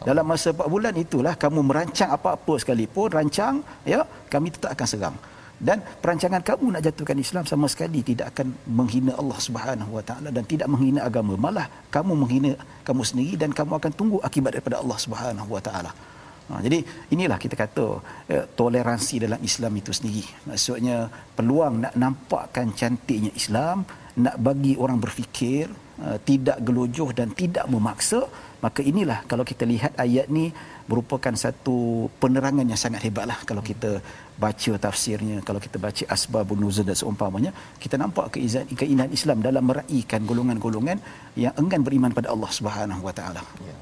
Dalam 0.03 0.25
masa 0.27 0.51
4 0.51 0.67
bulan 0.67 0.93
itulah 0.99 1.33
kamu 1.39 1.59
merancang 1.63 2.11
apa-apa 2.11 2.53
sekalipun 2.59 3.07
rancang 3.07 3.63
ya 3.87 4.03
kami 4.27 4.51
tetap 4.51 4.75
akan 4.75 4.87
serang. 4.87 5.17
Dan 5.63 5.79
perancangan 5.79 6.43
kamu 6.43 6.75
nak 6.75 6.81
jatuhkan 6.83 7.15
Islam 7.15 7.43
sama 7.47 7.71
sekali 7.71 8.03
tidak 8.03 8.35
akan 8.35 8.51
menghina 8.67 9.15
Allah 9.15 9.39
Subhanahu 9.39 9.91
Wa 9.95 10.03
Taala 10.03 10.29
dan 10.35 10.43
tidak 10.43 10.67
menghina 10.67 11.07
agama. 11.07 11.39
Malah 11.39 11.71
kamu 11.87 12.13
menghina 12.19 12.51
kamu 12.83 13.01
sendiri 13.07 13.35
dan 13.39 13.55
kamu 13.55 13.79
akan 13.79 13.91
tunggu 13.95 14.17
akibat 14.27 14.59
daripada 14.59 14.83
Allah 14.83 14.99
Subhanahu 14.99 15.47
Wa 15.55 15.61
Taala. 15.63 15.91
Ha, 16.51 16.59
jadi 16.59 16.83
inilah 17.15 17.39
kita 17.39 17.55
kata 17.55 17.85
eh, 18.27 18.43
toleransi 18.59 19.23
dalam 19.23 19.39
Islam 19.39 19.71
itu 19.79 19.95
sendiri. 19.95 20.27
Maksudnya 20.51 21.07
peluang 21.37 21.87
nak 21.87 21.93
nampakkan 21.95 22.75
cantiknya 22.75 23.31
Islam, 23.31 23.87
nak 24.19 24.35
bagi 24.43 24.75
orang 24.75 24.99
berfikir, 24.99 25.71
uh, 26.01 26.17
tidak 26.29 26.57
gelojoh 26.67 27.09
dan 27.13 27.29
tidak 27.41 27.65
memaksa, 27.69 28.25
maka 28.63 28.79
inilah 28.79 29.19
kalau 29.27 29.43
kita 29.43 29.67
lihat 29.67 29.93
ayat 29.99 30.31
ni 30.31 30.55
merupakan 30.87 31.35
satu 31.35 32.07
penerangan 32.21 32.63
yang 32.63 32.79
sangat 32.79 33.03
hebatlah 33.07 33.39
kalau 33.49 33.63
kita 33.63 33.99
baca 34.39 34.71
tafsirnya 34.85 35.43
kalau 35.47 35.59
kita 35.65 35.77
baca 35.85 36.03
asbabun 36.15 36.59
nuzul 36.63 36.87
dan 36.87 36.97
seumpamanya 36.97 37.51
kita 37.83 37.95
nampak 38.01 38.35
keizan 38.35 38.67
keindahan 38.81 39.11
Islam 39.11 39.39
dalam 39.47 39.63
meraihkan 39.63 40.23
golongan-golongan 40.27 40.97
yang 41.43 41.53
enggan 41.61 41.83
beriman 41.87 42.11
pada 42.11 42.31
Allah 42.35 42.51
Subhanahu 42.51 43.01
wa 43.07 43.13
taala. 43.15 43.43
Ya. 43.67 43.75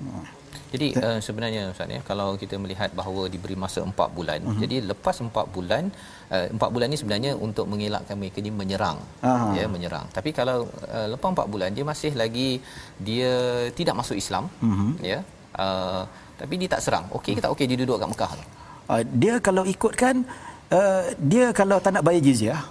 Jadi 0.72 0.88
uh, 0.96 1.20
sebenarnya 1.26 1.62
Ustaz 1.76 1.92
ya 1.92 2.00
kalau 2.10 2.40
kita 2.40 2.56
melihat 2.56 2.90
bahawa 3.00 3.28
diberi 3.34 3.56
masa 3.60 3.84
4 3.84 3.92
bulan. 4.18 4.40
Uh-huh. 4.40 4.60
Jadi 4.64 4.76
lepas 4.92 5.16
4 5.20 5.28
bulan 5.56 5.84
uh, 6.32 6.48
4 6.48 6.74
bulan 6.76 6.88
ni 6.88 6.98
sebenarnya 7.02 7.32
untuk 7.36 7.68
mengelakkan 7.68 8.16
mereka 8.16 8.40
ni 8.40 8.52
menyerang. 8.56 8.98
Uh-huh. 9.20 9.52
Ya 9.60 9.68
menyerang. 9.68 10.08
Tapi 10.16 10.32
kalau 10.32 10.72
uh, 10.88 11.08
lepas 11.12 11.28
4 11.36 11.54
bulan 11.54 11.70
dia 11.76 11.84
masih 11.84 12.16
lagi 12.16 12.64
dia 12.96 13.32
tidak 13.76 14.00
masuk 14.00 14.16
Islam 14.16 14.48
uh-huh. 14.64 14.92
ya. 15.04 15.20
Uh, 15.60 16.08
tapi 16.40 16.56
dia 16.56 16.72
tak 16.72 16.82
serang. 16.88 17.06
Okey 17.12 17.36
ke 17.36 17.42
tak 17.44 17.52
okey 17.52 17.68
dia 17.68 17.78
duduk 17.84 18.00
kat 18.00 18.08
Mekah 18.08 18.32
tu? 18.40 18.46
Uh, 18.92 19.04
dia 19.12 19.34
kalau 19.44 19.64
ikutkan 19.68 20.24
uh, 20.72 21.04
dia 21.20 21.52
kalau 21.52 21.84
tak 21.84 22.00
nak 22.00 22.04
bayar 22.08 22.24
jizyah 22.24 22.64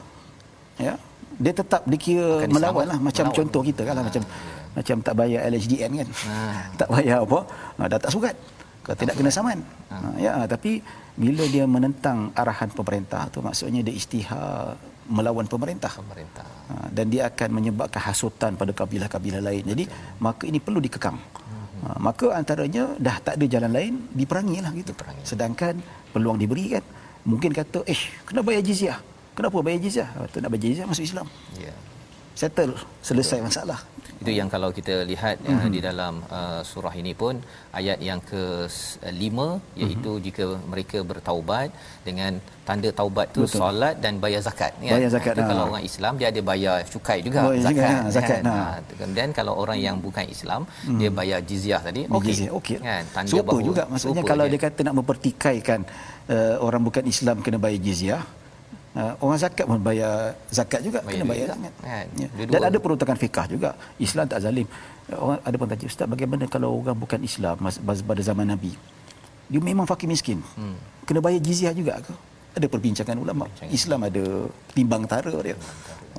ya 0.81 0.97
dia 1.41 1.53
tetap 1.57 1.85
dikira 1.89 2.45
melawan 2.49 2.85
lah 2.85 2.99
macam 3.01 3.29
melawan. 3.29 3.39
contoh 3.45 3.63
kita 3.65 3.83
kan 3.89 3.95
lah 3.97 4.05
macam 4.05 4.23
ya 4.25 4.60
macam 4.77 4.97
tak 5.03 5.15
bayar 5.19 5.41
LHDN 5.51 5.93
kan 6.01 6.09
ha. 6.31 6.35
tak 6.81 6.89
bayar 6.95 7.27
apa 7.27 7.41
ha, 7.79 7.83
dah 7.91 7.99
tak 7.99 8.13
surat 8.15 8.37
kau 8.87 8.95
tidak 8.95 9.15
kena 9.19 9.31
saman 9.35 9.59
ha. 9.91 9.97
ha. 9.99 10.09
ya 10.17 10.33
tapi 10.47 10.79
bila 11.19 11.45
dia 11.51 11.65
menentang 11.67 12.31
arahan 12.39 12.71
pemerintah 12.71 13.27
tu 13.35 13.43
maksudnya 13.43 13.83
dia 13.83 13.95
istihar 13.95 14.79
melawan 15.11 15.47
pemerintah 15.51 15.91
pemerintah 15.91 16.47
ha. 16.71 16.87
dan 16.95 17.11
dia 17.11 17.27
akan 17.31 17.49
menyebabkan 17.51 18.03
hasutan 18.09 18.55
pada 18.55 18.71
kabilah-kabilah 18.71 19.43
lain 19.43 19.65
jadi 19.75 19.85
okay. 19.91 20.23
maka 20.23 20.43
ini 20.47 20.59
perlu 20.63 20.79
dikekang 20.79 21.19
hmm. 21.19 21.83
ha. 21.85 21.99
maka 21.99 22.31
antaranya 22.41 22.95
dah 22.95 23.17
tak 23.19 23.35
ada 23.43 23.47
jalan 23.51 23.73
lain 23.75 23.95
diperangilah 24.15 24.71
gitu 24.79 24.95
diperangi. 24.95 25.23
sedangkan 25.27 25.75
peluang 26.15 26.39
diberi 26.39 26.79
kan 26.79 26.85
mungkin 27.27 27.51
kata 27.51 27.83
eh 27.91 28.01
kena 28.23 28.41
bayar 28.47 28.63
jizyah 28.63 28.99
kenapa 29.35 29.59
bayar 29.67 29.83
jizyah 29.83 30.09
tu 30.31 30.39
nak 30.39 30.49
bayar 30.55 30.63
jizyah 30.63 30.87
masuk 30.87 31.05
Islam 31.05 31.27
ya 31.59 31.69
yeah. 31.69 31.90
Settle 32.41 32.75
selesai 33.09 33.39
masalah 33.49 33.81
itu 34.21 34.33
yang 34.39 34.49
kalau 34.55 34.69
kita 34.79 34.95
lihat 35.11 35.37
mm-hmm. 35.41 35.61
uh, 35.65 35.69
di 35.75 35.81
dalam 35.89 36.15
uh, 36.39 36.61
surah 36.71 36.93
ini 37.03 37.13
pun 37.21 37.35
ayat 37.81 37.99
yang 38.09 38.21
ke-5 38.31 39.37
iaitu 39.83 40.11
mm-hmm. 40.13 40.25
jika 40.27 40.45
mereka 40.73 40.99
bertaubat 41.11 41.69
dengan 42.09 42.37
tanda 42.69 42.91
taubat 42.99 43.33
tu 43.37 43.43
Betul. 43.45 43.61
solat 43.61 43.95
dan 44.05 44.21
bayar 44.25 44.43
zakat 44.49 44.73
kan 44.77 44.93
bayar 44.97 45.11
zakat 45.17 45.35
nah, 45.41 45.49
kalau 45.51 45.65
orang 45.73 45.85
Islam 45.91 46.13
dia 46.21 46.29
ada 46.33 46.41
bayar 46.51 46.77
cukai 46.93 47.19
juga 47.27 47.39
oh, 47.49 47.53
zakat 47.57 47.73
juga, 47.73 47.89
kan? 47.89 48.13
zakat 48.17 48.41
nah. 48.45 48.77
kemudian 49.01 49.31
kalau 49.39 49.55
orang 49.63 49.79
yang 49.87 49.97
bukan 50.07 50.27
Islam 50.37 50.61
mm. 50.69 50.99
dia 51.01 51.11
bayar 51.21 51.41
jizyah 51.51 51.81
tadi 51.89 52.03
okey 52.19 52.35
okey 52.61 52.77
kan 52.85 53.03
tanda 53.17 53.41
bahawa 53.49 53.63
juga 53.71 53.83
maksudnya 53.93 54.23
kalau 54.33 54.45
je. 54.47 54.51
dia 54.53 54.61
kata 54.69 54.81
nak 54.89 54.97
mempertikaikan 55.01 55.81
uh, 56.35 56.55
orang 56.67 56.83
bukan 56.89 57.05
Islam 57.15 57.37
kena 57.41 57.57
bayar 57.65 57.81
jizyah 57.89 58.23
Uh, 58.91 59.15
orang 59.23 59.39
zakat 59.39 59.71
pun 59.71 59.79
bayar 59.79 60.35
zakat 60.51 60.83
juga 60.83 60.99
bayar 61.07 61.23
kena 61.23 61.27
bayar 61.31 61.47
zakat. 61.55 61.73
Kan? 61.79 62.07
Ya. 62.19 62.29
Dan 62.51 62.61
ada 62.75 62.79
peruntukan 62.83 63.15
fikah 63.15 63.47
juga. 63.47 63.71
Islam 64.03 64.27
tak 64.27 64.43
zalim. 64.43 64.67
Orang 65.15 65.39
ada 65.47 65.55
pun 65.55 65.67
tanya 65.71 65.87
ustaz 65.87 66.07
bagaimana 66.11 66.51
kalau 66.51 66.83
orang 66.83 66.99
bukan 66.99 67.23
Islam 67.23 67.55
pada 67.87 68.23
zaman 68.27 68.51
Nabi? 68.51 68.75
Dia 69.47 69.63
memang 69.63 69.87
fakir 69.87 70.11
miskin. 70.11 70.43
Hmm. 70.59 70.75
Kena 71.07 71.23
bayar 71.23 71.39
jizyah 71.39 71.71
juga 71.71 72.03
ke? 72.03 72.11
Ada 72.59 72.67
perbincangan 72.67 73.15
ulama. 73.15 73.47
Perbincangan. 73.47 73.71
Islam 73.71 74.01
ada 74.11 74.25
timbang 74.75 75.03
tara 75.07 75.35
dia. 75.39 75.55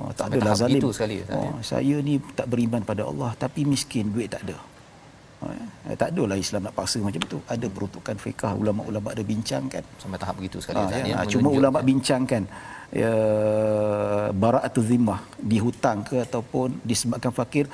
Oh, 0.00 0.08
tak 0.16 0.32
ada 0.32 0.56
zalim. 0.56 0.80
Itu 0.80 0.96
sekali, 0.96 1.20
oh, 1.28 1.60
saya 1.60 2.00
ni 2.00 2.16
tak 2.32 2.48
beriman 2.48 2.80
pada 2.80 3.04
Allah 3.04 3.36
tapi 3.36 3.68
miskin 3.68 4.08
duit 4.08 4.32
tak 4.32 4.48
ada. 4.48 4.56
Eh, 5.90 5.96
tak 6.00 6.08
adalah 6.14 6.36
Islam 6.44 6.60
nak 6.66 6.74
paksa 6.78 6.98
macam 7.06 7.22
tu. 7.32 7.38
Ada 7.54 7.66
peruntukan 7.76 8.16
fiqah 8.24 8.52
ulama-ulama 8.62 9.08
ada 9.14 9.24
bincangkan 9.32 9.82
sampai 10.02 10.18
tahap 10.22 10.34
begitu 10.38 10.58
sekali 10.62 10.78
ha, 10.78 11.00
ya, 11.00 11.04
ya, 11.12 11.16
cuma 11.32 11.48
ulama 11.58 11.78
bincangkan 11.90 12.42
ya 13.00 13.12
bara'atul 14.42 14.84
zimmah 14.90 15.20
dihutang 15.50 15.98
ke 16.08 16.16
ataupun 16.26 16.76
disebabkan 16.90 17.32
fakir 17.38 17.64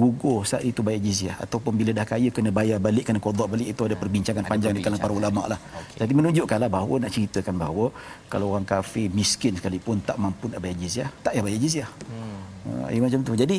gugur 0.00 0.46
saat 0.50 0.62
itu 0.70 0.80
bayar 0.86 1.02
jizyah 1.06 1.36
ataupun 1.44 1.72
bila 1.80 1.90
dah 1.98 2.06
kaya 2.12 2.30
kena 2.36 2.50
bayar 2.58 2.78
balik 2.86 3.04
kena 3.08 3.20
qada 3.26 3.44
balik 3.54 3.68
itu 3.74 3.82
ada 3.88 3.96
perbincangan 4.02 4.44
ada 4.46 4.50
panjang 4.52 4.72
di 4.78 4.82
kalangan 4.84 5.02
para 5.04 5.14
ulama 5.20 5.42
lah. 5.52 5.58
Okay. 5.58 5.98
Jadi 6.06 6.12
menunjukkanlah 6.18 6.70
bahawa 6.76 6.94
nak 7.02 7.10
ceritakan 7.16 7.54
bahawa 7.62 7.86
kalau 8.32 8.46
orang 8.54 8.66
kafir 8.72 9.10
miskin 9.20 9.58
sekalipun 9.58 9.98
tak 10.08 10.16
mampu 10.22 10.46
nak 10.52 10.62
bayar 10.62 10.78
jizyah, 10.82 11.08
tak 11.26 11.32
payah 11.34 11.44
bayar 11.48 11.60
jizyah. 11.64 11.90
Hmm. 12.06 12.38
Uh, 12.68 12.86
ya, 12.94 13.00
macam 13.02 13.20
tu. 13.26 13.34
Jadi 13.42 13.58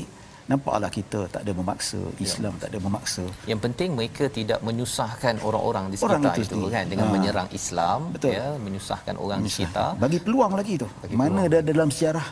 nampaklah 0.50 0.90
kita 0.90 1.20
tak 1.30 1.42
ada 1.46 1.54
memaksa 1.54 2.02
ya. 2.18 2.26
Islam 2.26 2.54
ya. 2.58 2.62
tak 2.66 2.70
ada 2.74 2.80
memaksa. 2.82 3.24
Yang 3.46 3.60
penting 3.70 3.90
mereka 3.94 4.26
tidak 4.34 4.60
menyusahkan 4.66 5.36
orang-orang 5.46 5.86
di 5.94 5.96
sekitar 6.02 6.18
orang 6.18 6.36
itu, 6.42 6.58
itu 6.58 6.68
kan 6.74 6.86
dengan 6.90 7.08
ha. 7.08 7.14
menyerang 7.14 7.50
Islam 7.54 8.00
Betul. 8.18 8.34
ya 8.34 8.48
menyusahkan 8.58 9.16
orang 9.22 9.40
di 9.46 9.50
sekitar. 9.54 9.94
Bagi 10.02 10.18
peluang 10.18 10.54
lagi 10.58 10.74
tu. 10.82 10.88
Bagi 11.06 11.14
mana 11.14 11.46
ada 11.46 11.62
dalam 11.62 11.94
sejarah 11.94 12.28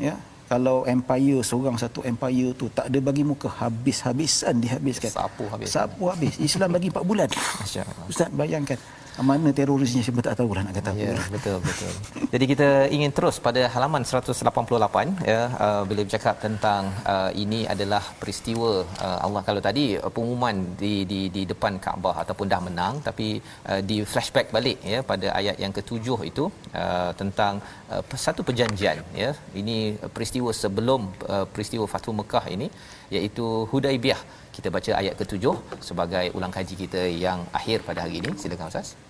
ya. 0.00 0.16
Kalau 0.44 0.84
empire 0.84 1.40
seorang 1.40 1.76
satu 1.80 2.00
empire 2.04 2.52
tu 2.56 2.68
tak 2.72 2.88
ada 2.88 2.98
bagi 3.00 3.24
muka 3.24 3.48
habis-habisan 3.60 4.60
dihabiskan. 4.64 5.12
Sapu 5.12 5.44
habis. 5.52 5.68
Sapu 5.72 6.04
habis. 6.08 6.36
Islam 6.40 6.68
bagi 6.76 6.88
4 6.92 7.00
bulan. 7.04 7.28
Ustaz 8.10 8.28
bayangkan 8.32 8.80
mana 9.22 9.48
terorisnya 9.58 10.02
siapa 10.02 10.20
tak 10.26 10.34
tahu 10.38 10.50
lah 10.56 10.62
nak 10.66 10.74
kata 10.78 10.90
ya, 10.98 11.14
betul 11.34 11.58
betul. 11.66 11.92
Jadi 12.34 12.44
kita 12.52 12.68
ingin 12.96 13.10
terus 13.16 13.36
pada 13.46 13.62
halaman 13.74 14.02
188 14.02 15.30
ya 15.32 15.40
uh, 15.66 15.82
bila 15.88 16.00
bercakap 16.06 16.36
tentang 16.42 16.90
uh, 17.12 17.30
ini 17.42 17.60
adalah 17.74 18.02
peristiwa 18.20 18.82
uh, 19.06 19.18
Allah 19.26 19.42
kalau 19.48 19.62
tadi 19.68 19.84
uh, 19.94 20.10
pengumuman 20.16 20.56
di 20.82 20.94
di 21.12 21.20
di 21.36 21.42
depan 21.52 21.78
Kaabah 21.84 22.16
ataupun 22.26 22.50
dah 22.54 22.60
menang 22.66 22.94
tapi 23.08 23.28
uh, 23.70 23.80
di 23.90 23.98
flashback 24.02 24.50
balik 24.56 24.82
ya 24.94 25.00
pada 25.12 25.30
ayat 25.40 25.62
yang 25.62 25.72
ketujuh 25.78 26.18
itu 26.30 26.44
uh, 26.82 27.10
tentang 27.14 27.62
uh, 27.94 28.02
satu 28.26 28.42
perjanjian 28.42 28.98
ya. 29.22 29.30
Ini 29.62 29.78
peristiwa 30.16 30.50
sebelum 30.62 31.00
uh, 31.34 31.46
peristiwa 31.54 31.86
Fathu 31.94 32.10
Mekah 32.20 32.46
ini 32.56 32.68
iaitu 33.14 33.46
Hudaibiyah. 33.70 34.22
Kita 34.54 34.70
baca 34.74 34.92
ayat 34.98 35.14
ketujuh 35.20 35.54
sebagai 35.88 36.26
ulang 36.36 36.52
kaji 36.56 36.74
kita 36.82 37.02
yang 37.26 37.42
akhir 37.58 37.78
pada 37.88 38.06
hari 38.06 38.22
ini. 38.22 38.30
Silakan 38.42 38.70
ustaz 38.70 39.03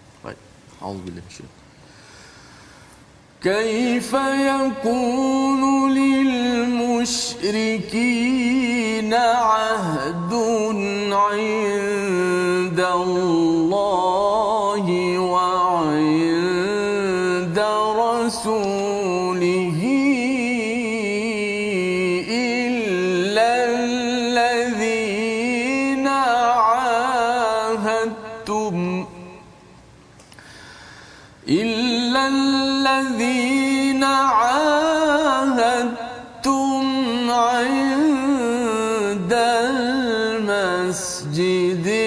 baik 0.80 0.86
auzubillahi 0.88 1.44
كيف 3.44 4.12
يكون 4.48 5.92
للمشركين 5.92 7.34
عهد 9.14 10.32
عند 11.12 12.80
الله؟ 12.80 14.63
استقاموا 40.83 42.02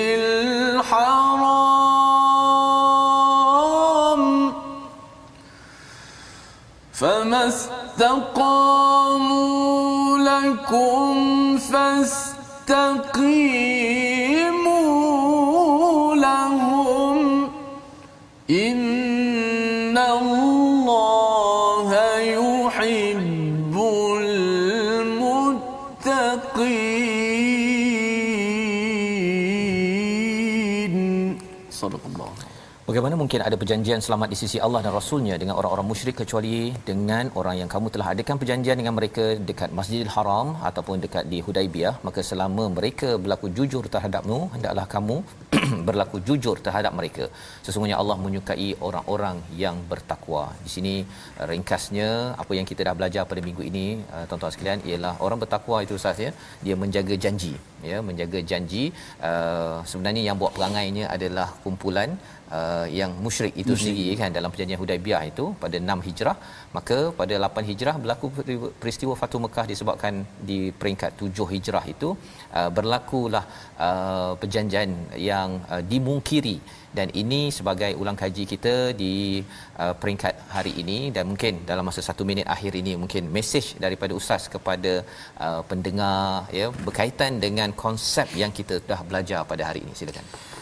mungkin 33.27 33.43
ada 33.47 33.57
perjanjian 33.61 34.01
selamat 34.05 34.27
di 34.33 34.37
sisi 34.41 34.57
Allah 34.65 34.79
dan 34.83 34.91
Rasulnya 34.97 35.35
dengan 35.41 35.55
orang-orang 35.59 35.87
musyrik 35.89 36.15
kecuali 36.19 36.71
dengan 36.89 37.25
orang 37.39 37.55
yang 37.61 37.69
kamu 37.73 37.87
telah 37.93 38.07
adakan 38.13 38.35
perjanjian 38.41 38.77
dengan 38.81 38.93
mereka 38.99 39.25
dekat 39.49 39.69
Masjidil 39.77 40.11
Haram 40.13 40.47
ataupun 40.69 41.03
dekat 41.05 41.25
di 41.31 41.39
Hudaibiyah 41.45 41.93
maka 42.07 42.23
selama 42.29 42.65
mereka 42.77 43.09
berlaku 43.23 43.47
jujur 43.57 43.83
terhadapmu 43.95 44.37
hendaklah 44.53 44.85
kamu 44.93 45.17
berlaku 45.87 46.17
jujur 46.27 46.55
terhadap 46.67 46.93
mereka. 46.99 47.27
Sesungguhnya 47.65 47.97
Allah 48.01 48.17
menyukai 48.25 48.69
orang-orang 48.87 49.37
yang 49.63 49.75
bertakwa. 49.91 50.43
Di 50.63 50.71
sini 50.75 50.95
ringkasnya 51.51 52.09
apa 52.43 52.51
yang 52.59 52.67
kita 52.71 52.87
dah 52.87 52.95
belajar 52.99 53.25
pada 53.31 53.43
minggu 53.47 53.65
ini 53.71 53.85
uh, 54.15 54.23
tuan-tuan 54.29 54.55
sekalian 54.55 54.79
ialah 54.87 55.13
orang 55.27 55.41
bertakwa 55.43 55.79
itu 55.87 55.97
sahaja 56.05 56.31
dia 56.65 56.77
menjaga 56.85 57.17
janji 57.25 57.53
ya 57.91 57.99
menjaga 58.09 58.39
janji. 58.51 58.85
Uh, 59.27 59.77
sebenarnya 59.91 60.23
yang 60.29 60.39
buat 60.41 60.55
perangainya 60.57 61.05
adalah 61.17 61.49
kumpulan 61.65 62.09
uh, 62.57 62.85
yang 62.99 63.11
musyrik 63.25 63.53
itu 63.61 63.73
musyrik. 63.73 63.81
sendiri 63.83 64.13
kan 64.21 64.29
dalam 64.37 64.49
perjanjian 64.53 64.79
Hudaibiyah 64.83 65.21
itu 65.31 65.45
pada 65.63 65.77
6 65.81 66.07
Hijrah 66.07 66.37
maka 66.77 66.97
pada 67.19 67.35
8 67.47 67.69
Hijrah 67.69 67.95
berlaku 68.03 68.27
peristiwa 68.81 69.13
Fatu 69.21 69.37
Mekah 69.43 69.65
disebabkan 69.71 70.13
di 70.49 70.59
peringkat 70.79 71.11
7 71.21 71.51
Hijrah 71.53 71.85
itu 71.93 72.09
uh, 72.59 72.69
berlakulah 72.77 73.45
uh, 73.87 74.33
perjanjian 74.41 74.91
yang 75.29 75.49
uh, 75.73 75.83
dimungkiri. 75.93 76.57
Dan 76.97 77.09
ini 77.21 77.41
sebagai 77.57 77.91
ulang 78.01 78.17
kaji 78.21 78.43
kita 78.53 78.75
di 79.01 79.13
uh, 79.83 79.93
peringkat 80.01 80.35
hari 80.55 80.73
ini. 80.81 80.99
Dan 81.15 81.23
mungkin 81.31 81.61
dalam 81.71 81.85
masa 81.89 82.01
satu 82.09 82.25
minit 82.29 82.47
akhir 82.55 82.73
ini 82.81 82.93
mungkin 83.03 83.29
mesej 83.37 83.65
daripada 83.85 84.13
ustaz 84.19 84.45
kepada 84.55 84.93
uh, 85.45 85.61
pendengar 85.69 86.49
ya 86.59 86.67
berkaitan 86.87 87.37
dengan 87.45 87.69
konsep 87.85 88.29
yang 88.41 88.53
kita 88.59 88.77
dah 88.91 89.01
belajar 89.09 89.41
pada 89.51 89.65
hari 89.69 89.81
ini. 89.85 89.93
Silakan 89.99 90.56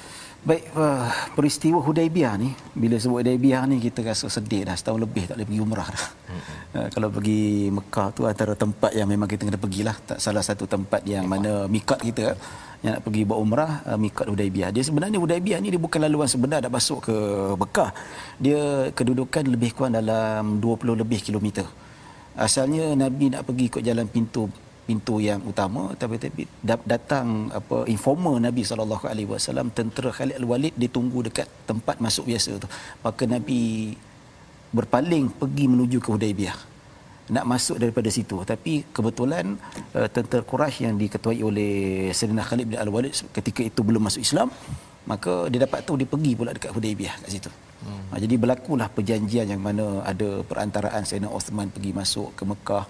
Baik, 0.45 0.77
uh, 0.77 1.09
peristiwa 1.33 1.81
Hudaibiyah 1.81 2.37
ni, 2.37 2.53
bila 2.77 3.01
sebut 3.01 3.17
Hudaibiyah 3.25 3.65
ni 3.65 3.81
kita 3.81 4.05
rasa 4.05 4.29
sedih 4.29 4.61
dah 4.61 4.77
setahun 4.77 5.01
lebih 5.01 5.25
tak 5.25 5.41
boleh 5.41 5.47
pergi 5.49 5.61
umrah 5.65 5.87
dah. 5.89 6.05
Mm-hmm. 6.05 6.57
Uh, 6.77 6.87
kalau 6.93 7.09
pergi 7.09 7.41
Mekah 7.73 8.07
tu 8.13 8.21
antara 8.29 8.53
tempat 8.53 8.93
yang 8.93 9.09
memang 9.09 9.25
kita 9.25 9.41
kena 9.49 9.57
pergilah, 9.57 9.97
tak 10.05 10.21
salah 10.21 10.45
satu 10.45 10.69
tempat 10.69 11.01
yang 11.09 11.25
Memang. 11.25 11.65
mana 11.65 11.65
mikat 11.65 11.97
kita 11.97 12.37
yang 12.85 12.93
nak 12.93 13.01
pergi 13.01 13.21
buat 13.25 13.39
umrah, 13.41 13.71
uh, 13.89 13.97
mikat 13.97 14.29
Hudaibiyah. 14.29 14.69
Dia 14.69 14.85
sebenarnya 14.85 15.17
Hudaibiyah 15.17 15.57
ni 15.65 15.73
dia 15.73 15.81
bukan 15.81 15.97
laluan 16.05 16.29
sebenar 16.29 16.61
nak 16.61 16.77
masuk 16.77 17.09
ke 17.09 17.15
Mekah. 17.57 17.89
Dia 18.37 18.61
kedudukan 18.93 19.49
lebih 19.49 19.73
kurang 19.73 19.97
dalam 19.97 20.61
20 20.61 21.01
lebih 21.01 21.25
kilometer. 21.25 21.65
Asalnya 22.37 22.93
Nabi 22.93 23.33
nak 23.33 23.49
pergi 23.49 23.65
ikut 23.65 23.81
jalan 23.81 24.05
pintu 24.05 24.45
pintu 24.87 25.15
yang 25.27 25.41
utama 25.51 25.83
tapi 26.01 26.15
tapi 26.21 26.43
datang 26.91 27.49
apa 27.59 27.77
informer 27.95 28.35
Nabi 28.47 28.61
sallallahu 28.69 29.05
alaihi 29.11 29.29
wasallam 29.33 29.73
tentera 29.77 30.09
Khalid 30.17 30.37
al-Walid 30.41 30.73
ditunggu 30.83 31.19
dekat 31.27 31.49
tempat 31.69 31.97
masuk 32.05 32.29
biasa 32.29 32.51
tu. 32.63 32.69
Maka 33.05 33.23
Nabi 33.35 33.61
berpaling 34.77 35.25
pergi 35.41 35.65
menuju 35.73 35.97
ke 36.05 36.09
Hudaibiyah 36.13 36.57
nak 37.35 37.45
masuk 37.49 37.81
daripada 37.81 38.09
situ. 38.13 38.37
Tapi 38.51 38.85
kebetulan 38.95 39.57
uh, 39.97 40.09
tentera 40.15 40.45
Quraisy 40.51 40.85
yang 40.85 40.95
diketuai 41.01 41.39
oleh 41.49 41.73
Sayyidina 42.17 42.45
Khalid 42.45 42.65
bin 42.69 42.77
al-Walid 42.77 43.13
ketika 43.37 43.61
itu 43.65 43.81
belum 43.81 44.05
masuk 44.07 44.21
Islam 44.21 44.49
maka 45.05 45.33
dia 45.53 45.59
dapat 45.65 45.85
tahu 45.85 45.95
dia 46.01 46.09
pergi 46.13 46.31
pula 46.37 46.51
dekat 46.57 46.71
Hudaibiyah 46.75 47.15
kat 47.21 47.29
situ. 47.29 47.49
Hmm. 47.85 48.05
ha, 48.09 48.17
jadi 48.23 48.35
berlakulah 48.41 48.87
perjanjian 48.97 49.45
yang 49.53 49.61
mana 49.61 50.01
ada 50.11 50.41
perantaraan 50.49 51.05
Sayyidina 51.05 51.29
Osman 51.29 51.69
pergi 51.75 51.91
masuk 51.93 52.33
ke 52.37 52.43
Mekah 52.51 52.85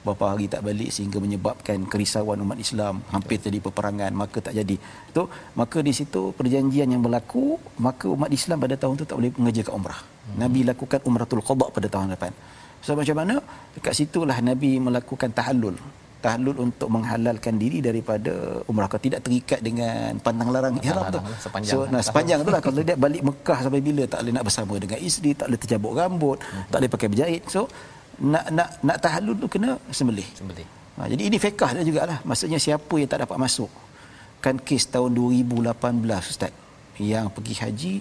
beberapa 0.00 0.32
hari 0.32 0.48
tak 0.48 0.62
balik 0.64 0.90
sehingga 0.96 1.18
menyebabkan 1.20 1.84
kerisauan 1.92 2.40
umat 2.44 2.58
Islam 2.66 3.04
hampir 3.12 3.36
jadi 3.46 3.60
peperangan 3.60 4.12
maka 4.22 4.38
tak 4.46 4.56
jadi. 4.56 4.76
Itu 5.12 5.28
maka 5.60 5.78
di 5.88 5.92
situ 5.92 6.32
perjanjian 6.38 6.88
yang 6.94 7.02
berlaku 7.04 7.60
maka 7.86 8.08
umat 8.16 8.32
Islam 8.32 8.64
pada 8.64 8.76
tahun 8.80 8.94
itu 8.96 9.06
tak 9.10 9.16
boleh 9.20 9.32
mengerjakan 9.36 9.72
umrah. 9.76 10.00
Hmm. 10.00 10.36
Nabi 10.42 10.60
lakukan 10.70 11.00
umratul 11.08 11.44
qada 11.44 11.66
pada 11.76 11.88
tahun 11.92 12.16
depan. 12.16 12.32
So 12.80 12.96
macam 12.96 13.16
mana? 13.20 13.34
Dekat 13.76 13.94
situlah 14.00 14.38
Nabi 14.40 14.80
melakukan 14.80 15.30
tahallul. 15.36 15.76
Tahallul 16.24 16.56
untuk 16.64 16.88
menghalalkan 16.92 17.56
diri 17.60 17.78
daripada 17.84 18.32
umrah. 18.68 18.88
Kalau 18.92 19.04
tidak 19.04 19.20
terikat 19.24 19.60
dengan 19.60 20.16
pandang 20.24 20.48
larang 20.52 20.76
ihram 20.80 21.04
tu. 21.12 21.20
sepanjang. 21.44 21.72
So 21.72 21.78
nah 21.92 22.00
sepanjang 22.08 22.40
itulah 22.44 22.60
kalau 22.64 22.80
dia 22.88 22.96
balik 22.96 23.22
Mekah 23.28 23.58
sampai 23.64 23.80
bila? 23.84 24.04
Tak 24.08 24.20
boleh 24.24 24.32
nak 24.36 24.44
bersama 24.48 24.74
dengan 24.80 25.00
isteri 25.00 25.30
tak 25.36 25.46
boleh 25.48 25.60
tercabut 25.60 25.92
rambut 25.96 26.36
hmm. 26.40 26.68
tak 26.72 26.78
boleh 26.80 26.92
pakai 26.96 27.08
berjahit. 27.12 27.42
So 27.52 27.68
nak 28.20 28.44
nak 28.52 28.68
nak 28.84 28.96
tahallul 29.00 29.36
tu 29.40 29.48
kena 29.48 29.80
sembelih. 29.88 30.28
Sembelih. 30.36 30.68
Ha, 31.00 31.08
jadi 31.08 31.22
ini 31.32 31.36
fiqh 31.40 31.56
dia 31.56 31.84
jugalah. 31.86 32.18
Maksudnya 32.28 32.60
siapa 32.60 32.94
yang 33.00 33.08
tak 33.08 33.24
dapat 33.24 33.40
masuk. 33.40 33.72
Kan 34.44 34.60
kes 34.60 34.88
tahun 34.92 35.16
2018 35.16 35.72
ustaz 36.32 36.52
yang 37.00 37.32
pergi 37.32 37.54
haji 37.56 37.94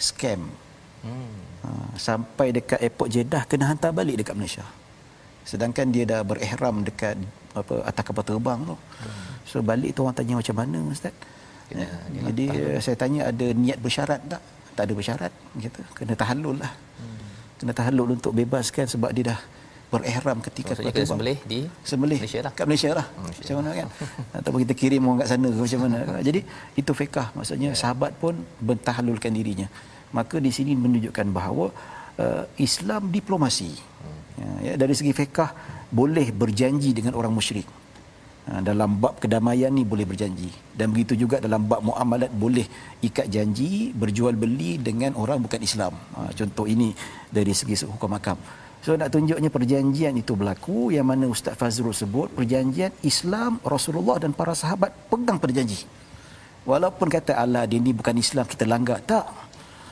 scam. 0.00 0.48
Hmm. 1.04 1.36
Ha, 1.64 1.68
sampai 2.00 2.56
dekat 2.56 2.80
airport 2.80 3.08
Jeddah 3.12 3.42
kena 3.44 3.68
hantar 3.68 3.92
balik 3.92 4.16
dekat 4.24 4.32
Malaysia. 4.32 4.64
Sedangkan 5.44 5.92
dia 5.92 6.08
dah 6.08 6.24
berihram 6.24 6.80
dekat 6.88 7.20
apa 7.52 7.74
atas 7.84 8.02
kapal 8.04 8.24
terbang 8.24 8.60
tu. 8.64 8.76
Hmm. 8.76 9.28
So 9.44 9.60
balik 9.60 9.92
tu 9.92 10.00
orang 10.04 10.16
tanya 10.16 10.40
macam 10.40 10.56
mana 10.56 10.78
ustaz? 10.88 11.12
Kena, 11.68 11.84
ya. 11.84 12.32
Jadi 12.32 12.44
tahan. 12.48 12.80
saya 12.80 12.96
tanya 12.96 13.20
ada 13.28 13.46
niat 13.52 13.78
bersyarat 13.84 14.20
tak? 14.24 14.42
Tak 14.72 14.82
ada 14.88 14.92
bersyarat 14.96 15.32
gitu. 15.60 15.80
Kena 15.92 16.16
tahallul 16.16 16.56
lah. 16.64 16.72
Hmm. 16.96 17.20
Kena 17.60 17.72
tahallul 17.76 18.16
untuk 18.16 18.32
bebaskan 18.32 18.88
sebab 18.88 19.12
dia 19.12 19.36
dah 19.36 19.40
berihram 19.88 20.38
ketika 20.44 20.76
Maksudnya 20.76 20.92
kena 20.92 21.08
sembelih 21.08 21.38
di 21.48 21.60
sembelih 21.90 22.18
Malaysia 22.20 22.40
lah. 22.44 22.52
Kat 22.52 22.66
Malaysia 22.68 22.90
lah. 22.92 23.06
Hmm, 23.08 23.32
macam 23.32 23.54
mana 23.60 23.70
kan? 23.72 23.88
Ataupun 24.38 24.58
kita 24.64 24.74
kirim 24.76 25.02
orang 25.08 25.18
kat 25.24 25.28
sana 25.32 25.48
ke 25.48 25.60
macam 25.64 25.80
mana. 25.84 25.98
Jadi 26.28 26.40
itu 26.80 26.92
fiqah. 27.00 27.26
Maksudnya 27.32 27.70
ya. 27.72 27.80
sahabat 27.82 28.12
pun 28.20 28.34
bertahalulkan 28.60 29.32
dirinya. 29.32 29.68
Maka 30.12 30.36
di 30.44 30.52
sini 30.52 30.76
menunjukkan 30.76 31.26
bahawa 31.32 31.66
uh, 32.20 32.44
Islam 32.60 33.08
diplomasi. 33.08 33.72
Hmm. 33.72 34.20
Ya, 34.38 34.50
ya, 34.66 34.72
dari 34.76 34.94
segi 34.98 35.12
fiqah 35.16 35.50
boleh 35.88 36.28
berjanji 36.36 36.92
dengan 36.92 37.16
orang 37.16 37.32
musyrik. 37.32 37.68
Ha, 38.48 38.64
dalam 38.64 38.96
bab 38.96 39.20
kedamaian 39.20 39.68
ni 39.68 39.84
boleh 39.84 40.08
berjanji 40.08 40.48
dan 40.72 40.88
begitu 40.88 41.12
juga 41.22 41.36
dalam 41.36 41.68
bab 41.68 41.84
muamalat 41.84 42.32
boleh 42.32 42.64
ikat 43.04 43.28
janji 43.28 43.92
berjual 43.92 44.32
beli 44.32 44.80
dengan 44.80 45.12
orang 45.20 45.44
bukan 45.44 45.60
Islam. 45.60 45.92
Ha, 46.16 46.32
contoh 46.32 46.64
ini 46.64 46.96
dari 47.28 47.52
segi 47.52 47.84
hukum 47.84 48.08
makam. 48.08 48.40
So 48.88 48.96
nak 48.96 49.12
tunjuknya 49.12 49.52
perjanjian 49.52 50.16
itu 50.16 50.32
berlaku 50.32 50.88
yang 50.96 51.04
mana 51.04 51.28
Ustaz 51.28 51.52
Fazrul 51.60 51.92
sebut 51.92 52.32
perjanjian 52.32 52.88
Islam 53.04 53.60
Rasulullah 53.60 54.16
dan 54.16 54.32
para 54.32 54.56
sahabat 54.56 54.88
pegang 55.12 55.36
perjanji. 55.36 55.84
Walaupun 56.64 57.12
kata 57.12 57.36
Allah 57.36 57.68
dia 57.68 57.84
ni 57.84 57.92
bukan 57.92 58.16
Islam 58.16 58.48
kita 58.48 58.64
langgar 58.64 59.04
tak. 59.04 59.28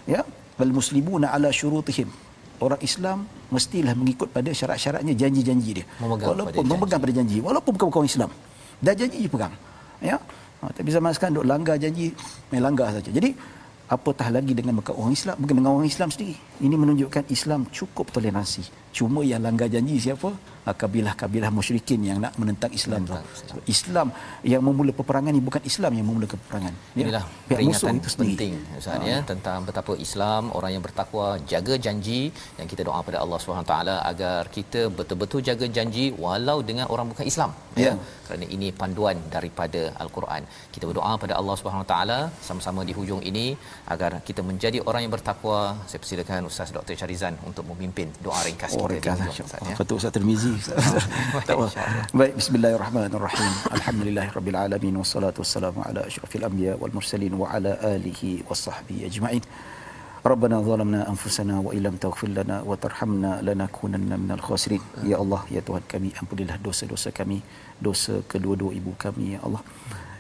Ya, 0.09 0.25
wal 0.57 0.73
muslimuna 0.73 1.29
ala 1.29 1.53
syurutihim. 1.53 2.09
Orang 2.57 2.81
Islam 2.81 3.29
mestilah 3.53 3.93
mengikut 3.93 4.33
pada 4.33 4.49
syarat-syaratnya 4.49 5.13
janji-janji 5.13 5.77
dia. 5.77 5.85
Memegang 6.01 6.33
walaupun 6.33 6.65
pada 6.65 6.73
memegang 6.73 7.01
pada 7.05 7.13
janji 7.21 7.37
walaupun 7.45 7.77
bukan 7.77 7.87
orang 8.01 8.09
Islam. 8.09 8.31
Dah 8.81 8.97
janji 8.97 9.19
je 9.21 9.29
pegang. 9.29 9.53
Ya. 10.01 10.17
Ha, 10.65 10.73
tapi 10.73 10.89
zaman 10.89 11.13
sekarang 11.13 11.45
duk 11.45 11.45
langgar 11.45 11.77
janji, 11.77 12.17
main 12.49 12.65
langgar 12.65 12.97
saja. 12.97 13.13
Jadi 13.13 13.37
apatah 13.93 14.33
lagi 14.33 14.57
dengan 14.57 14.81
mereka 14.81 14.97
orang 14.97 15.13
Islam 15.13 15.37
bukan 15.37 15.55
dengan 15.61 15.71
orang 15.77 15.85
Islam 15.85 16.09
sendiri 16.09 16.41
ini 16.65 16.75
menunjukkan 16.75 17.29
Islam 17.29 17.69
cukup 17.71 18.09
toleransi 18.09 18.86
cuma 18.99 19.21
yang 19.31 19.43
langgar 19.47 19.69
janji 19.75 19.97
siapa 20.07 20.31
kabilah-kabilah 20.83 21.51
musyrikin 21.59 22.01
yang 22.09 22.19
nak 22.25 22.35
menentang 22.41 22.73
Islam 22.79 23.01
tu 23.07 23.15
Islam 23.75 24.09
yang 24.53 24.63
memula 24.67 24.91
peperangan 25.01 25.31
ini 25.37 25.43
bukan 25.49 25.63
Islam 25.71 25.93
yang 25.99 26.07
memula 26.09 26.27
peperangan 26.33 26.75
ya. 26.99 27.03
inilah 27.03 27.23
ya. 27.23 27.57
peringatan 27.59 27.99
itu 28.01 28.11
penting 28.23 28.53
Ustaz 28.81 29.07
ya 29.11 29.17
ha. 29.19 29.23
tentang 29.31 29.59
betapa 29.69 29.95
Islam 30.07 30.51
orang 30.59 30.71
yang 30.75 30.83
bertakwa 30.87 31.27
jaga 31.53 31.75
janji 31.87 32.21
yang 32.59 32.69
kita 32.73 32.83
doa 32.89 32.99
pada 33.09 33.19
Allah 33.23 33.39
SWT 33.43 33.77
agar 34.11 34.41
kita 34.57 34.83
betul-betul 34.99 35.43
jaga 35.49 35.69
janji 35.77 36.07
walau 36.25 36.59
dengan 36.71 36.87
orang 36.95 37.07
bukan 37.13 37.27
Islam 37.33 37.53
ya, 37.79 37.87
ya. 37.87 37.93
kerana 38.27 38.47
ini 38.57 38.69
panduan 38.81 39.17
daripada 39.37 39.83
al-Quran 40.03 40.43
kita 40.75 40.85
berdoa 40.91 41.13
pada 41.25 41.35
Allah 41.41 41.55
SWT 41.61 41.95
sama-sama 42.49 42.83
di 42.89 42.95
hujung 42.99 43.23
ini 43.31 43.47
agar 43.95 44.11
kita 44.29 44.43
menjadi 44.51 44.81
orang 44.89 45.07
yang 45.07 45.15
bertakwa 45.17 45.59
saya 45.87 46.01
persilakan 46.03 46.51
Ustaz 46.51 46.75
Dr. 46.77 46.97
Charizan 47.03 47.37
untuk 47.49 47.65
memimpin 47.71 48.11
doa 48.27 48.41
ringkas 48.49 48.75
oh, 48.75 48.86
kita 48.86 48.86
ringkas, 48.92 49.18
di 49.18 49.42
Ustaz 49.42 49.62
ya. 49.66 49.76
Betul 49.80 49.96
Ustaz 49.98 50.12
Tirmizi. 50.14 50.54
Baik 52.14 52.34
bismillahirrahmanirrahim. 52.38 53.52
Alhamdulillahirabbil 53.78 54.58
alamin 54.60 54.94
wassalatu 55.02 55.42
wassalamu 55.42 55.82
ala 55.82 56.06
asyrafil 56.06 56.46
anbiya 56.46 56.78
wal 56.78 56.94
mursalin 56.94 57.34
wa 57.34 57.50
ala 57.50 57.74
alihi 57.82 58.46
washabbihi 58.46 59.10
ajma'in. 59.10 59.46
ربنا 60.22 60.62
ظلمنا 60.62 61.10
انفسنا 61.10 61.66
وان 61.66 61.82
لم 61.82 61.96
تغفر 61.98 62.30
لنا 62.30 62.62
وترحمنا 62.70 63.42
لنكونن 63.42 64.12
من 64.22 64.32
الخاسرين 64.38 65.10
ya 65.10 65.18
Allah 65.18 65.42
ya 65.50 65.66
Tuhan 65.66 65.82
kami 65.90 66.14
ampunilah 66.14 66.62
dosa-dosa 66.62 67.10
kami 67.10 67.42
dosa 67.82 68.22
kedua-dua 68.30 68.70
ibu 68.78 68.94
kami 69.02 69.34
ya 69.34 69.40
Allah 69.42 69.66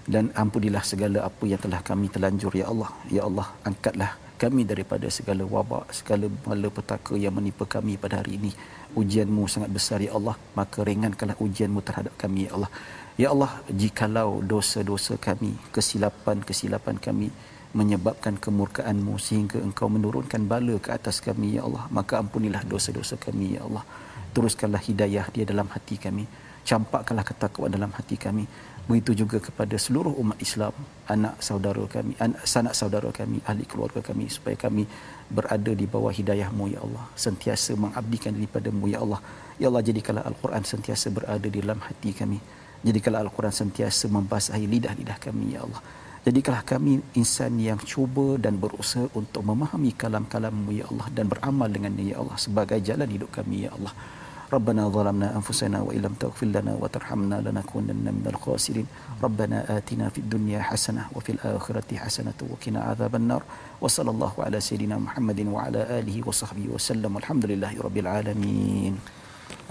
dan 0.09 0.33
ampunilah 0.33 0.81
segala 0.81 1.29
apa 1.29 1.45
yang 1.45 1.61
telah 1.61 1.85
kami 1.85 2.09
telanjur 2.09 2.49
ya 2.49 2.65
Allah 2.73 2.89
ya 3.13 3.29
Allah 3.29 3.47
angkatlah 3.61 4.17
kami 4.42 4.62
daripada 4.70 5.08
segala 5.16 5.42
wabak 5.54 5.92
segala 5.98 6.28
malapetaka 6.48 7.16
yang 7.24 7.34
menimpa 7.36 7.64
kami 7.74 7.96
pada 7.96 8.20
hari 8.20 8.36
ini. 8.38 8.52
Ujianmu 9.00 9.44
sangat 9.48 9.70
besar 9.76 9.98
ya 10.04 10.12
Allah. 10.18 10.36
Maka 10.58 10.84
ringankanlah 10.88 11.36
ujianmu 11.46 11.80
terhadap 11.88 12.14
kami 12.22 12.46
ya 12.46 12.50
Allah. 12.56 12.70
Ya 13.16 13.28
Allah 13.32 13.52
jikalau 13.72 14.44
dosa-dosa 14.52 15.16
kami 15.16 15.56
kesilapan-kesilapan 15.72 17.00
kami 17.00 17.28
menyebabkan 17.76 18.36
kemurkaanmu 18.44 19.16
sehingga 19.26 19.58
engkau 19.60 19.88
menurunkan 19.92 20.44
bala 20.48 20.76
ke 20.84 20.92
atas 20.96 21.20
kami 21.20 21.56
ya 21.56 21.62
Allah 21.68 21.84
maka 21.92 22.16
ampunilah 22.20 22.62
dosa-dosa 22.68 23.16
kami 23.16 23.56
ya 23.56 23.64
Allah. 23.68 23.84
Teruskanlah 24.36 24.84
hidayah 24.84 25.26
dia 25.32 25.48
dalam 25.48 25.68
hati 25.72 25.96
kami. 25.96 26.28
Campakkanlah 26.66 27.24
ketakwaan 27.24 27.72
dalam 27.72 27.92
hati 27.96 28.16
kami 28.20 28.44
begitu 28.86 29.26
juga 29.26 29.38
kepada 29.42 29.76
seluruh 29.84 30.14
umat 30.22 30.38
Islam 30.46 30.74
anak 31.14 31.34
saudara 31.42 31.84
kami 31.94 32.12
anak 32.22 32.42
sanak 32.46 32.74
saudara 32.80 33.10
kami 33.10 33.42
ahli 33.42 33.64
keluarga 33.70 34.00
kami 34.08 34.30
supaya 34.30 34.54
kami 34.54 34.86
berada 35.36 35.72
di 35.74 35.86
bawah 35.94 36.14
hidayahmu 36.14 36.64
ya 36.74 36.80
Allah 36.86 37.04
sentiasa 37.18 37.74
mengabdikan 37.74 38.32
daripada-Mu 38.38 38.86
ya 38.94 39.02
Allah 39.04 39.20
ya 39.58 39.66
Allah 39.70 39.82
jadikanlah 39.88 40.24
al-Quran 40.30 40.62
sentiasa 40.62 41.10
berada 41.10 41.46
di 41.50 41.58
dalam 41.64 41.82
hati 41.82 42.12
kami 42.14 42.38
Jadikanlah 42.86 43.26
Al-Quran 43.26 43.54
sentiasa 43.54 44.06
membasahi 44.06 44.66
lidah-lidah 44.68 45.18
kami 45.18 45.58
ya 45.58 45.66
Allah. 45.66 45.80
Jadikanlah 46.26 46.62
kami 46.66 46.92
insan 47.18 47.54
yang 47.62 47.78
cuba 47.82 48.38
dan 48.44 48.58
berusaha 48.62 49.06
untuk 49.14 49.42
memahami 49.46 49.90
kalam-kalammu 49.94 50.70
ya 50.74 50.86
Allah 50.90 51.06
dan 51.16 51.30
beramal 51.32 51.70
dengannya 51.70 52.14
ya 52.14 52.16
Allah 52.22 52.38
sebagai 52.38 52.78
jalan 52.82 53.10
hidup 53.10 53.30
kami 53.34 53.66
ya 53.66 53.70
Allah. 53.74 53.94
ربنا 54.52 54.88
ظلمنا 54.88 55.36
أنفسنا 55.36 55.80
وإن 55.80 56.00
لم 56.02 56.14
تغفر 56.20 56.46
لنا 56.46 56.78
وترحمنا 56.80 57.40
لنكونن 57.42 58.06
من 58.14 58.26
الخاسرين. 58.26 58.86
ربنا 59.22 59.78
آتنا 59.78 60.08
في 60.08 60.18
الدنيا 60.18 60.62
حسنة 60.62 61.06
وفي 61.14 61.32
الآخرة 61.32 61.96
حسنة 61.96 62.38
وقنا 62.50 62.80
عذاب 62.80 63.14
النار. 63.14 63.42
وصلى 63.80 64.10
الله 64.10 64.32
على 64.38 64.60
سيدنا 64.60 64.98
محمد 64.98 65.40
وعلى 65.46 65.98
آله 65.98 66.16
وصحبه 66.28 66.68
وسلم. 66.74 67.10
والحمد 67.16 67.44
لله 67.46 67.72
رب 67.80 67.96
العالمين. 67.96 68.94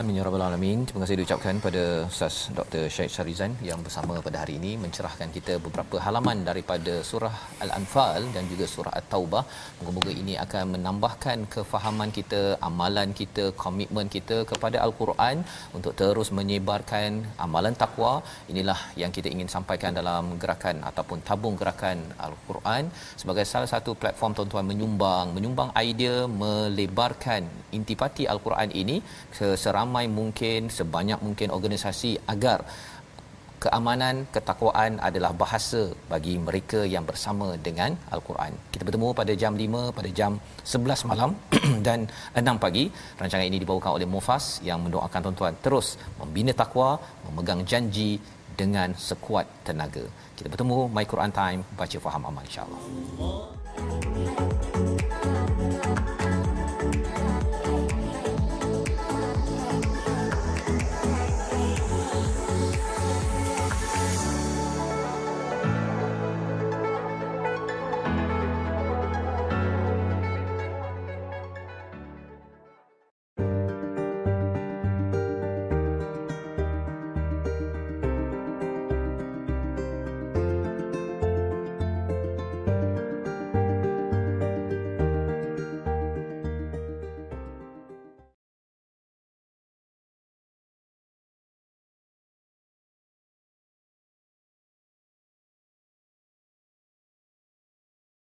Amin 0.02 0.18
ya 0.18 0.24
rabbal 0.28 0.42
alamin. 0.46 0.80
Terima 0.88 1.02
kasih 1.02 1.16
diucapkan 1.20 1.56
pada 1.66 1.82
Ustaz 2.12 2.36
Dr. 2.58 2.82
Syed 2.94 3.12
Syarizan 3.14 3.52
yang 3.68 3.80
bersama 3.84 4.14
pada 4.26 4.38
hari 4.42 4.54
ini 4.60 4.72
mencerahkan 4.82 5.30
kita 5.36 5.54
beberapa 5.66 5.96
halaman 6.06 6.40
daripada 6.48 6.94
surah 7.10 7.36
Al-Anfal 7.66 8.28
dan 8.36 8.44
juga 8.52 8.66
surah 8.74 8.94
At-Taubah. 9.00 9.44
Moga-moga 9.78 10.12
ini 10.22 10.34
akan 10.46 10.64
menambahkan 10.74 11.48
kefahaman 11.54 12.12
kita, 12.18 12.42
amalan 12.70 13.16
kita, 13.20 13.46
komitmen 13.64 14.10
kita 14.16 14.40
kepada 14.52 14.84
Al-Quran 14.86 15.48
untuk 15.78 15.96
terus 16.02 16.32
menyebarkan 16.40 17.24
amalan 17.46 17.78
takwa. 17.84 18.14
Inilah 18.52 18.80
yang 19.04 19.16
kita 19.20 19.32
ingin 19.32 19.48
sampaikan 19.56 19.96
dalam 20.00 20.36
gerakan 20.44 20.84
ataupun 20.92 21.24
tabung 21.30 21.56
gerakan 21.64 22.04
Al-Quran 22.28 22.92
sebagai 23.24 23.48
salah 23.54 23.72
satu 23.76 23.96
platform 24.04 24.36
tuan-tuan 24.42 24.68
menyumbang, 24.74 25.32
menyumbang 25.40 25.72
idea 25.88 26.28
melebarkan 26.44 27.48
intipati 27.80 28.28
Al-Quran 28.36 28.76
ini 28.84 29.00
ke 29.40 29.56
seramai 29.86 30.10
mungkin 30.10 30.74
sebanyak 30.74 31.22
mungkin 31.22 31.54
organisasi 31.54 32.18
agar 32.34 32.66
keamanan 33.62 34.26
ketakwaan 34.34 34.98
adalah 34.98 35.30
bahasa 35.42 35.94
bagi 36.10 36.42
mereka 36.42 36.82
yang 36.94 37.06
bersama 37.06 37.54
dengan 37.68 37.94
al-Quran. 38.10 38.58
Kita 38.74 38.82
bertemu 38.82 39.14
pada 39.14 39.34
jam 39.38 39.54
5 39.54 39.94
pada 39.98 40.10
jam 40.10 40.42
11 40.66 41.10
malam 41.10 41.38
dan 41.86 42.10
6 42.34 42.64
pagi. 42.66 42.90
Rancangan 43.22 43.46
ini 43.46 43.62
dibawakan 43.62 44.02
oleh 44.02 44.10
Mufas 44.10 44.46
yang 44.66 44.82
mendoakan 44.86 45.20
tuan-tuan 45.30 45.54
terus 45.62 46.02
membina 46.18 46.50
takwa, 46.62 46.98
memegang 47.30 47.62
janji 47.70 48.18
dengan 48.58 48.90
sekuat 48.98 49.46
tenaga. 49.70 50.02
Kita 50.34 50.50
bertemu 50.50 50.90
My 50.90 51.06
Quran 51.06 51.30
Time 51.30 51.62
baca 51.78 51.98
faham 52.02 52.26
amal 52.26 52.42
insya-Allah. 52.50 52.82